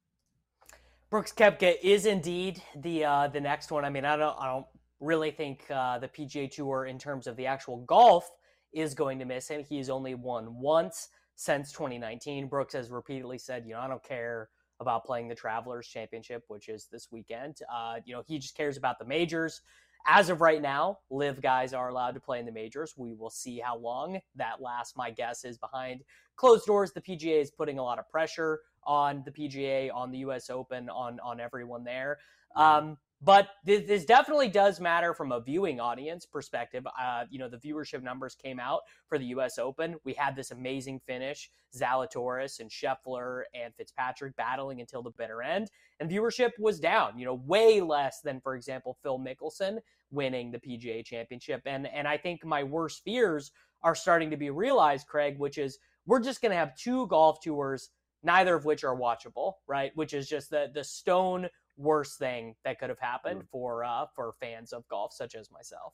Brooks 1.09 1.31
Koepka 1.31 1.75
is 1.83 2.05
indeed 2.05 2.61
the 2.75 3.29
the 3.33 3.41
next 3.41 3.71
one. 3.71 3.83
I 3.83 3.89
mean, 3.89 4.05
I 4.05 4.15
don't 4.15 4.35
I 4.39 4.47
don't 4.47 4.65
really 5.01 5.31
think 5.31 5.67
the 5.67 6.09
PGA 6.17 6.49
Tour 6.49 6.85
in 6.85 6.97
terms 6.97 7.27
of 7.27 7.35
the 7.35 7.45
actual 7.45 7.77
golf 7.81 8.29
is 8.77 8.93
going 8.93 9.19
to 9.19 9.25
miss 9.25 9.47
him. 9.47 9.63
He's 9.63 9.89
only 9.89 10.15
won 10.15 10.59
once 10.59 11.09
since 11.35 11.71
2019. 11.71 12.47
Brooks 12.47 12.73
has 12.73 12.89
repeatedly 12.89 13.37
said, 13.37 13.65
you 13.65 13.73
know, 13.73 13.79
I 13.79 13.87
don't 13.87 14.03
care 14.03 14.49
about 14.79 15.05
playing 15.05 15.27
the 15.27 15.35
Travelers 15.35 15.87
Championship, 15.87 16.43
which 16.47 16.69
is 16.69 16.87
this 16.91 17.07
weekend. 17.11 17.59
Uh, 17.73 17.95
you 18.05 18.13
know, 18.13 18.23
he 18.27 18.37
just 18.37 18.55
cares 18.55 18.77
about 18.77 18.99
the 18.99 19.05
majors. 19.05 19.61
As 20.05 20.29
of 20.29 20.41
right 20.41 20.61
now, 20.61 20.99
LIV 21.09 21.41
guys 21.41 21.73
are 21.73 21.89
allowed 21.89 22.13
to 22.13 22.19
play 22.19 22.39
in 22.39 22.45
the 22.45 22.51
majors. 22.51 22.93
We 22.95 23.13
will 23.13 23.29
see 23.29 23.59
how 23.59 23.77
long 23.77 24.19
that 24.35 24.61
lasts. 24.61 24.95
My 24.95 25.11
guess 25.11 25.43
is 25.43 25.57
behind 25.57 26.01
closed 26.35 26.65
doors. 26.65 26.93
The 26.93 27.01
PGA 27.01 27.41
is 27.41 27.51
putting 27.51 27.79
a 27.79 27.83
lot 27.83 27.99
of 27.99 28.09
pressure 28.09 28.61
on 28.83 29.23
the 29.25 29.31
PGA, 29.31 29.93
on 29.93 30.11
the 30.11 30.19
U.S. 30.19 30.49
Open, 30.49 30.89
on 30.89 31.19
on 31.19 31.39
everyone 31.41 31.83
there. 31.83 32.19
Mm-hmm. 32.55 32.87
Um, 32.87 32.97
but 33.21 33.49
this, 33.65 33.87
this, 33.87 34.05
definitely 34.05 34.47
does 34.47 34.79
matter 34.79 35.13
from 35.13 35.31
a 35.31 35.41
viewing 35.41 35.79
audience 35.79 36.25
perspective. 36.25 36.85
Uh, 36.99 37.25
you 37.31 37.39
know, 37.39 37.49
the 37.49 37.57
viewership 37.57 38.03
numbers 38.03 38.35
came 38.35 38.59
out 38.59 38.81
for 39.07 39.17
the 39.17 39.25
U.S. 39.25 39.57
Open. 39.57 39.95
We 40.03 40.13
had 40.13 40.35
this 40.35 40.51
amazing 40.51 40.99
finish: 40.99 41.49
Zalatoris 41.75 42.59
and 42.59 42.69
Scheffler 42.69 43.43
and 43.55 43.73
Fitzpatrick 43.75 44.35
battling 44.35 44.81
until 44.81 45.01
the 45.01 45.09
bitter 45.09 45.41
end, 45.41 45.71
and 45.99 46.09
viewership 46.09 46.51
was 46.59 46.79
down. 46.79 47.17
You 47.17 47.25
know, 47.25 47.41
way 47.45 47.81
less 47.81 48.21
than, 48.21 48.39
for 48.39 48.55
example, 48.55 48.97
Phil 49.01 49.19
Mickelson 49.19 49.79
winning 50.11 50.51
the 50.51 50.59
PGA 50.59 51.03
Championship. 51.03 51.61
And 51.65 51.87
and 51.87 52.07
I 52.07 52.17
think 52.17 52.45
my 52.45 52.63
worst 52.63 53.03
fears 53.03 53.51
are 53.81 53.95
starting 53.95 54.29
to 54.29 54.37
be 54.37 54.49
realized, 54.49 55.07
Craig, 55.07 55.39
which 55.39 55.57
is 55.57 55.79
we're 56.05 56.21
just 56.21 56.41
going 56.41 56.51
to 56.51 56.57
have 56.57 56.75
two 56.75 57.07
golf 57.07 57.41
tours, 57.41 57.89
neither 58.23 58.55
of 58.55 58.65
which 58.65 58.83
are 58.83 58.95
watchable, 58.95 59.53
right? 59.67 59.91
Which 59.95 60.13
is 60.13 60.29
just 60.29 60.51
the 60.51 60.67
the 60.73 60.83
stone 60.83 61.49
worst 61.77 62.17
thing 62.17 62.55
that 62.63 62.79
could 62.79 62.89
have 62.89 62.99
happened 62.99 63.43
mm. 63.43 63.49
for 63.51 63.83
uh, 63.83 64.05
for 64.15 64.33
fans 64.39 64.73
of 64.73 64.87
golf 64.87 65.13
such 65.13 65.35
as 65.35 65.51
myself. 65.51 65.93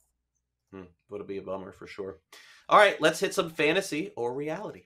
Hmm. 0.71 0.83
Would 1.09 1.27
be 1.27 1.37
a 1.37 1.41
bummer 1.41 1.71
for 1.71 1.85
sure. 1.85 2.17
All 2.67 2.79
right, 2.79 2.99
let's 2.99 3.19
hit 3.19 3.33
some 3.33 3.51
fantasy 3.51 4.11
or 4.15 4.33
reality. 4.33 4.85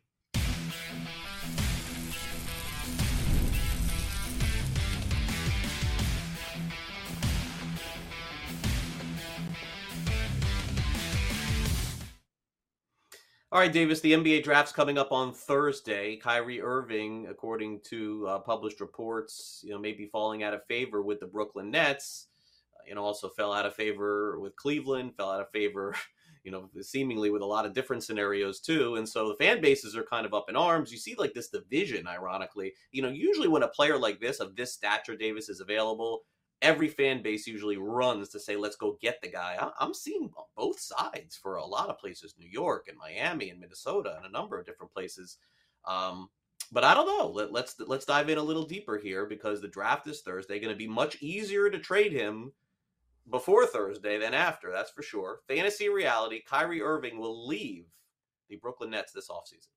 All 13.50 13.62
right, 13.62 13.72
Davis, 13.72 14.02
the 14.02 14.12
NBA 14.12 14.44
draft's 14.44 14.74
coming 14.74 14.98
up 14.98 15.14
on 15.14 15.32
Thursday. 15.32 16.18
Kyrie 16.18 16.62
Irving, 16.62 17.28
according 17.30 17.80
to 17.86 18.28
uh, 18.28 18.40
published 18.40 18.82
reports, 18.82 19.62
you 19.64 19.72
know, 19.72 19.80
may 19.80 19.94
be 19.94 20.08
falling 20.08 20.44
out 20.44 20.54
of 20.54 20.66
favor 20.66 21.02
with 21.02 21.22
the 21.22 21.28
Brooklyn 21.28 21.72
Nets. 21.72 22.28
Uh, 22.76 22.84
you 22.86 22.94
know, 22.94 23.06
also 23.06 23.30
fell 23.30 23.54
out 23.54 23.66
of 23.66 23.74
favor 23.74 24.38
with 24.42 24.54
Cleveland, 24.58 25.16
fell 25.16 25.32
out 25.32 25.40
of 25.40 25.50
favor, 25.52 25.96
you 26.44 26.52
know, 26.52 26.70
seemingly 26.82 27.30
with 27.30 27.42
a 27.42 27.46
lot 27.46 27.66
of 27.66 27.74
different 27.74 28.04
scenarios 28.04 28.60
too. 28.60 28.98
And 28.98 29.08
so 29.08 29.30
the 29.30 29.36
fan 29.36 29.62
bases 29.62 29.96
are 29.96 30.04
kind 30.04 30.26
of 30.26 30.34
up 30.34 30.50
in 30.50 30.58
arms. 30.58 30.92
You 30.92 30.98
see 30.98 31.16
like 31.18 31.34
this 31.34 31.48
division, 31.48 32.06
ironically. 32.06 32.74
You 32.92 33.02
know, 33.02 33.10
usually 33.10 33.48
when 33.48 33.64
a 33.64 33.70
player 33.70 33.98
like 33.98 34.20
this, 34.20 34.42
of 34.42 34.58
this 34.58 34.74
stature, 34.74 35.16
Davis, 35.16 35.48
is 35.48 35.62
available, 35.62 36.24
every 36.62 36.88
fan 36.88 37.22
base 37.22 37.48
usually 37.48 37.78
runs 37.78 38.30
to 38.30 38.40
say, 38.40 38.56
let's 38.56 38.76
go 38.76 38.98
get 39.02 39.22
the 39.22 39.30
guy. 39.30 39.58
I'm 39.80 39.94
seeing 39.94 40.32
both 40.56 40.80
sides 40.80 41.36
for 41.36 41.56
a 41.56 41.66
lot 41.66 41.90
of 41.90 42.00
places, 42.00 42.36
New 42.38 42.50
York 42.50 42.88
and 42.88 42.98
Miami 42.98 43.50
and 43.50 43.60
Minnesota 43.60 44.16
and 44.18 44.26
a 44.26 44.32
number 44.32 44.60
of 44.60 44.66
different 44.66 44.94
places. 44.94 45.38
Um, 45.86 46.30
but 46.72 46.84
I 46.84 46.94
don't 46.94 47.08
know. 47.08 47.30
Let, 47.30 47.54
let's 47.54 47.80
let's 47.80 48.06
dive 48.06 48.30
in 48.30 48.38
a 48.38 48.44
little 48.44 48.66
deeper 48.66 48.98
here 48.98 49.26
because 49.26 49.62
the 49.62 49.68
draft 49.68 50.08
is 50.08 50.22
Thursday. 50.22 50.60
Going 50.60 50.74
to 50.74 50.78
be 50.78 50.88
much 50.88 51.22
easier 51.22 51.70
to 51.70 51.80
trade 51.80 52.12
him 52.12 52.52
before 53.30 53.66
Thursday 53.66 54.18
than 54.18 54.34
after. 54.34 54.72
That's 54.72 54.92
for 54.92 55.02
sure. 55.02 55.40
Fantasy 55.48 55.88
reality: 55.88 56.42
Kyrie 56.46 56.82
Irving 56.82 57.20
will 57.20 57.48
leave 57.48 57.86
the 58.50 58.58
Brooklyn 58.58 58.90
Nets 58.90 59.14
this 59.14 59.30
offseason. 59.30 59.70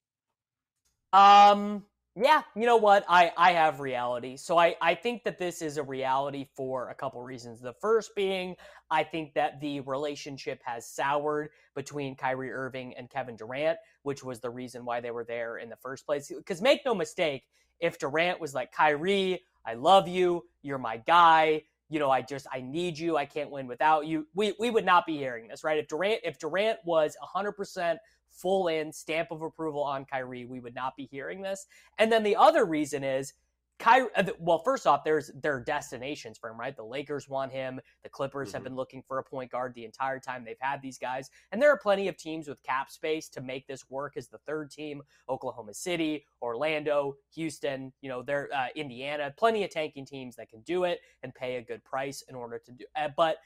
Um, 1.12 1.84
yeah, 2.16 2.42
you 2.56 2.66
know 2.66 2.76
what? 2.76 3.04
I 3.08 3.32
I 3.36 3.52
have 3.52 3.78
reality. 3.80 4.36
So 4.36 4.58
I 4.58 4.74
I 4.82 4.94
think 4.94 5.22
that 5.24 5.38
this 5.38 5.62
is 5.62 5.76
a 5.76 5.82
reality 5.82 6.46
for 6.56 6.88
a 6.90 6.94
couple 6.94 7.22
reasons. 7.22 7.60
The 7.60 7.72
first 7.74 8.14
being 8.16 8.56
I 8.90 9.04
think 9.04 9.34
that 9.34 9.60
the 9.60 9.80
relationship 9.80 10.60
has 10.64 10.86
soured 10.86 11.50
between 11.74 12.16
Kyrie 12.16 12.50
Irving 12.50 12.94
and 12.96 13.08
Kevin 13.08 13.36
Durant, 13.36 13.78
which 14.02 14.24
was 14.24 14.40
the 14.40 14.50
reason 14.50 14.84
why 14.84 15.00
they 15.00 15.12
were 15.12 15.24
there 15.24 15.58
in 15.58 15.68
the 15.68 15.76
first 15.76 16.04
place. 16.04 16.32
Cuz 16.46 16.60
make 16.60 16.84
no 16.84 16.94
mistake, 16.94 17.44
if 17.78 17.98
Durant 17.98 18.40
was 18.40 18.54
like 18.54 18.72
Kyrie, 18.72 19.44
I 19.64 19.74
love 19.74 20.08
you, 20.08 20.44
you're 20.62 20.78
my 20.78 20.96
guy, 20.96 21.62
you 21.90 21.98
know, 21.98 22.10
I 22.10 22.22
just 22.22 22.46
I 22.52 22.60
need 22.60 22.96
you, 22.96 23.16
I 23.16 23.26
can't 23.26 23.50
win 23.50 23.66
without 23.66 24.06
you. 24.06 24.26
We 24.34 24.54
we 24.58 24.70
would 24.70 24.86
not 24.86 25.04
be 25.04 25.18
hearing 25.18 25.48
this, 25.48 25.64
right? 25.64 25.76
If 25.76 25.88
Durant 25.88 26.20
if 26.24 26.38
Durant 26.38 26.78
was 26.84 27.16
100% 27.36 27.96
full 28.30 28.68
in 28.68 28.92
stamp 28.92 29.32
of 29.32 29.42
approval 29.42 29.82
on 29.82 30.04
Kyrie, 30.04 30.46
we 30.46 30.60
would 30.60 30.74
not 30.74 30.96
be 30.96 31.08
hearing 31.10 31.42
this. 31.42 31.66
And 31.98 32.10
then 32.10 32.22
the 32.22 32.36
other 32.36 32.64
reason 32.64 33.02
is 33.02 33.34
Kyrie. 33.80 34.10
Uh, 34.14 34.24
well, 34.38 34.58
first 34.58 34.86
off, 34.86 35.02
there's 35.02 35.30
there 35.42 35.56
are 35.56 35.60
destinations 35.60 36.38
for 36.38 36.50
him, 36.50 36.60
right? 36.60 36.76
The 36.76 36.84
Lakers 36.84 37.28
want 37.28 37.50
him. 37.50 37.80
The 38.04 38.08
Clippers 38.08 38.48
mm-hmm. 38.48 38.56
have 38.56 38.64
been 38.64 38.76
looking 38.76 39.02
for 39.08 39.18
a 39.18 39.24
point 39.24 39.50
guard 39.50 39.74
the 39.74 39.84
entire 39.84 40.20
time 40.20 40.44
they've 40.44 40.56
had 40.60 40.80
these 40.82 40.98
guys, 40.98 41.30
and 41.50 41.60
there 41.60 41.70
are 41.70 41.78
plenty 41.78 42.06
of 42.06 42.16
teams 42.16 42.46
with 42.46 42.62
cap 42.62 42.90
space 42.90 43.28
to 43.30 43.40
make 43.40 43.66
this 43.66 43.88
work 43.90 44.16
as 44.16 44.28
the 44.28 44.38
third 44.46 44.70
team. 44.70 45.02
Oklahoma 45.28 45.74
City, 45.74 46.24
Orlando, 46.42 47.16
Houston, 47.34 47.92
you 48.02 48.08
know, 48.08 48.22
they're 48.22 48.48
uh, 48.54 48.66
Indiana, 48.76 49.34
plenty 49.36 49.64
of 49.64 49.70
tanking 49.70 50.06
teams 50.06 50.36
that 50.36 50.50
can 50.50 50.60
do 50.60 50.84
it 50.84 51.00
and 51.22 51.34
pay 51.34 51.56
a 51.56 51.62
good 51.62 51.82
price 51.82 52.22
in 52.28 52.34
order 52.34 52.60
to 52.64 52.72
do. 52.72 52.84
Uh, 52.94 53.08
but 53.16 53.38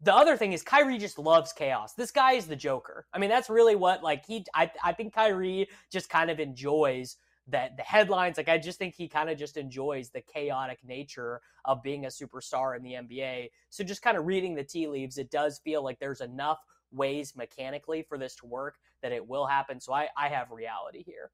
the 0.00 0.14
other 0.14 0.36
thing 0.36 0.52
is 0.52 0.62
Kyrie 0.62 0.98
just 0.98 1.18
loves 1.18 1.52
chaos. 1.52 1.94
This 1.94 2.10
guy 2.10 2.32
is 2.32 2.46
the 2.46 2.56
Joker. 2.56 3.06
I 3.12 3.18
mean, 3.18 3.30
that's 3.30 3.50
really 3.50 3.76
what 3.76 4.02
like 4.02 4.24
he. 4.26 4.44
I 4.54 4.70
I 4.82 4.92
think 4.92 5.12
Kyrie 5.12 5.68
just 5.90 6.08
kind 6.08 6.30
of 6.30 6.40
enjoys 6.40 7.16
that 7.48 7.76
the 7.76 7.82
headlines. 7.82 8.36
Like 8.36 8.48
I 8.48 8.58
just 8.58 8.78
think 8.78 8.94
he 8.94 9.08
kind 9.08 9.30
of 9.30 9.38
just 9.38 9.56
enjoys 9.56 10.10
the 10.10 10.20
chaotic 10.20 10.78
nature 10.84 11.40
of 11.64 11.82
being 11.82 12.04
a 12.04 12.08
superstar 12.08 12.76
in 12.76 12.82
the 12.82 12.92
NBA. 12.92 13.50
So 13.70 13.84
just 13.84 14.02
kind 14.02 14.16
of 14.16 14.26
reading 14.26 14.54
the 14.54 14.64
tea 14.64 14.86
leaves, 14.86 15.18
it 15.18 15.30
does 15.30 15.58
feel 15.58 15.82
like 15.82 15.98
there's 15.98 16.20
enough 16.20 16.58
ways 16.92 17.34
mechanically 17.36 18.02
for 18.08 18.18
this 18.18 18.36
to 18.36 18.46
work 18.46 18.76
that 19.02 19.12
it 19.12 19.26
will 19.26 19.46
happen. 19.46 19.80
So 19.80 19.92
I 19.92 20.08
I 20.16 20.28
have 20.28 20.50
reality 20.50 21.02
here 21.04 21.30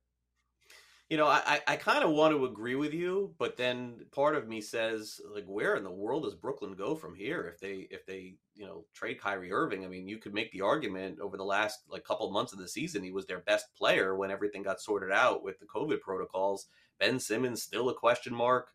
you 1.08 1.16
know, 1.16 1.26
I, 1.26 1.60
I 1.66 1.76
kind 1.76 2.04
of 2.04 2.10
want 2.10 2.34
to 2.34 2.44
agree 2.44 2.74
with 2.74 2.92
you, 2.92 3.34
but 3.38 3.56
then 3.56 4.04
part 4.12 4.36
of 4.36 4.46
me 4.46 4.60
says, 4.60 5.22
like, 5.32 5.46
where 5.46 5.74
in 5.76 5.82
the 5.82 5.90
world 5.90 6.24
does 6.24 6.34
Brooklyn 6.34 6.74
go 6.74 6.94
from 6.94 7.14
here 7.14 7.50
if 7.50 7.58
they 7.58 7.88
if 7.90 8.04
they 8.04 8.34
you 8.54 8.66
know 8.66 8.84
trade 8.92 9.18
Kyrie 9.18 9.50
Irving? 9.50 9.86
I 9.86 9.88
mean, 9.88 10.06
you 10.06 10.18
could 10.18 10.34
make 10.34 10.52
the 10.52 10.60
argument 10.60 11.18
over 11.18 11.38
the 11.38 11.44
last 11.44 11.80
like 11.88 12.04
couple 12.04 12.30
months 12.30 12.52
of 12.52 12.58
the 12.58 12.68
season 12.68 13.02
he 13.02 13.10
was 13.10 13.24
their 13.24 13.40
best 13.40 13.74
player 13.74 14.16
when 14.16 14.30
everything 14.30 14.62
got 14.62 14.82
sorted 14.82 15.10
out 15.10 15.42
with 15.42 15.58
the 15.60 15.66
COVID 15.66 16.02
protocols. 16.02 16.66
Ben 17.00 17.18
Simmons 17.18 17.62
still 17.62 17.88
a 17.88 17.94
question 17.94 18.34
mark. 18.34 18.68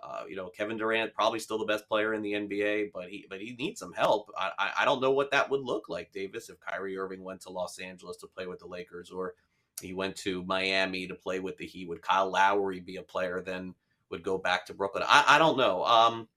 Uh, 0.00 0.24
you 0.28 0.36
know, 0.36 0.50
Kevin 0.50 0.76
Durant 0.76 1.14
probably 1.14 1.40
still 1.40 1.58
the 1.58 1.64
best 1.64 1.88
player 1.88 2.12
in 2.12 2.22
the 2.22 2.34
NBA, 2.34 2.90
but 2.92 3.08
he 3.08 3.24
but 3.30 3.40
he 3.40 3.56
needs 3.58 3.80
some 3.80 3.94
help. 3.94 4.30
I, 4.36 4.50
I 4.58 4.70
I 4.80 4.84
don't 4.84 5.00
know 5.00 5.12
what 5.12 5.30
that 5.30 5.48
would 5.48 5.62
look 5.62 5.88
like, 5.88 6.12
Davis, 6.12 6.50
if 6.50 6.60
Kyrie 6.60 6.98
Irving 6.98 7.24
went 7.24 7.40
to 7.42 7.50
Los 7.50 7.78
Angeles 7.78 8.18
to 8.18 8.26
play 8.26 8.46
with 8.46 8.58
the 8.58 8.66
Lakers 8.66 9.10
or 9.10 9.34
he 9.80 9.94
went 9.94 10.16
to 10.16 10.44
Miami 10.44 11.06
to 11.06 11.14
play 11.14 11.40
with 11.40 11.56
the 11.56 11.66
Heat. 11.66 11.88
Would 11.88 12.02
Kyle 12.02 12.30
Lowry 12.30 12.80
be 12.80 12.96
a 12.96 13.02
player 13.02 13.40
then 13.40 13.74
would 14.10 14.22
go 14.22 14.38
back 14.38 14.66
to 14.66 14.74
Brooklyn? 14.74 15.04
I, 15.06 15.24
I 15.26 15.38
don't 15.38 15.58
know. 15.58 15.84
Um, 15.84 16.28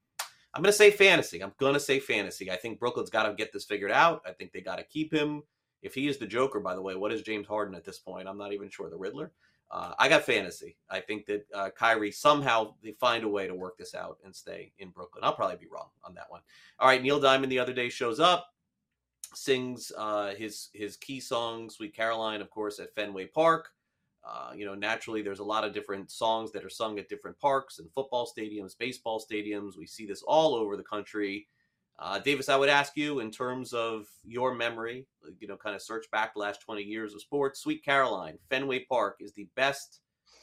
I'm 0.54 0.62
going 0.62 0.72
to 0.72 0.76
say 0.76 0.90
fantasy. 0.90 1.42
I'm 1.42 1.52
going 1.58 1.74
to 1.74 1.80
say 1.80 1.98
fantasy. 1.98 2.50
I 2.50 2.56
think 2.56 2.78
Brooklyn's 2.78 3.10
got 3.10 3.24
to 3.24 3.34
get 3.34 3.52
this 3.52 3.64
figured 3.64 3.90
out. 3.90 4.22
I 4.26 4.32
think 4.32 4.52
they 4.52 4.60
got 4.60 4.76
to 4.76 4.84
keep 4.84 5.12
him. 5.12 5.42
If 5.82 5.94
he 5.94 6.08
is 6.08 6.18
the 6.18 6.26
Joker, 6.26 6.60
by 6.60 6.74
the 6.74 6.82
way, 6.82 6.94
what 6.94 7.12
is 7.12 7.22
James 7.22 7.46
Harden 7.46 7.74
at 7.74 7.84
this 7.84 7.98
point? 7.98 8.28
I'm 8.28 8.38
not 8.38 8.52
even 8.52 8.68
sure. 8.68 8.90
The 8.90 8.96
Riddler. 8.96 9.32
Uh, 9.70 9.94
I 9.98 10.08
got 10.10 10.22
fantasy. 10.22 10.76
I 10.90 11.00
think 11.00 11.24
that 11.26 11.46
uh, 11.54 11.70
Kyrie 11.70 12.12
somehow 12.12 12.74
they 12.82 12.92
find 12.92 13.24
a 13.24 13.28
way 13.28 13.46
to 13.46 13.54
work 13.54 13.78
this 13.78 13.94
out 13.94 14.18
and 14.22 14.36
stay 14.36 14.72
in 14.78 14.90
Brooklyn. 14.90 15.24
I'll 15.24 15.34
probably 15.34 15.56
be 15.56 15.68
wrong 15.72 15.88
on 16.04 16.14
that 16.14 16.26
one. 16.28 16.42
All 16.78 16.88
right, 16.88 17.02
Neil 17.02 17.18
Diamond 17.18 17.50
the 17.50 17.58
other 17.58 17.72
day 17.72 17.88
shows 17.88 18.20
up 18.20 18.48
sings 19.34 19.92
uh, 19.96 20.34
his 20.34 20.68
his 20.72 20.96
key 20.96 21.20
song 21.20 21.70
"Sweet 21.70 21.94
Caroline," 21.94 22.40
of 22.40 22.50
course, 22.50 22.78
at 22.78 22.94
Fenway 22.94 23.26
Park. 23.26 23.70
Uh, 24.24 24.52
you 24.54 24.64
know, 24.64 24.74
naturally, 24.74 25.20
there's 25.20 25.40
a 25.40 25.44
lot 25.44 25.64
of 25.64 25.74
different 25.74 26.10
songs 26.10 26.52
that 26.52 26.64
are 26.64 26.70
sung 26.70 26.98
at 26.98 27.08
different 27.08 27.38
parks 27.40 27.80
and 27.80 27.90
football 27.92 28.26
stadiums, 28.26 28.78
baseball 28.78 29.20
stadiums. 29.20 29.76
We 29.76 29.86
see 29.86 30.06
this 30.06 30.22
all 30.22 30.54
over 30.54 30.76
the 30.76 30.82
country. 30.84 31.48
Uh, 31.98 32.18
Davis, 32.18 32.48
I 32.48 32.56
would 32.56 32.68
ask 32.68 32.96
you, 32.96 33.20
in 33.20 33.30
terms 33.30 33.72
of 33.72 34.06
your 34.24 34.54
memory, 34.54 35.06
you 35.40 35.48
know, 35.48 35.56
kind 35.56 35.74
of 35.74 35.82
search 35.82 36.10
back 36.10 36.34
the 36.34 36.40
last 36.40 36.60
20 36.62 36.82
years 36.82 37.14
of 37.14 37.20
sports, 37.20 37.60
Sweet 37.60 37.84
Caroline, 37.84 38.38
Fenway 38.48 38.86
Park 38.88 39.16
is 39.20 39.32
the 39.32 39.48
best 39.56 40.00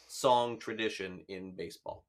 song 0.07 0.59
tradition 0.59 1.21
in 1.27 1.51
baseball. 1.51 2.05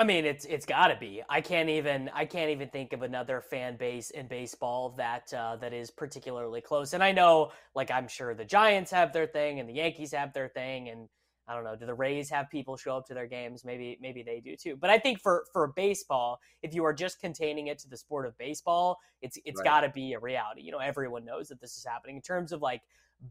I 0.00 0.04
mean, 0.04 0.24
it's 0.24 0.46
it's 0.46 0.64
got 0.64 0.88
to 0.88 0.96
be. 0.96 1.22
I 1.28 1.42
can't 1.42 1.68
even 1.68 2.10
I 2.14 2.24
can't 2.24 2.48
even 2.50 2.70
think 2.70 2.94
of 2.94 3.02
another 3.02 3.42
fan 3.42 3.76
base 3.76 4.08
in 4.08 4.28
baseball 4.28 4.94
that 4.96 5.30
uh, 5.34 5.56
that 5.56 5.74
is 5.74 5.90
particularly 5.90 6.62
close. 6.62 6.94
And 6.94 7.04
I 7.04 7.12
know, 7.12 7.52
like, 7.74 7.90
I'm 7.90 8.08
sure 8.08 8.34
the 8.34 8.46
Giants 8.46 8.90
have 8.92 9.12
their 9.12 9.26
thing, 9.26 9.60
and 9.60 9.68
the 9.68 9.74
Yankees 9.74 10.12
have 10.12 10.32
their 10.32 10.48
thing, 10.48 10.88
and 10.88 11.06
I 11.46 11.54
don't 11.54 11.64
know. 11.64 11.76
Do 11.76 11.84
the 11.84 11.92
Rays 11.92 12.30
have 12.30 12.48
people 12.48 12.78
show 12.78 12.96
up 12.96 13.06
to 13.08 13.14
their 13.14 13.26
games? 13.26 13.62
Maybe 13.62 13.98
maybe 14.00 14.22
they 14.22 14.40
do 14.40 14.56
too. 14.56 14.74
But 14.74 14.88
I 14.88 14.98
think 14.98 15.20
for 15.20 15.44
for 15.52 15.66
baseball, 15.76 16.40
if 16.62 16.72
you 16.72 16.82
are 16.86 16.94
just 16.94 17.20
containing 17.20 17.66
it 17.66 17.78
to 17.80 17.88
the 17.90 17.98
sport 17.98 18.24
of 18.24 18.38
baseball, 18.38 18.96
it's 19.20 19.38
it's 19.44 19.60
right. 19.60 19.64
got 19.66 19.80
to 19.82 19.90
be 19.90 20.14
a 20.14 20.18
reality. 20.18 20.62
You 20.62 20.72
know, 20.72 20.78
everyone 20.78 21.26
knows 21.26 21.48
that 21.48 21.60
this 21.60 21.76
is 21.76 21.84
happening. 21.84 22.16
In 22.16 22.22
terms 22.22 22.52
of 22.52 22.62
like 22.62 22.80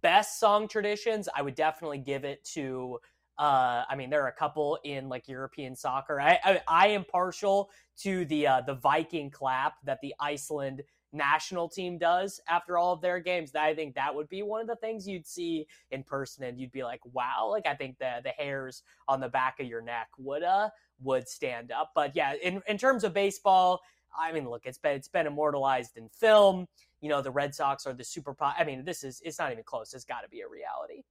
best 0.03 0.39
song 0.39 0.67
traditions, 0.67 1.28
I 1.36 1.41
would 1.41 1.55
definitely 1.55 1.97
give 1.97 2.26
it 2.26 2.43
to 2.53 2.99
uh, 3.40 3.86
I 3.90 3.96
mean, 3.96 4.10
there 4.10 4.22
are 4.24 4.28
a 4.28 4.34
couple 4.34 4.78
in 4.84 5.08
like 5.08 5.30
European 5.30 5.74
soccer. 5.74 6.20
I 6.20 6.38
I, 6.44 6.62
I 6.68 6.88
am 6.88 7.06
partial 7.06 7.70
to 8.00 8.26
the 8.26 8.46
uh, 8.46 8.62
the 8.62 8.76
Viking 8.76 9.32
clap 9.32 9.76
that 9.86 10.00
the 10.02 10.14
Iceland 10.20 10.84
national 11.14 11.68
team 11.70 11.98
does 11.98 12.40
after 12.48 12.78
all 12.78 12.94
of 12.94 13.02
their 13.02 13.20
games. 13.20 13.56
I 13.56 13.74
think 13.74 13.96
that 13.96 14.14
would 14.14 14.28
be 14.30 14.44
one 14.44 14.62
of 14.62 14.68
the 14.68 14.76
things 14.76 15.08
you'd 15.08 15.26
see 15.26 15.66
in 15.90 16.04
person, 16.04 16.44
and 16.44 16.60
you'd 16.60 16.74
be 16.74 16.84
like, 16.84 17.00
"Wow!" 17.14 17.48
Like 17.50 17.66
I 17.66 17.76
think 17.76 17.98
the 17.98 18.20
the 18.24 18.32
hairs 18.32 18.84
on 19.08 19.22
the 19.22 19.30
back 19.30 19.62
of 19.62 19.68
your 19.68 19.82
neck 19.82 20.10
would 20.18 20.44
uh 20.44 20.70
would 21.02 21.30
stand 21.30 21.72
up. 21.72 21.92
But 21.96 22.18
yeah, 22.18 22.34
in 22.44 22.62
in 22.68 22.78
terms 22.78 23.06
of 23.06 23.14
baseball, 23.14 23.80
I 24.20 24.34
mean, 24.34 24.50
look, 24.50 24.66
it's 24.66 24.78
been 24.78 24.98
it's 24.98 25.08
been 25.08 25.28
immortalized 25.28 25.96
in 25.96 26.10
film. 26.10 26.68
You 27.00 27.08
know, 27.08 27.22
the 27.22 27.32
Red 27.32 27.56
Sox 27.56 27.88
are 27.88 27.94
the 27.94 28.04
super. 28.04 28.34
Po- 28.34 28.52
I 28.58 28.66
mean, 28.66 28.84
this 28.84 29.06
is 29.06 29.22
it's 29.24 29.40
not 29.40 29.54
even 29.54 29.64
close. 29.64 29.94
It's 29.94 30.04
got 30.04 30.22
to 30.22 30.30
be 30.30 30.42
a 30.42 30.48
reality. 30.50 31.04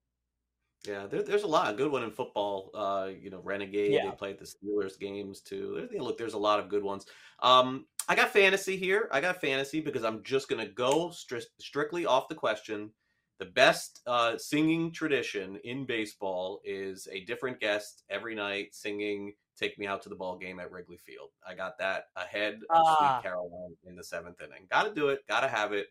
Yeah, 0.87 1.07
there, 1.07 1.23
there's 1.23 1.43
a 1.43 1.49
lot. 1.49 1.73
A 1.73 1.77
good 1.77 1.91
one 1.91 2.03
in 2.03 2.11
football. 2.11 2.71
Uh, 2.73 3.09
you 3.21 3.31
know, 3.31 3.41
Renegade. 3.43 3.93
Yeah. 3.93 4.07
They 4.07 4.17
played 4.17 4.39
the 4.39 4.45
Steelers 4.47 4.99
games 4.99 5.41
too. 5.41 5.89
Look, 5.99 6.19
there's 6.19 6.35
a 6.35 6.39
lot 6.39 6.61
of 6.61 6.69
good 6.69 6.83
ones. 6.83 7.07
Um, 7.43 7.87
I 8.09 8.15
got 8.15 8.31
fantasy 8.31 8.77
here. 8.77 9.09
I 9.13 9.21
got 9.21 9.41
fantasy 9.41 9.81
because 9.81 10.05
I'm 10.05 10.23
just 10.23 10.49
gonna 10.49 10.69
go 10.69 11.09
stri- 11.09 11.45
strictly 11.59 12.07
off 12.07 12.29
the 12.29 12.35
question. 12.35 12.91
The 13.39 13.47
best 13.47 14.01
uh, 14.07 14.37
singing 14.37 14.93
tradition 14.93 15.61
in 15.63 15.87
baseball 15.87 16.61
is 16.65 17.07
a 17.13 17.25
different 17.25 17.61
guest 17.61 18.05
every 18.09 18.35
night 18.35 18.75
singing 18.75 19.35
"Take 19.59 19.79
Me 19.79 19.87
Out 19.87 20.03
to 20.03 20.09
the 20.09 20.17
Ball 20.17 20.39
Game" 20.39 20.59
at 20.59 20.73
Wrigley 20.73 20.97
Field. 20.97 21.31
I 21.47 21.55
got 21.55 21.79
that 21.79 22.05
ahead 22.17 22.61
of 22.71 22.81
uh. 22.81 22.97
Sweet 22.97 23.07
ah. 23.07 23.21
Caroline 23.23 23.77
in 23.87 23.95
the 23.95 24.05
seventh 24.05 24.41
inning. 24.41 24.67
Got 24.71 24.85
to 24.85 24.95
do 24.95 25.09
it. 25.09 25.21
Got 25.29 25.41
to 25.41 25.49
have 25.49 25.73
it. 25.73 25.89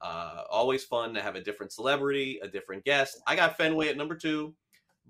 Uh, 0.00 0.44
always 0.50 0.84
fun 0.84 1.12
to 1.14 1.20
have 1.20 1.36
a 1.36 1.40
different 1.40 1.72
celebrity, 1.72 2.38
a 2.42 2.48
different 2.48 2.84
guest. 2.84 3.20
I 3.26 3.36
got 3.36 3.58
Fenway 3.58 3.88
at 3.88 3.98
number 3.98 4.14
two, 4.14 4.54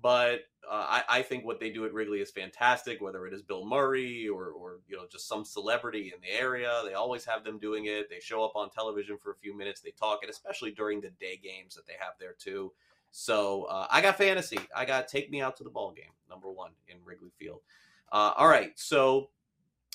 but 0.01 0.41
uh, 0.69 0.85
I, 0.87 1.03
I, 1.09 1.21
think 1.21 1.45
what 1.45 1.59
they 1.59 1.69
do 1.69 1.85
at 1.85 1.93
Wrigley 1.93 2.19
is 2.19 2.29
fantastic. 2.29 3.01
Whether 3.01 3.25
it 3.25 3.33
is 3.33 3.41
Bill 3.41 3.65
Murray 3.65 4.27
or, 4.27 4.47
or 4.49 4.79
you 4.87 4.97
know 4.97 5.05
just 5.09 5.27
some 5.27 5.45
celebrity 5.45 6.11
in 6.13 6.21
the 6.21 6.29
area, 6.37 6.81
they 6.85 6.93
always 6.93 7.23
have 7.25 7.43
them 7.43 7.57
doing 7.57 7.85
it. 7.85 8.09
They 8.09 8.19
show 8.19 8.43
up 8.43 8.55
on 8.55 8.69
television 8.69 9.17
for 9.17 9.31
a 9.31 9.35
few 9.35 9.57
minutes. 9.57 9.81
They 9.81 9.91
talk, 9.91 10.19
and 10.23 10.29
especially 10.29 10.71
during 10.71 11.01
the 11.01 11.09
day 11.19 11.39
games 11.41 11.75
that 11.75 11.87
they 11.87 11.95
have 11.99 12.13
there 12.19 12.35
too. 12.37 12.71
So 13.11 13.63
uh, 13.63 13.87
I 13.89 14.01
got 14.01 14.17
fantasy. 14.17 14.59
I 14.75 14.85
got 14.85 15.07
take 15.07 15.31
me 15.31 15.41
out 15.41 15.57
to 15.57 15.63
the 15.63 15.69
ball 15.69 15.91
game, 15.91 16.11
number 16.29 16.51
one 16.51 16.71
in 16.87 16.97
Wrigley 17.03 17.31
Field. 17.39 17.61
Uh, 18.11 18.33
all 18.37 18.47
right, 18.47 18.77
so 18.77 19.29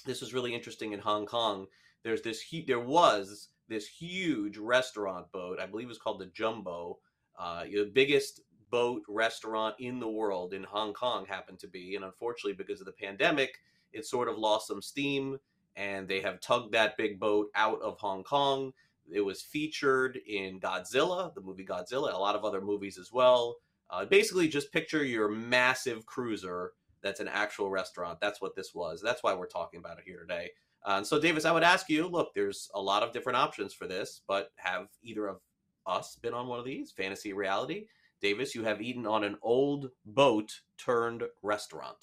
this 0.04 0.20
was 0.20 0.34
really 0.34 0.54
interesting 0.54 0.92
in 0.92 1.00
Hong 1.00 1.26
Kong. 1.26 1.66
There's 2.02 2.22
this. 2.22 2.42
There 2.66 2.80
was 2.80 3.48
this 3.68 3.86
huge 3.86 4.58
restaurant 4.58 5.30
boat. 5.32 5.58
I 5.60 5.66
believe 5.66 5.90
it's 5.90 5.98
called 5.98 6.20
the 6.20 6.26
Jumbo. 6.26 6.98
Uh, 7.38 7.64
the 7.64 7.90
biggest 7.92 8.40
boat 8.70 9.02
restaurant 9.08 9.76
in 9.78 10.00
the 10.00 10.08
world 10.08 10.52
in 10.52 10.64
Hong 10.64 10.92
Kong 10.92 11.26
happened 11.26 11.58
to 11.60 11.68
be. 11.68 11.94
And 11.94 12.04
unfortunately, 12.04 12.54
because 12.54 12.80
of 12.80 12.86
the 12.86 12.92
pandemic, 12.92 13.58
it 13.92 14.06
sort 14.06 14.28
of 14.28 14.38
lost 14.38 14.68
some 14.68 14.82
steam 14.82 15.38
and 15.76 16.08
they 16.08 16.20
have 16.20 16.40
tugged 16.40 16.72
that 16.72 16.96
big 16.96 17.20
boat 17.20 17.48
out 17.54 17.80
of 17.82 17.98
Hong 17.98 18.24
Kong. 18.24 18.72
It 19.12 19.20
was 19.20 19.42
featured 19.42 20.18
in 20.26 20.58
Godzilla, 20.58 21.34
the 21.34 21.40
movie 21.40 21.64
Godzilla, 21.64 22.12
a 22.12 22.18
lot 22.18 22.34
of 22.34 22.44
other 22.44 22.60
movies 22.60 22.98
as 22.98 23.12
well. 23.12 23.56
Uh, 23.88 24.04
basically, 24.04 24.48
just 24.48 24.72
picture 24.72 25.04
your 25.04 25.28
massive 25.28 26.06
cruiser 26.06 26.72
that's 27.02 27.20
an 27.20 27.28
actual 27.28 27.70
restaurant. 27.70 28.20
That's 28.20 28.40
what 28.40 28.56
this 28.56 28.74
was. 28.74 29.00
That's 29.00 29.22
why 29.22 29.34
we're 29.34 29.46
talking 29.46 29.78
about 29.78 29.98
it 29.98 30.04
here 30.04 30.20
today. 30.20 30.50
Uh, 30.86 31.02
so, 31.02 31.18
Davis, 31.18 31.44
I 31.44 31.50
would 31.50 31.64
ask 31.64 31.90
you 31.90 32.06
look, 32.06 32.32
there's 32.34 32.70
a 32.74 32.80
lot 32.80 33.02
of 33.02 33.12
different 33.12 33.36
options 33.36 33.74
for 33.74 33.88
this, 33.88 34.22
but 34.28 34.50
have 34.56 34.86
either 35.02 35.26
of 35.26 35.40
us 35.86 36.16
been 36.22 36.32
on 36.32 36.46
one 36.46 36.60
of 36.60 36.64
these? 36.64 36.92
Fantasy 36.92 37.32
reality? 37.32 37.86
Davis, 38.22 38.54
you 38.54 38.62
have 38.62 38.80
eaten 38.80 39.04
on 39.04 39.24
an 39.24 39.36
old 39.42 39.90
boat 40.06 40.52
turned 40.78 41.24
restaurant. 41.42 41.96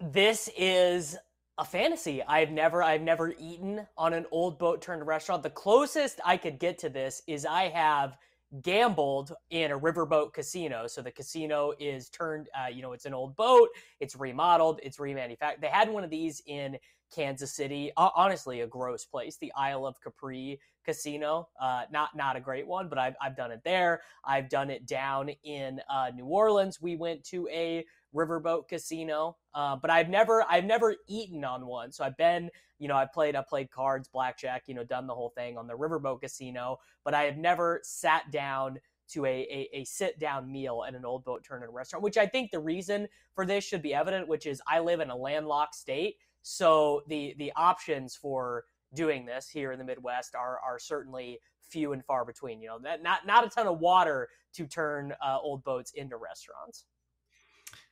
This 0.00 0.50
is 0.58 1.16
a 1.56 1.64
fantasy. 1.64 2.22
I've 2.24 2.50
never 2.50 2.82
I've 2.82 3.00
never 3.00 3.32
eaten 3.38 3.86
on 3.96 4.12
an 4.12 4.26
old 4.32 4.58
boat 4.58 4.82
turned 4.82 5.06
restaurant. 5.06 5.44
The 5.44 5.50
closest 5.50 6.20
I 6.24 6.36
could 6.36 6.58
get 6.58 6.78
to 6.78 6.88
this 6.88 7.22
is 7.28 7.46
I 7.46 7.68
have 7.68 8.16
gambled 8.62 9.32
in 9.50 9.70
a 9.70 9.78
riverboat 9.78 10.32
casino. 10.32 10.86
So 10.86 11.02
the 11.02 11.10
casino 11.10 11.72
is 11.78 12.08
turned, 12.08 12.48
uh, 12.54 12.68
you 12.68 12.82
know, 12.82 12.92
it's 12.92 13.06
an 13.06 13.14
old 13.14 13.34
boat, 13.36 13.68
it's 14.00 14.14
remodeled, 14.16 14.80
it's 14.82 14.98
remanufactured. 14.98 15.60
They 15.60 15.68
had 15.68 15.88
one 15.88 16.04
of 16.04 16.10
these 16.10 16.42
in 16.46 16.76
Kansas 17.14 17.52
City. 17.52 17.92
honestly, 17.96 18.62
a 18.62 18.66
gross 18.66 19.04
place, 19.04 19.36
the 19.36 19.52
Isle 19.54 19.86
of 19.86 20.00
Capri 20.00 20.58
Casino. 20.84 21.48
Uh, 21.60 21.82
not 21.90 22.16
not 22.16 22.36
a 22.36 22.40
great 22.40 22.66
one, 22.66 22.88
but 22.88 22.98
I've 22.98 23.14
I've 23.20 23.36
done 23.36 23.50
it 23.50 23.62
there. 23.64 24.02
I've 24.24 24.48
done 24.48 24.70
it 24.70 24.86
down 24.86 25.30
in 25.44 25.80
uh, 25.88 26.10
New 26.14 26.26
Orleans. 26.26 26.80
We 26.80 26.96
went 26.96 27.24
to 27.24 27.48
a 27.48 27.84
riverboat 28.14 28.68
casino, 28.68 29.36
uh, 29.54 29.76
but 29.76 29.90
I've 29.90 30.08
never 30.08 30.44
I've 30.48 30.64
never 30.64 30.94
eaten 31.08 31.44
on 31.44 31.66
one. 31.66 31.92
So 31.92 32.04
I've 32.04 32.16
been, 32.16 32.50
you 32.78 32.88
know, 32.88 32.96
I 32.96 33.06
played 33.06 33.36
I 33.36 33.42
played 33.48 33.70
cards, 33.70 34.08
blackjack, 34.08 34.64
you 34.66 34.74
know, 34.74 34.84
done 34.84 35.06
the 35.06 35.14
whole 35.14 35.30
thing 35.30 35.56
on 35.58 35.66
the 35.66 35.74
riverboat 35.74 36.20
casino, 36.20 36.78
but 37.04 37.14
I 37.14 37.22
have 37.22 37.36
never 37.36 37.80
sat 37.82 38.30
down 38.30 38.78
to 39.06 39.26
a, 39.26 39.28
a, 39.28 39.68
a, 39.80 39.84
sit 39.84 40.18
down 40.18 40.50
meal 40.50 40.82
at 40.88 40.94
an 40.94 41.04
old 41.04 41.24
boat 41.24 41.44
turn 41.44 41.62
in 41.62 41.70
restaurant, 41.70 42.02
which 42.02 42.16
I 42.16 42.26
think 42.26 42.50
the 42.50 42.58
reason 42.58 43.06
for 43.34 43.44
this 43.44 43.62
should 43.62 43.82
be 43.82 43.92
evident, 43.92 44.28
which 44.28 44.46
is 44.46 44.62
I 44.66 44.80
live 44.80 45.00
in 45.00 45.10
a 45.10 45.16
landlocked 45.16 45.74
state. 45.74 46.16
So 46.44 47.02
the 47.08 47.34
the 47.38 47.52
options 47.56 48.14
for 48.14 48.64
doing 48.94 49.24
this 49.24 49.48
here 49.48 49.72
in 49.72 49.78
the 49.78 49.84
Midwest 49.84 50.34
are 50.34 50.60
are 50.60 50.78
certainly 50.78 51.40
few 51.62 51.94
and 51.94 52.04
far 52.04 52.26
between. 52.26 52.60
You 52.60 52.68
know, 52.68 52.78
not 52.78 53.26
not 53.26 53.46
a 53.46 53.48
ton 53.48 53.66
of 53.66 53.80
water 53.80 54.28
to 54.52 54.66
turn 54.66 55.14
uh, 55.24 55.38
old 55.40 55.64
boats 55.64 55.92
into 55.94 56.18
restaurants. 56.18 56.84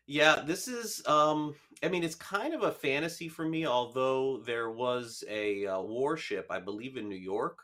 Yeah, 0.06 0.42
this 0.46 0.68
is. 0.68 1.02
Um, 1.06 1.54
I 1.82 1.88
mean, 1.88 2.04
it's 2.04 2.14
kind 2.14 2.52
of 2.52 2.62
a 2.62 2.72
fantasy 2.72 3.26
for 3.26 3.48
me. 3.48 3.66
Although 3.66 4.42
there 4.44 4.70
was 4.70 5.24
a 5.30 5.66
uh, 5.66 5.80
warship, 5.80 6.46
I 6.50 6.60
believe, 6.60 6.98
in 6.98 7.08
New 7.08 7.16
York, 7.16 7.58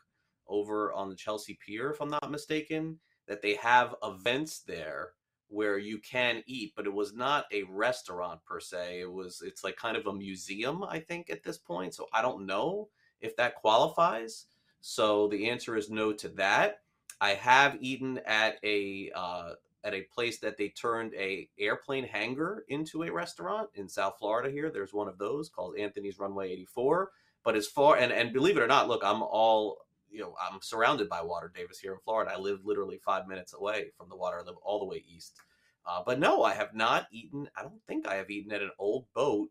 over 0.49 0.91
on 0.95 1.11
the 1.11 1.17
Chelsea 1.17 1.59
Pier, 1.65 1.91
if 1.91 2.01
I'm 2.01 2.09
not 2.09 2.31
mistaken, 2.31 2.99
that 3.27 3.43
they 3.43 3.57
have 3.57 3.95
events 4.03 4.61
there 4.61 5.13
where 5.49 5.79
you 5.79 5.99
can 5.99 6.43
eat, 6.47 6.73
but 6.77 6.87
it 6.87 6.93
was 6.93 7.15
not 7.15 7.47
a 7.53 7.63
restaurant 7.65 8.45
per 8.45 8.61
se. 8.61 9.01
It 9.01 9.13
was 9.13 9.43
it's 9.45 9.65
like 9.65 9.77
kind 9.77 9.97
of 9.97 10.07
a 10.07 10.13
museum, 10.13 10.85
I 10.85 10.99
think, 11.01 11.31
at 11.31 11.43
this 11.43 11.59
point. 11.59 11.95
So 11.95 12.07
I 12.13 12.23
don't 12.23 12.47
know 12.47 12.89
if 13.21 13.37
that 13.37 13.57
qualifies. 13.57 14.47
So 14.81 15.29
the 15.29 15.49
answer 15.51 15.77
is 15.77 15.91
no 15.91 16.13
to 16.15 16.29
that. 16.31 16.81
I 17.21 17.31
have 17.31 17.79
eaten 17.81 18.21
at 18.27 18.59
a 18.63 19.11
uh, 19.15 19.53
at 19.85 19.95
a 19.95 20.03
place 20.03 20.39
that 20.39 20.57
they 20.57 20.69
turned 20.69 21.15
a 21.15 21.49
airplane 21.59 22.05
hangar 22.05 22.65
into 22.69 23.05
a 23.05 23.11
restaurant 23.13 23.71
in 23.75 23.89
South 23.89 24.17
Florida. 24.19 24.51
Here, 24.51 24.71
there's 24.71 24.93
one 24.93 25.09
of 25.09 25.19
those 25.19 25.49
called 25.49 25.77
Anthony's 25.79 26.19
Runway 26.19 26.53
84. 26.53 27.11
But 27.45 27.57
as 27.57 27.67
far 27.67 27.97
and 27.97 28.13
and 28.13 28.33
believe 28.33 28.57
it 28.57 28.63
or 28.63 28.67
not, 28.67 28.89
look, 28.89 29.03
I'm 29.05 29.23
all 29.23 29.79
you 30.11 30.21
know, 30.21 30.35
I'm 30.41 30.61
surrounded 30.63 31.09
by 31.09 31.23
water, 31.23 31.51
Davis, 31.55 31.79
here 31.79 31.93
in 31.93 31.99
Florida. 32.05 32.33
I 32.35 32.39
live 32.39 32.61
literally 32.65 32.99
five 33.05 33.27
minutes 33.27 33.55
away 33.55 33.93
from 33.97 34.09
the 34.09 34.17
water. 34.17 34.39
I 34.39 34.45
live 34.45 34.57
all 34.63 34.79
the 34.79 34.87
way 34.87 35.05
east. 35.09 35.41
Uh, 35.87 36.03
but 36.05 36.19
no, 36.19 36.43
I 36.43 36.55
have 36.55 36.75
not 36.75 37.07
eaten. 37.11 37.49
I 37.57 37.63
don't 37.63 37.83
think 37.87 38.07
I 38.07 38.17
have 38.17 38.31
eaten 38.31 38.53
at 38.53 38.63
an 38.63 38.71
old 38.79 39.07
boat 39.15 39.49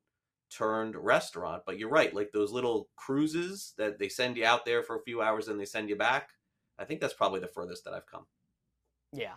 turned 0.49 0.95
restaurant. 0.95 1.64
But 1.66 1.80
you're 1.80 1.89
right, 1.89 2.14
like 2.14 2.32
those 2.32 2.51
little 2.51 2.89
cruises 2.95 3.74
that 3.78 3.99
they 3.99 4.10
send 4.10 4.38
you 4.38 4.45
out 4.45 4.66
there 4.66 4.84
for 4.84 4.97
a 4.97 5.03
few 5.03 5.22
hours 5.22 5.47
and 5.47 5.60
they 5.60 5.66
send 5.66 5.89
you 5.89 5.95
back. 5.95 6.30
I 6.78 6.86
think 6.86 7.01
that's 7.01 7.14
probably 7.14 7.39
the 7.39 7.47
furthest 7.47 7.86
that 7.86 7.93
I've 7.93 8.05
come. 8.05 8.26
Yeah. 9.14 9.34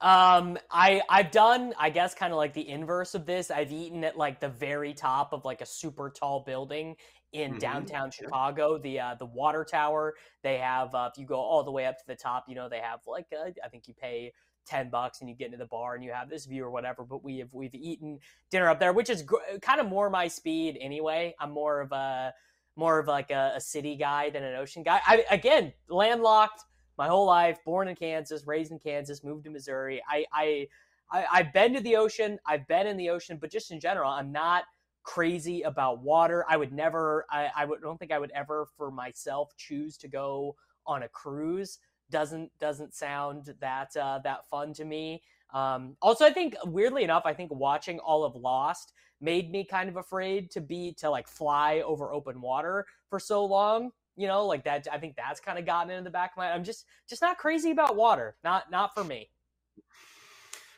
Um, 0.00 0.58
I 0.70 1.02
I've 1.08 1.30
done 1.30 1.72
I 1.78 1.90
guess 1.90 2.14
kind 2.14 2.32
of 2.32 2.36
like 2.36 2.52
the 2.52 2.68
inverse 2.68 3.14
of 3.14 3.26
this. 3.26 3.50
I've 3.50 3.72
eaten 3.72 4.04
at 4.04 4.16
like 4.16 4.40
the 4.40 4.48
very 4.48 4.92
top 4.92 5.32
of 5.32 5.44
like 5.44 5.60
a 5.60 5.66
super 5.66 6.10
tall 6.10 6.40
building 6.40 6.96
in 7.32 7.50
mm-hmm. 7.50 7.58
downtown 7.58 8.10
Chicago, 8.10 8.78
the 8.78 9.00
uh, 9.00 9.14
the 9.18 9.26
water 9.26 9.64
tower. 9.64 10.14
They 10.42 10.58
have 10.58 10.94
uh, 10.94 11.10
if 11.12 11.18
you 11.18 11.26
go 11.26 11.36
all 11.36 11.62
the 11.62 11.72
way 11.72 11.86
up 11.86 11.98
to 11.98 12.06
the 12.06 12.16
top, 12.16 12.44
you 12.48 12.54
know 12.54 12.68
they 12.68 12.80
have 12.80 13.00
like 13.06 13.26
uh, 13.32 13.50
I 13.64 13.68
think 13.68 13.88
you 13.88 13.94
pay 13.94 14.32
10 14.66 14.90
bucks 14.90 15.20
and 15.20 15.28
you 15.28 15.36
get 15.36 15.46
into 15.46 15.58
the 15.58 15.66
bar 15.66 15.94
and 15.94 16.02
you 16.02 16.12
have 16.12 16.28
this 16.28 16.46
view 16.46 16.64
or 16.64 16.70
whatever 16.70 17.04
but 17.04 17.22
we 17.22 17.38
have 17.38 17.52
we've 17.52 17.74
eaten 17.74 18.18
dinner 18.50 18.68
up 18.68 18.80
there 18.80 18.92
which 18.92 19.10
is 19.10 19.22
gr- 19.22 19.36
kind 19.60 19.80
of 19.80 19.86
more 19.86 20.08
my 20.08 20.26
speed 20.26 20.78
anyway 20.80 21.34
i'm 21.38 21.50
more 21.50 21.80
of 21.80 21.92
a 21.92 22.32
more 22.76 22.98
of 22.98 23.06
like 23.06 23.30
a, 23.30 23.52
a 23.56 23.60
city 23.60 23.94
guy 23.96 24.30
than 24.30 24.42
an 24.42 24.56
ocean 24.56 24.82
guy 24.82 25.00
I, 25.06 25.24
again 25.30 25.72
landlocked 25.88 26.64
my 26.98 27.08
whole 27.08 27.26
life 27.26 27.58
born 27.64 27.88
in 27.88 27.96
kansas 27.96 28.46
raised 28.46 28.72
in 28.72 28.78
kansas 28.78 29.24
moved 29.24 29.44
to 29.44 29.50
missouri 29.50 30.02
I, 30.08 30.24
I 30.32 30.68
i 31.10 31.26
i've 31.32 31.52
been 31.52 31.74
to 31.74 31.80
the 31.80 31.96
ocean 31.96 32.38
i've 32.46 32.66
been 32.68 32.86
in 32.86 32.96
the 32.96 33.10
ocean 33.10 33.38
but 33.40 33.50
just 33.50 33.70
in 33.70 33.80
general 33.80 34.10
i'm 34.10 34.32
not 34.32 34.64
crazy 35.04 35.62
about 35.62 36.02
water. 36.02 36.44
I 36.48 36.56
would 36.56 36.72
never, 36.72 37.26
I, 37.30 37.50
I 37.54 37.64
would, 37.66 37.80
don't 37.82 37.98
think 37.98 38.10
I 38.10 38.18
would 38.18 38.32
ever 38.32 38.66
for 38.76 38.90
myself 38.90 39.54
choose 39.56 39.96
to 39.98 40.08
go 40.08 40.56
on 40.86 41.04
a 41.04 41.08
cruise. 41.08 41.78
Doesn't 42.10 42.50
doesn't 42.58 42.94
sound 42.94 43.54
that 43.60 43.96
uh, 43.96 44.18
that 44.24 44.46
fun 44.48 44.74
to 44.74 44.84
me. 44.84 45.22
Um, 45.54 45.96
also, 46.02 46.26
I 46.26 46.32
think 46.32 46.54
weirdly 46.64 47.04
enough, 47.04 47.22
I 47.24 47.32
think 47.32 47.50
watching 47.54 47.98
all 48.00 48.24
of 48.24 48.34
Lost 48.34 48.92
made 49.20 49.50
me 49.50 49.64
kind 49.64 49.88
of 49.88 49.96
afraid 49.96 50.50
to 50.50 50.60
be 50.60 50.92
to 50.98 51.08
like 51.08 51.28
fly 51.28 51.82
over 51.84 52.12
open 52.12 52.40
water 52.40 52.84
for 53.08 53.18
so 53.18 53.44
long. 53.44 53.90
You 54.16 54.28
know, 54.28 54.46
like 54.46 54.64
that. 54.64 54.86
I 54.92 54.98
think 54.98 55.16
that's 55.16 55.40
kind 55.40 55.58
of 55.58 55.66
gotten 55.66 55.90
into 55.90 56.04
the 56.04 56.10
back 56.10 56.32
of 56.32 56.36
my. 56.38 56.52
I'm 56.52 56.64
just 56.64 56.86
just 57.08 57.22
not 57.22 57.38
crazy 57.38 57.70
about 57.70 57.96
water. 57.96 58.36
Not 58.44 58.70
not 58.70 58.94
for 58.94 59.04
me. 59.04 59.30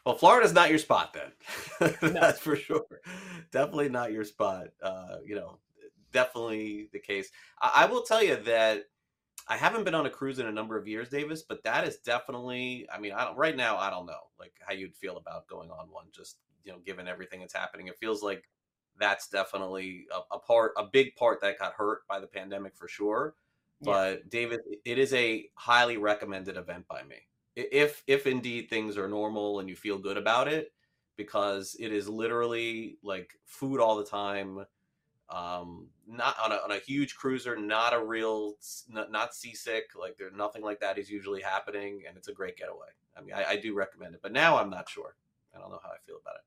Well, 0.06 0.14
Florida's 0.14 0.52
not 0.52 0.70
your 0.70 0.78
spot 0.78 1.14
then. 1.14 1.94
That's 2.12 2.38
for 2.38 2.54
sure. 2.54 2.86
Definitely 3.50 3.88
not 3.88 4.12
your 4.12 4.22
spot. 4.22 4.68
Uh, 4.80 5.16
you 5.26 5.34
know, 5.34 5.58
definitely 6.12 6.88
the 6.92 7.00
case. 7.00 7.28
I, 7.60 7.72
I, 7.74 7.86
will 7.86 8.02
tell 8.02 8.22
you 8.22 8.36
that 8.36 8.84
I 9.48 9.56
haven't 9.56 9.82
been 9.82 9.96
on 9.96 10.06
a 10.06 10.10
cruise 10.10 10.38
in 10.38 10.46
a 10.46 10.52
number 10.52 10.78
of 10.78 10.86
years, 10.86 11.08
Davis, 11.08 11.42
but 11.42 11.64
that 11.64 11.88
is 11.88 11.96
definitely. 11.98 12.86
I 12.92 13.00
mean, 13.00 13.12
I 13.12 13.24
don't 13.24 13.36
right 13.36 13.56
now. 13.56 13.78
I 13.78 13.90
don't 13.90 14.06
know 14.06 14.30
like 14.38 14.52
how 14.64 14.74
you'd 14.74 14.94
feel 14.94 15.16
about 15.16 15.48
going 15.48 15.72
on 15.72 15.88
one. 15.90 16.06
Just 16.12 16.36
you 16.62 16.70
know, 16.70 16.78
given 16.86 17.08
everything 17.08 17.40
that's 17.40 17.54
happening, 17.54 17.88
it 17.88 17.98
feels 17.98 18.22
like 18.22 18.44
that's 18.98 19.28
definitely 19.28 20.06
a, 20.14 20.34
a 20.34 20.38
part, 20.38 20.72
a 20.76 20.84
big 20.84 21.14
part 21.16 21.40
that 21.42 21.58
got 21.58 21.74
hurt 21.74 22.06
by 22.08 22.20
the 22.20 22.26
pandemic 22.26 22.76
for 22.76 22.88
sure. 22.88 23.34
Yeah. 23.80 23.92
But 23.92 24.30
David, 24.30 24.60
it 24.84 24.98
is 24.98 25.12
a 25.12 25.48
highly 25.54 25.96
recommended 25.96 26.56
event 26.56 26.86
by 26.88 27.02
me 27.02 27.16
if 27.56 28.02
if 28.06 28.26
indeed 28.26 28.68
things 28.68 28.98
are 28.98 29.08
normal 29.08 29.60
and 29.60 29.68
you 29.68 29.74
feel 29.74 29.98
good 29.98 30.18
about 30.18 30.46
it 30.46 30.72
because 31.16 31.74
it 31.80 31.90
is 31.92 32.08
literally 32.08 32.98
like 33.02 33.32
food 33.46 33.80
all 33.80 33.96
the 33.96 34.04
time 34.04 34.64
um 35.30 35.88
not 36.06 36.36
on 36.44 36.52
a, 36.52 36.56
on 36.56 36.70
a 36.70 36.78
huge 36.78 37.16
cruiser 37.16 37.56
not 37.56 37.94
a 37.94 38.04
real 38.04 38.54
not, 38.88 39.10
not 39.10 39.34
seasick 39.34 39.86
like 39.98 40.16
there's 40.18 40.36
nothing 40.36 40.62
like 40.62 40.78
that 40.78 40.98
is 40.98 41.10
usually 41.10 41.40
happening 41.40 42.02
and 42.06 42.16
it's 42.16 42.28
a 42.28 42.32
great 42.32 42.56
getaway 42.56 42.86
i 43.16 43.20
mean 43.22 43.34
I, 43.34 43.44
I 43.44 43.56
do 43.56 43.74
recommend 43.74 44.14
it 44.14 44.20
but 44.22 44.32
now 44.32 44.58
i'm 44.58 44.70
not 44.70 44.88
sure 44.88 45.16
i 45.56 45.58
don't 45.58 45.70
know 45.70 45.80
how 45.82 45.88
i 45.88 45.96
feel 46.06 46.18
about 46.20 46.36
it 46.36 46.44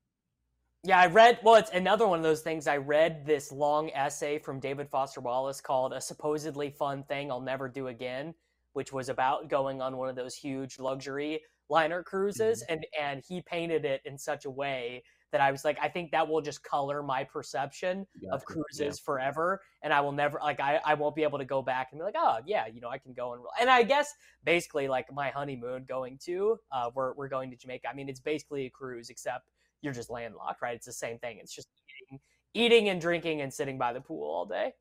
yeah, 0.83 0.99
I 0.99 1.07
read. 1.07 1.39
Well, 1.43 1.55
it's 1.55 1.71
another 1.71 2.07
one 2.07 2.19
of 2.19 2.23
those 2.23 2.41
things. 2.41 2.67
I 2.67 2.77
read 2.77 3.25
this 3.25 3.51
long 3.51 3.89
essay 3.91 4.39
from 4.39 4.59
David 4.59 4.89
Foster 4.89 5.21
Wallace 5.21 5.61
called 5.61 5.93
"A 5.93 6.01
Supposedly 6.01 6.69
Fun 6.69 7.03
Thing 7.03 7.31
I'll 7.31 7.41
Never 7.41 7.67
Do 7.67 7.87
Again," 7.87 8.33
which 8.73 8.93
was 8.93 9.09
about 9.09 9.49
going 9.49 9.81
on 9.81 9.97
one 9.97 10.09
of 10.09 10.15
those 10.15 10.35
huge 10.35 10.79
luxury 10.79 11.41
liner 11.69 12.03
cruises 12.03 12.63
mm-hmm. 12.63 12.73
and 12.73 12.85
and 12.99 13.23
he 13.27 13.41
painted 13.41 13.85
it 13.85 14.01
in 14.05 14.17
such 14.17 14.45
a 14.45 14.49
way 14.49 15.03
that 15.31 15.41
I 15.41 15.51
was 15.51 15.63
like, 15.63 15.77
I 15.81 15.89
think 15.89 16.11
that 16.11 16.27
will 16.27 16.41
just 16.41 16.63
color 16.63 17.03
my 17.03 17.23
perception 17.23 18.07
of 18.31 18.43
cruises 18.45 18.99
yeah. 18.99 19.05
forever. 19.05 19.61
And 19.83 19.93
I 19.93 20.01
will 20.01 20.11
never 20.11 20.39
like 20.41 20.59
I, 20.59 20.79
I 20.83 20.95
won't 20.95 21.15
be 21.15 21.23
able 21.23 21.37
to 21.37 21.45
go 21.45 21.61
back 21.61 21.89
and 21.91 21.99
be 21.99 22.03
like, 22.03 22.15
oh 22.17 22.39
yeah, 22.45 22.65
you 22.67 22.81
know, 22.81 22.89
I 22.89 22.97
can 22.97 23.13
go 23.13 23.33
and 23.33 23.43
and 23.59 23.69
I 23.69 23.83
guess 23.83 24.13
basically 24.43 24.87
like 24.87 25.13
my 25.13 25.29
honeymoon 25.29 25.85
going 25.87 26.19
to 26.25 26.57
uh 26.71 26.89
we're 26.95 27.13
we're 27.13 27.27
going 27.27 27.51
to 27.51 27.57
Jamaica. 27.57 27.87
I 27.89 27.93
mean 27.93 28.09
it's 28.09 28.19
basically 28.19 28.65
a 28.65 28.69
cruise 28.69 29.09
except 29.09 29.45
you're 29.81 29.93
just 29.93 30.09
landlocked, 30.09 30.61
right? 30.61 30.75
It's 30.75 30.85
the 30.85 30.93
same 30.93 31.19
thing. 31.19 31.39
It's 31.41 31.53
just 31.53 31.69
eating, 32.09 32.19
eating 32.53 32.89
and 32.89 33.01
drinking 33.01 33.41
and 33.41 33.53
sitting 33.53 33.77
by 33.77 33.93
the 33.93 34.01
pool 34.01 34.29
all 34.29 34.45
day. 34.45 34.73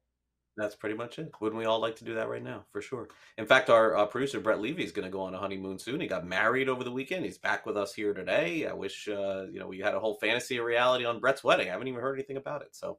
That's 0.58 0.74
pretty 0.74 0.96
much 0.96 1.20
it. 1.20 1.30
Wouldn't 1.40 1.58
we 1.58 1.66
all 1.66 1.80
like 1.80 1.94
to 1.96 2.04
do 2.04 2.14
that 2.14 2.28
right 2.28 2.42
now? 2.42 2.64
For 2.72 2.82
sure. 2.82 3.08
In 3.38 3.46
fact, 3.46 3.70
our 3.70 3.96
uh, 3.96 4.06
producer 4.06 4.40
Brett 4.40 4.60
Levy 4.60 4.82
is 4.82 4.90
going 4.90 5.04
to 5.04 5.10
go 5.10 5.20
on 5.20 5.32
a 5.32 5.38
honeymoon 5.38 5.78
soon. 5.78 6.00
He 6.00 6.08
got 6.08 6.26
married 6.26 6.68
over 6.68 6.82
the 6.82 6.90
weekend. 6.90 7.24
He's 7.24 7.38
back 7.38 7.64
with 7.64 7.76
us 7.76 7.94
here 7.94 8.12
today. 8.12 8.66
I 8.66 8.72
wish 8.72 9.06
uh, 9.06 9.44
you 9.52 9.60
know 9.60 9.68
we 9.68 9.78
had 9.78 9.94
a 9.94 10.00
whole 10.00 10.14
fantasy 10.14 10.56
of 10.56 10.64
reality 10.64 11.04
on 11.04 11.20
Brett's 11.20 11.44
wedding. 11.44 11.68
I 11.68 11.72
haven't 11.72 11.86
even 11.86 12.00
heard 12.00 12.16
anything 12.16 12.38
about 12.38 12.62
it. 12.62 12.74
So 12.74 12.98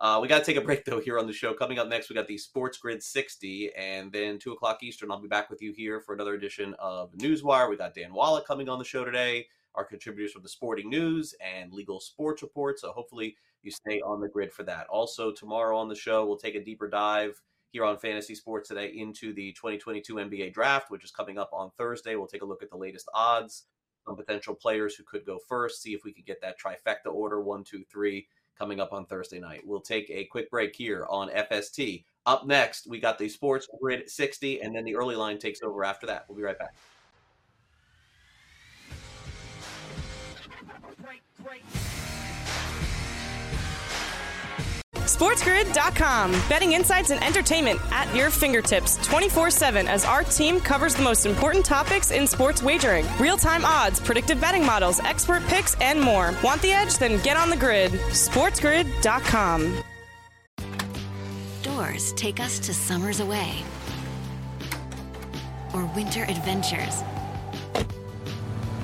uh, 0.00 0.18
we 0.22 0.28
got 0.28 0.38
to 0.38 0.44
take 0.44 0.56
a 0.56 0.62
break 0.64 0.86
though 0.86 0.98
here 0.98 1.18
on 1.18 1.26
the 1.26 1.32
show. 1.34 1.52
Coming 1.52 1.78
up 1.78 1.88
next, 1.88 2.08
we 2.08 2.16
got 2.16 2.26
the 2.26 2.38
Sports 2.38 2.78
Grid 2.78 3.02
60, 3.02 3.72
and 3.76 4.10
then 4.10 4.38
two 4.38 4.52
o'clock 4.52 4.82
Eastern. 4.82 5.10
I'll 5.10 5.20
be 5.20 5.28
back 5.28 5.50
with 5.50 5.60
you 5.60 5.74
here 5.76 6.00
for 6.00 6.14
another 6.14 6.32
edition 6.32 6.74
of 6.78 7.12
Newswire. 7.12 7.68
We 7.68 7.76
got 7.76 7.94
Dan 7.94 8.14
Wallach 8.14 8.46
coming 8.46 8.70
on 8.70 8.78
the 8.78 8.84
show 8.84 9.04
today. 9.04 9.46
Our 9.74 9.84
contributors 9.84 10.32
from 10.32 10.42
the 10.42 10.48
Sporting 10.48 10.88
News 10.88 11.34
and 11.40 11.72
Legal 11.72 12.00
Sports 12.00 12.42
Report. 12.42 12.78
So 12.78 12.92
hopefully 12.92 13.36
you 13.62 13.70
stay 13.70 14.00
on 14.00 14.20
the 14.20 14.28
grid 14.28 14.52
for 14.52 14.62
that. 14.64 14.86
Also 14.88 15.32
tomorrow 15.32 15.76
on 15.76 15.88
the 15.88 15.94
show, 15.94 16.26
we'll 16.26 16.36
take 16.36 16.54
a 16.54 16.64
deeper 16.64 16.88
dive 16.88 17.40
here 17.70 17.84
on 17.84 17.98
Fantasy 17.98 18.36
Sports 18.36 18.68
today 18.68 18.92
into 18.94 19.32
the 19.32 19.52
2022 19.52 20.14
NBA 20.14 20.52
draft, 20.52 20.90
which 20.90 21.02
is 21.02 21.10
coming 21.10 21.38
up 21.38 21.50
on 21.52 21.72
Thursday. 21.76 22.14
We'll 22.14 22.28
take 22.28 22.42
a 22.42 22.46
look 22.46 22.62
at 22.62 22.70
the 22.70 22.76
latest 22.76 23.08
odds, 23.12 23.66
some 24.06 24.16
potential 24.16 24.54
players 24.54 24.94
who 24.94 25.02
could 25.02 25.26
go 25.26 25.40
first, 25.48 25.82
see 25.82 25.92
if 25.92 26.04
we 26.04 26.12
could 26.12 26.24
get 26.24 26.40
that 26.42 26.56
trifecta 26.60 27.12
order 27.12 27.40
one, 27.40 27.64
two, 27.64 27.82
three 27.90 28.28
coming 28.56 28.78
up 28.78 28.92
on 28.92 29.06
Thursday 29.06 29.40
night. 29.40 29.62
We'll 29.64 29.80
take 29.80 30.08
a 30.10 30.24
quick 30.26 30.50
break 30.50 30.76
here 30.76 31.06
on 31.10 31.30
FST. 31.30 32.04
Up 32.26 32.46
next, 32.46 32.86
we 32.86 33.00
got 33.00 33.18
the 33.18 33.28
Sports 33.28 33.68
Grid 33.80 34.08
60, 34.08 34.60
and 34.60 34.74
then 34.74 34.84
the 34.84 34.94
early 34.94 35.16
line 35.16 35.38
takes 35.38 35.60
over 35.62 35.84
after 35.84 36.06
that. 36.06 36.26
We'll 36.28 36.36
be 36.36 36.44
right 36.44 36.58
back. 36.58 36.74
SportsGrid.com. 45.14 46.32
Betting 46.48 46.72
insights 46.72 47.10
and 47.10 47.22
entertainment 47.22 47.78
at 47.92 48.12
your 48.16 48.30
fingertips 48.30 48.96
24 49.06 49.50
7 49.50 49.86
as 49.86 50.04
our 50.04 50.24
team 50.24 50.58
covers 50.60 50.94
the 50.94 51.02
most 51.02 51.26
important 51.26 51.64
topics 51.64 52.10
in 52.10 52.26
sports 52.26 52.62
wagering 52.62 53.06
real 53.20 53.36
time 53.36 53.64
odds, 53.64 54.00
predictive 54.00 54.40
betting 54.40 54.64
models, 54.64 55.00
expert 55.00 55.42
picks, 55.44 55.74
and 55.80 56.00
more. 56.00 56.34
Want 56.42 56.60
the 56.62 56.72
edge? 56.72 56.98
Then 56.98 57.22
get 57.22 57.36
on 57.36 57.50
the 57.50 57.56
grid. 57.56 57.92
SportsGrid.com. 57.92 59.82
Doors 61.62 62.12
take 62.14 62.40
us 62.40 62.58
to 62.60 62.74
summers 62.74 63.20
away 63.20 63.62
or 65.74 65.84
winter 65.94 66.24
adventures 66.24 67.02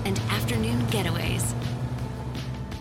and 0.04 0.18
afternoon 0.30 0.80
getaways 0.86 1.54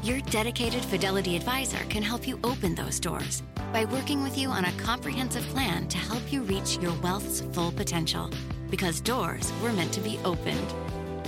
your 0.03 0.21
dedicated 0.21 0.83
Fidelity 0.85 1.35
advisor 1.35 1.83
can 1.89 2.01
help 2.01 2.27
you 2.27 2.39
open 2.43 2.75
those 2.75 2.99
doors 2.99 3.43
by 3.73 3.85
working 3.85 4.23
with 4.23 4.37
you 4.37 4.49
on 4.49 4.65
a 4.65 4.71
comprehensive 4.73 5.43
plan 5.47 5.87
to 5.89 5.97
help 5.97 6.31
you 6.31 6.41
reach 6.43 6.77
your 6.77 6.93
wealth's 7.01 7.41
full 7.53 7.71
potential. 7.71 8.29
Because 8.69 9.01
doors 9.01 9.51
were 9.61 9.73
meant 9.73 9.91
to 9.93 9.99
be 9.99 10.19
opened. 10.23 10.73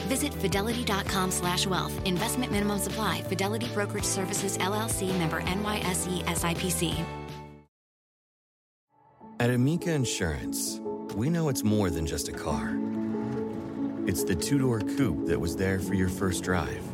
Visit 0.07 0.33
fidelity.com 0.33 1.31
slash 1.31 1.67
wealth. 1.67 1.93
Investment 2.05 2.51
minimum 2.51 2.79
supply. 2.79 3.21
Fidelity 3.23 3.67
Brokerage 3.73 4.05
Services, 4.05 4.57
LLC 4.57 5.17
member 5.17 5.41
NYSE 5.41 6.23
SIPC. 6.25 7.05
At 9.39 9.49
Amica 9.49 9.91
Insurance, 9.91 10.79
we 11.15 11.29
know 11.29 11.49
it's 11.49 11.63
more 11.63 11.89
than 11.89 12.05
just 12.05 12.29
a 12.29 12.31
car. 12.31 12.77
It's 14.05 14.23
the 14.23 14.35
two 14.35 14.59
door 14.59 14.81
coupe 14.81 15.25
that 15.27 15.39
was 15.39 15.55
there 15.55 15.79
for 15.79 15.95
your 15.95 16.09
first 16.09 16.43
drive 16.43 16.90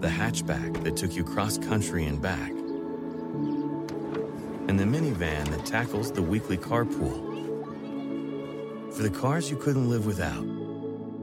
the 0.00 0.08
hatchback 0.08 0.82
that 0.84 0.96
took 0.96 1.14
you 1.14 1.24
cross 1.24 1.58
country 1.58 2.04
and 2.06 2.20
back, 2.20 2.50
and 4.68 4.78
the 4.78 4.84
minivan 4.84 5.48
that 5.50 5.64
tackles 5.64 6.12
the 6.12 6.22
weekly 6.22 6.56
carpool. 6.56 7.34
For 8.94 9.02
the 9.02 9.10
cars 9.10 9.50
you 9.50 9.56
couldn't 9.56 9.88
live 9.88 10.06
without, 10.06 10.44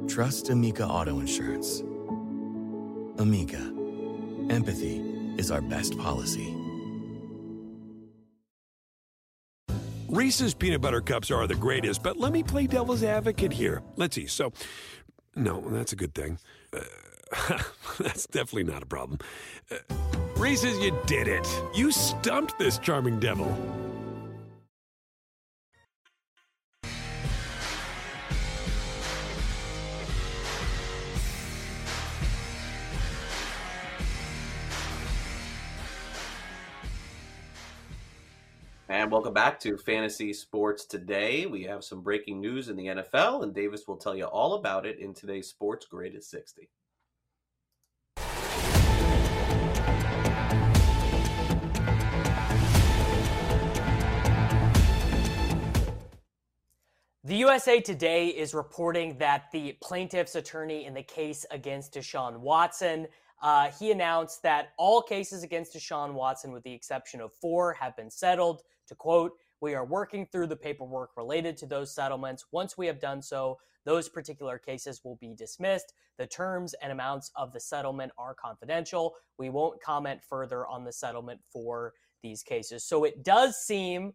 trust 0.07 0.49
Amica 0.49 0.85
Auto 0.85 1.19
Insurance. 1.19 1.81
Amica, 3.19 3.71
empathy 4.49 4.99
is 5.37 5.51
our 5.51 5.61
best 5.61 5.97
policy. 5.97 6.55
Reese's 10.07 10.53
peanut 10.53 10.81
butter 10.81 11.01
cups 11.01 11.31
are 11.31 11.47
the 11.47 11.55
greatest, 11.55 12.03
but 12.03 12.17
let 12.17 12.31
me 12.31 12.43
play 12.43 12.67
devil's 12.67 13.03
advocate 13.03 13.51
here. 13.51 13.81
Let's 13.95 14.15
see. 14.15 14.27
So, 14.27 14.53
no, 15.35 15.61
that's 15.69 15.91
a 15.91 15.95
good 15.95 16.13
thing. 16.13 16.37
Uh, 16.71 16.81
That's 17.99 18.27
definitely 18.27 18.65
not 18.65 18.83
a 18.83 18.85
problem. 18.85 19.19
Uh, 19.71 19.77
Reese's, 20.37 20.77
you 20.79 20.97
did 21.05 21.27
it. 21.27 21.47
You 21.73 21.91
stumped 21.91 22.57
this 22.59 22.77
charming 22.77 23.19
devil. 23.19 23.47
And 38.89 39.11
welcome 39.11 39.33
back 39.33 39.59
to 39.61 39.75
Fantasy 39.75 40.33
Sports 40.33 40.85
Today. 40.85 41.47
We 41.47 41.63
have 41.63 41.83
some 41.83 42.01
breaking 42.01 42.39
news 42.39 42.69
in 42.69 42.75
the 42.75 42.85
NFL, 42.85 43.43
and 43.43 43.53
Davis 43.53 43.87
will 43.87 43.97
tell 43.97 44.15
you 44.15 44.25
all 44.25 44.53
about 44.53 44.85
it 44.85 44.99
in 44.99 45.13
today's 45.13 45.47
Sports 45.47 45.87
Grid 45.87 46.15
at 46.15 46.23
60. 46.23 46.69
The 57.25 57.35
USA 57.35 57.79
Today 57.79 58.27
is 58.27 58.53
reporting 58.53 59.17
that 59.19 59.45
the 59.53 59.77
plaintiff's 59.81 60.35
attorney 60.35 60.85
in 60.85 60.93
the 60.93 61.03
case 61.03 61.45
against 61.51 61.93
Deshaun 61.93 62.39
Watson 62.39 63.07
uh, 63.43 63.69
he 63.77 63.91
announced 63.91 64.41
that 64.41 64.69
all 64.77 65.01
cases 65.01 65.43
against 65.43 65.75
Deshaun 65.75 66.13
Watson, 66.13 66.53
with 66.53 66.63
the 66.63 66.71
exception 66.71 67.19
of 67.19 67.33
four, 67.33 67.73
have 67.73 67.95
been 67.97 68.09
settled. 68.09 68.61
To 68.87 68.95
quote, 68.95 69.33
we 69.59 69.75
are 69.75 69.83
working 69.83 70.25
through 70.25 70.47
the 70.47 70.55
paperwork 70.55 71.09
related 71.17 71.57
to 71.57 71.65
those 71.65 71.93
settlements. 71.93 72.45
Once 72.53 72.77
we 72.77 72.87
have 72.87 73.01
done 73.01 73.21
so, 73.21 73.57
those 73.85 74.07
particular 74.07 74.57
cases 74.57 75.01
will 75.03 75.17
be 75.17 75.33
dismissed. 75.33 75.93
The 76.17 76.25
terms 76.25 76.73
and 76.81 76.93
amounts 76.93 77.31
of 77.35 77.51
the 77.51 77.59
settlement 77.59 78.13
are 78.17 78.33
confidential. 78.33 79.13
We 79.37 79.49
won't 79.49 79.81
comment 79.81 80.21
further 80.23 80.65
on 80.65 80.85
the 80.85 80.93
settlement 80.93 81.41
for 81.51 81.93
these 82.21 82.43
cases. 82.43 82.85
So 82.85 83.03
it 83.03 83.25
does 83.25 83.57
seem 83.57 84.13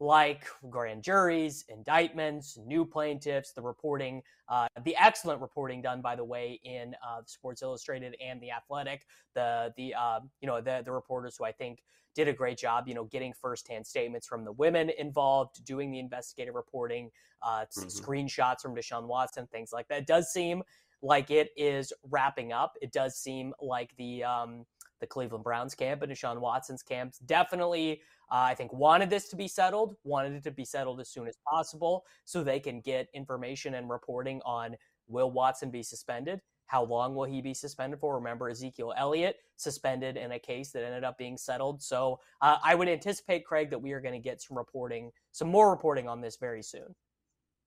like 0.00 0.46
grand 0.70 1.02
juries, 1.02 1.64
indictments, 1.68 2.58
new 2.64 2.86
plaintiffs, 2.86 3.52
the 3.52 3.60
reporting, 3.60 4.22
uh, 4.48 4.66
the 4.84 4.96
excellent 4.96 5.40
reporting 5.42 5.82
done, 5.82 6.00
by 6.00 6.16
the 6.16 6.24
way, 6.24 6.58
in 6.64 6.94
uh, 7.06 7.20
Sports 7.26 7.62
Illustrated 7.62 8.16
and 8.24 8.40
The 8.40 8.50
Athletic, 8.50 9.06
the 9.34 9.72
the 9.76 9.94
uh, 9.94 10.20
you 10.40 10.48
know 10.48 10.60
the 10.60 10.82
the 10.84 10.90
reporters 10.92 11.36
who 11.38 11.44
I 11.44 11.52
think 11.52 11.82
did 12.14 12.28
a 12.28 12.32
great 12.32 12.58
job, 12.58 12.88
you 12.88 12.94
know, 12.94 13.04
getting 13.04 13.32
firsthand 13.32 13.86
statements 13.86 14.26
from 14.26 14.44
the 14.44 14.52
women 14.52 14.90
involved, 14.98 15.64
doing 15.64 15.92
the 15.92 16.00
investigative 16.00 16.54
reporting, 16.54 17.10
uh, 17.42 17.60
mm-hmm. 17.60 17.86
screenshots 17.86 18.62
from 18.62 18.74
Deshaun 18.74 19.06
Watson, 19.06 19.46
things 19.52 19.70
like 19.72 19.86
that. 19.88 19.98
It 20.00 20.06
does 20.06 20.32
seem 20.32 20.62
like 21.02 21.30
it 21.30 21.50
is 21.56 21.92
wrapping 22.10 22.52
up. 22.52 22.72
It 22.82 22.92
does 22.92 23.16
seem 23.16 23.54
like 23.60 23.94
the 23.96 24.24
um, 24.24 24.64
the 25.00 25.06
Cleveland 25.06 25.44
Browns 25.44 25.74
camp 25.74 26.02
and 26.02 26.12
Deshaun 26.12 26.40
Watson's 26.40 26.82
camps 26.82 27.18
definitely, 27.18 28.02
uh, 28.30 28.46
I 28.50 28.54
think, 28.54 28.72
wanted 28.72 29.10
this 29.10 29.28
to 29.30 29.36
be 29.36 29.48
settled, 29.48 29.96
wanted 30.04 30.34
it 30.34 30.44
to 30.44 30.50
be 30.50 30.64
settled 30.64 31.00
as 31.00 31.08
soon 31.10 31.26
as 31.26 31.36
possible 31.48 32.04
so 32.24 32.42
they 32.42 32.60
can 32.60 32.80
get 32.80 33.08
information 33.14 33.74
and 33.74 33.90
reporting 33.90 34.40
on 34.44 34.76
will 35.08 35.30
Watson 35.30 35.70
be 35.70 35.82
suspended? 35.82 36.40
How 36.66 36.84
long 36.84 37.16
will 37.16 37.24
he 37.24 37.42
be 37.42 37.52
suspended 37.52 37.98
for? 37.98 38.14
Remember, 38.14 38.48
Ezekiel 38.48 38.94
Elliott 38.96 39.36
suspended 39.56 40.16
in 40.16 40.32
a 40.32 40.38
case 40.38 40.70
that 40.70 40.84
ended 40.84 41.02
up 41.02 41.18
being 41.18 41.36
settled. 41.36 41.82
So 41.82 42.20
uh, 42.40 42.58
I 42.62 42.76
would 42.76 42.88
anticipate, 42.88 43.44
Craig, 43.44 43.70
that 43.70 43.82
we 43.82 43.90
are 43.90 44.00
going 44.00 44.14
to 44.14 44.20
get 44.20 44.40
some 44.40 44.56
reporting, 44.56 45.10
some 45.32 45.48
more 45.48 45.70
reporting 45.70 46.08
on 46.08 46.20
this 46.20 46.36
very 46.36 46.62
soon. 46.62 46.94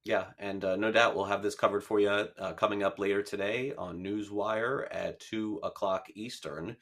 Yeah, 0.06 0.28
and 0.40 0.64
uh, 0.64 0.78
no 0.78 0.92
doubt 0.92 1.16
we'll 1.16 1.26
have 1.26 1.44
this 1.44 1.56
covered 1.56 1.84
for 1.84 2.00
you 2.00 2.10
uh, 2.10 2.54
coming 2.54 2.84
up 2.84 3.00
later 3.00 3.22
today 3.22 3.74
on 3.78 4.04
Newswire 4.04 4.88
at 4.92 5.20
2 5.20 5.60
o'clock 5.64 6.08
Eastern. 6.14 6.76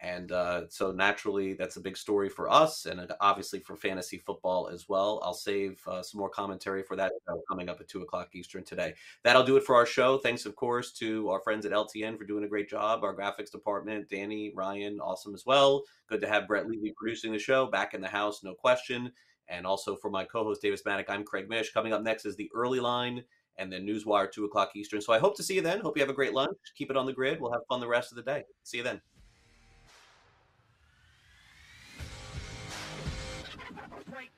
And 0.00 0.30
uh, 0.30 0.62
so 0.68 0.92
naturally, 0.92 1.54
that's 1.54 1.76
a 1.76 1.80
big 1.80 1.96
story 1.96 2.28
for 2.28 2.48
us 2.48 2.86
and 2.86 3.12
obviously 3.20 3.58
for 3.58 3.76
fantasy 3.76 4.16
football 4.16 4.68
as 4.68 4.88
well. 4.88 5.20
I'll 5.24 5.34
save 5.34 5.80
uh, 5.88 6.02
some 6.02 6.20
more 6.20 6.28
commentary 6.30 6.84
for 6.84 6.94
that 6.94 7.12
coming 7.48 7.68
up 7.68 7.80
at 7.80 7.88
2 7.88 8.02
o'clock 8.02 8.28
Eastern 8.32 8.62
today. 8.62 8.94
That'll 9.24 9.42
do 9.42 9.56
it 9.56 9.64
for 9.64 9.74
our 9.74 9.86
show. 9.86 10.16
Thanks, 10.16 10.46
of 10.46 10.54
course, 10.54 10.92
to 10.92 11.28
our 11.30 11.40
friends 11.40 11.66
at 11.66 11.72
LTN 11.72 12.16
for 12.16 12.24
doing 12.24 12.44
a 12.44 12.48
great 12.48 12.68
job. 12.68 13.02
Our 13.02 13.14
graphics 13.14 13.50
department, 13.50 14.08
Danny, 14.08 14.52
Ryan, 14.54 15.00
awesome 15.00 15.34
as 15.34 15.44
well. 15.44 15.82
Good 16.08 16.20
to 16.20 16.28
have 16.28 16.46
Brett 16.46 16.68
Levy 16.68 16.94
producing 16.96 17.32
the 17.32 17.38
show. 17.38 17.66
Back 17.66 17.92
in 17.92 18.00
the 18.00 18.08
house, 18.08 18.44
no 18.44 18.54
question. 18.54 19.10
And 19.48 19.66
also 19.66 19.96
for 19.96 20.10
my 20.10 20.24
co 20.24 20.44
host, 20.44 20.62
Davis 20.62 20.82
Mattek, 20.84 21.06
I'm 21.08 21.24
Craig 21.24 21.48
Mish. 21.48 21.72
Coming 21.72 21.92
up 21.92 22.02
next 22.02 22.24
is 22.24 22.36
the 22.36 22.50
early 22.54 22.78
line 22.78 23.24
and 23.56 23.72
then 23.72 23.84
Newswire, 23.84 24.30
2 24.30 24.44
o'clock 24.44 24.70
Eastern. 24.76 25.00
So 25.00 25.12
I 25.12 25.18
hope 25.18 25.36
to 25.38 25.42
see 25.42 25.56
you 25.56 25.62
then. 25.62 25.80
Hope 25.80 25.96
you 25.96 26.02
have 26.02 26.10
a 26.10 26.14
great 26.14 26.34
lunch. 26.34 26.56
Keep 26.76 26.90
it 26.90 26.96
on 26.96 27.06
the 27.06 27.12
grid. 27.12 27.40
We'll 27.40 27.50
have 27.50 27.66
fun 27.68 27.80
the 27.80 27.88
rest 27.88 28.12
of 28.12 28.16
the 28.16 28.22
day. 28.22 28.44
See 28.62 28.76
you 28.76 28.84
then. 28.84 29.00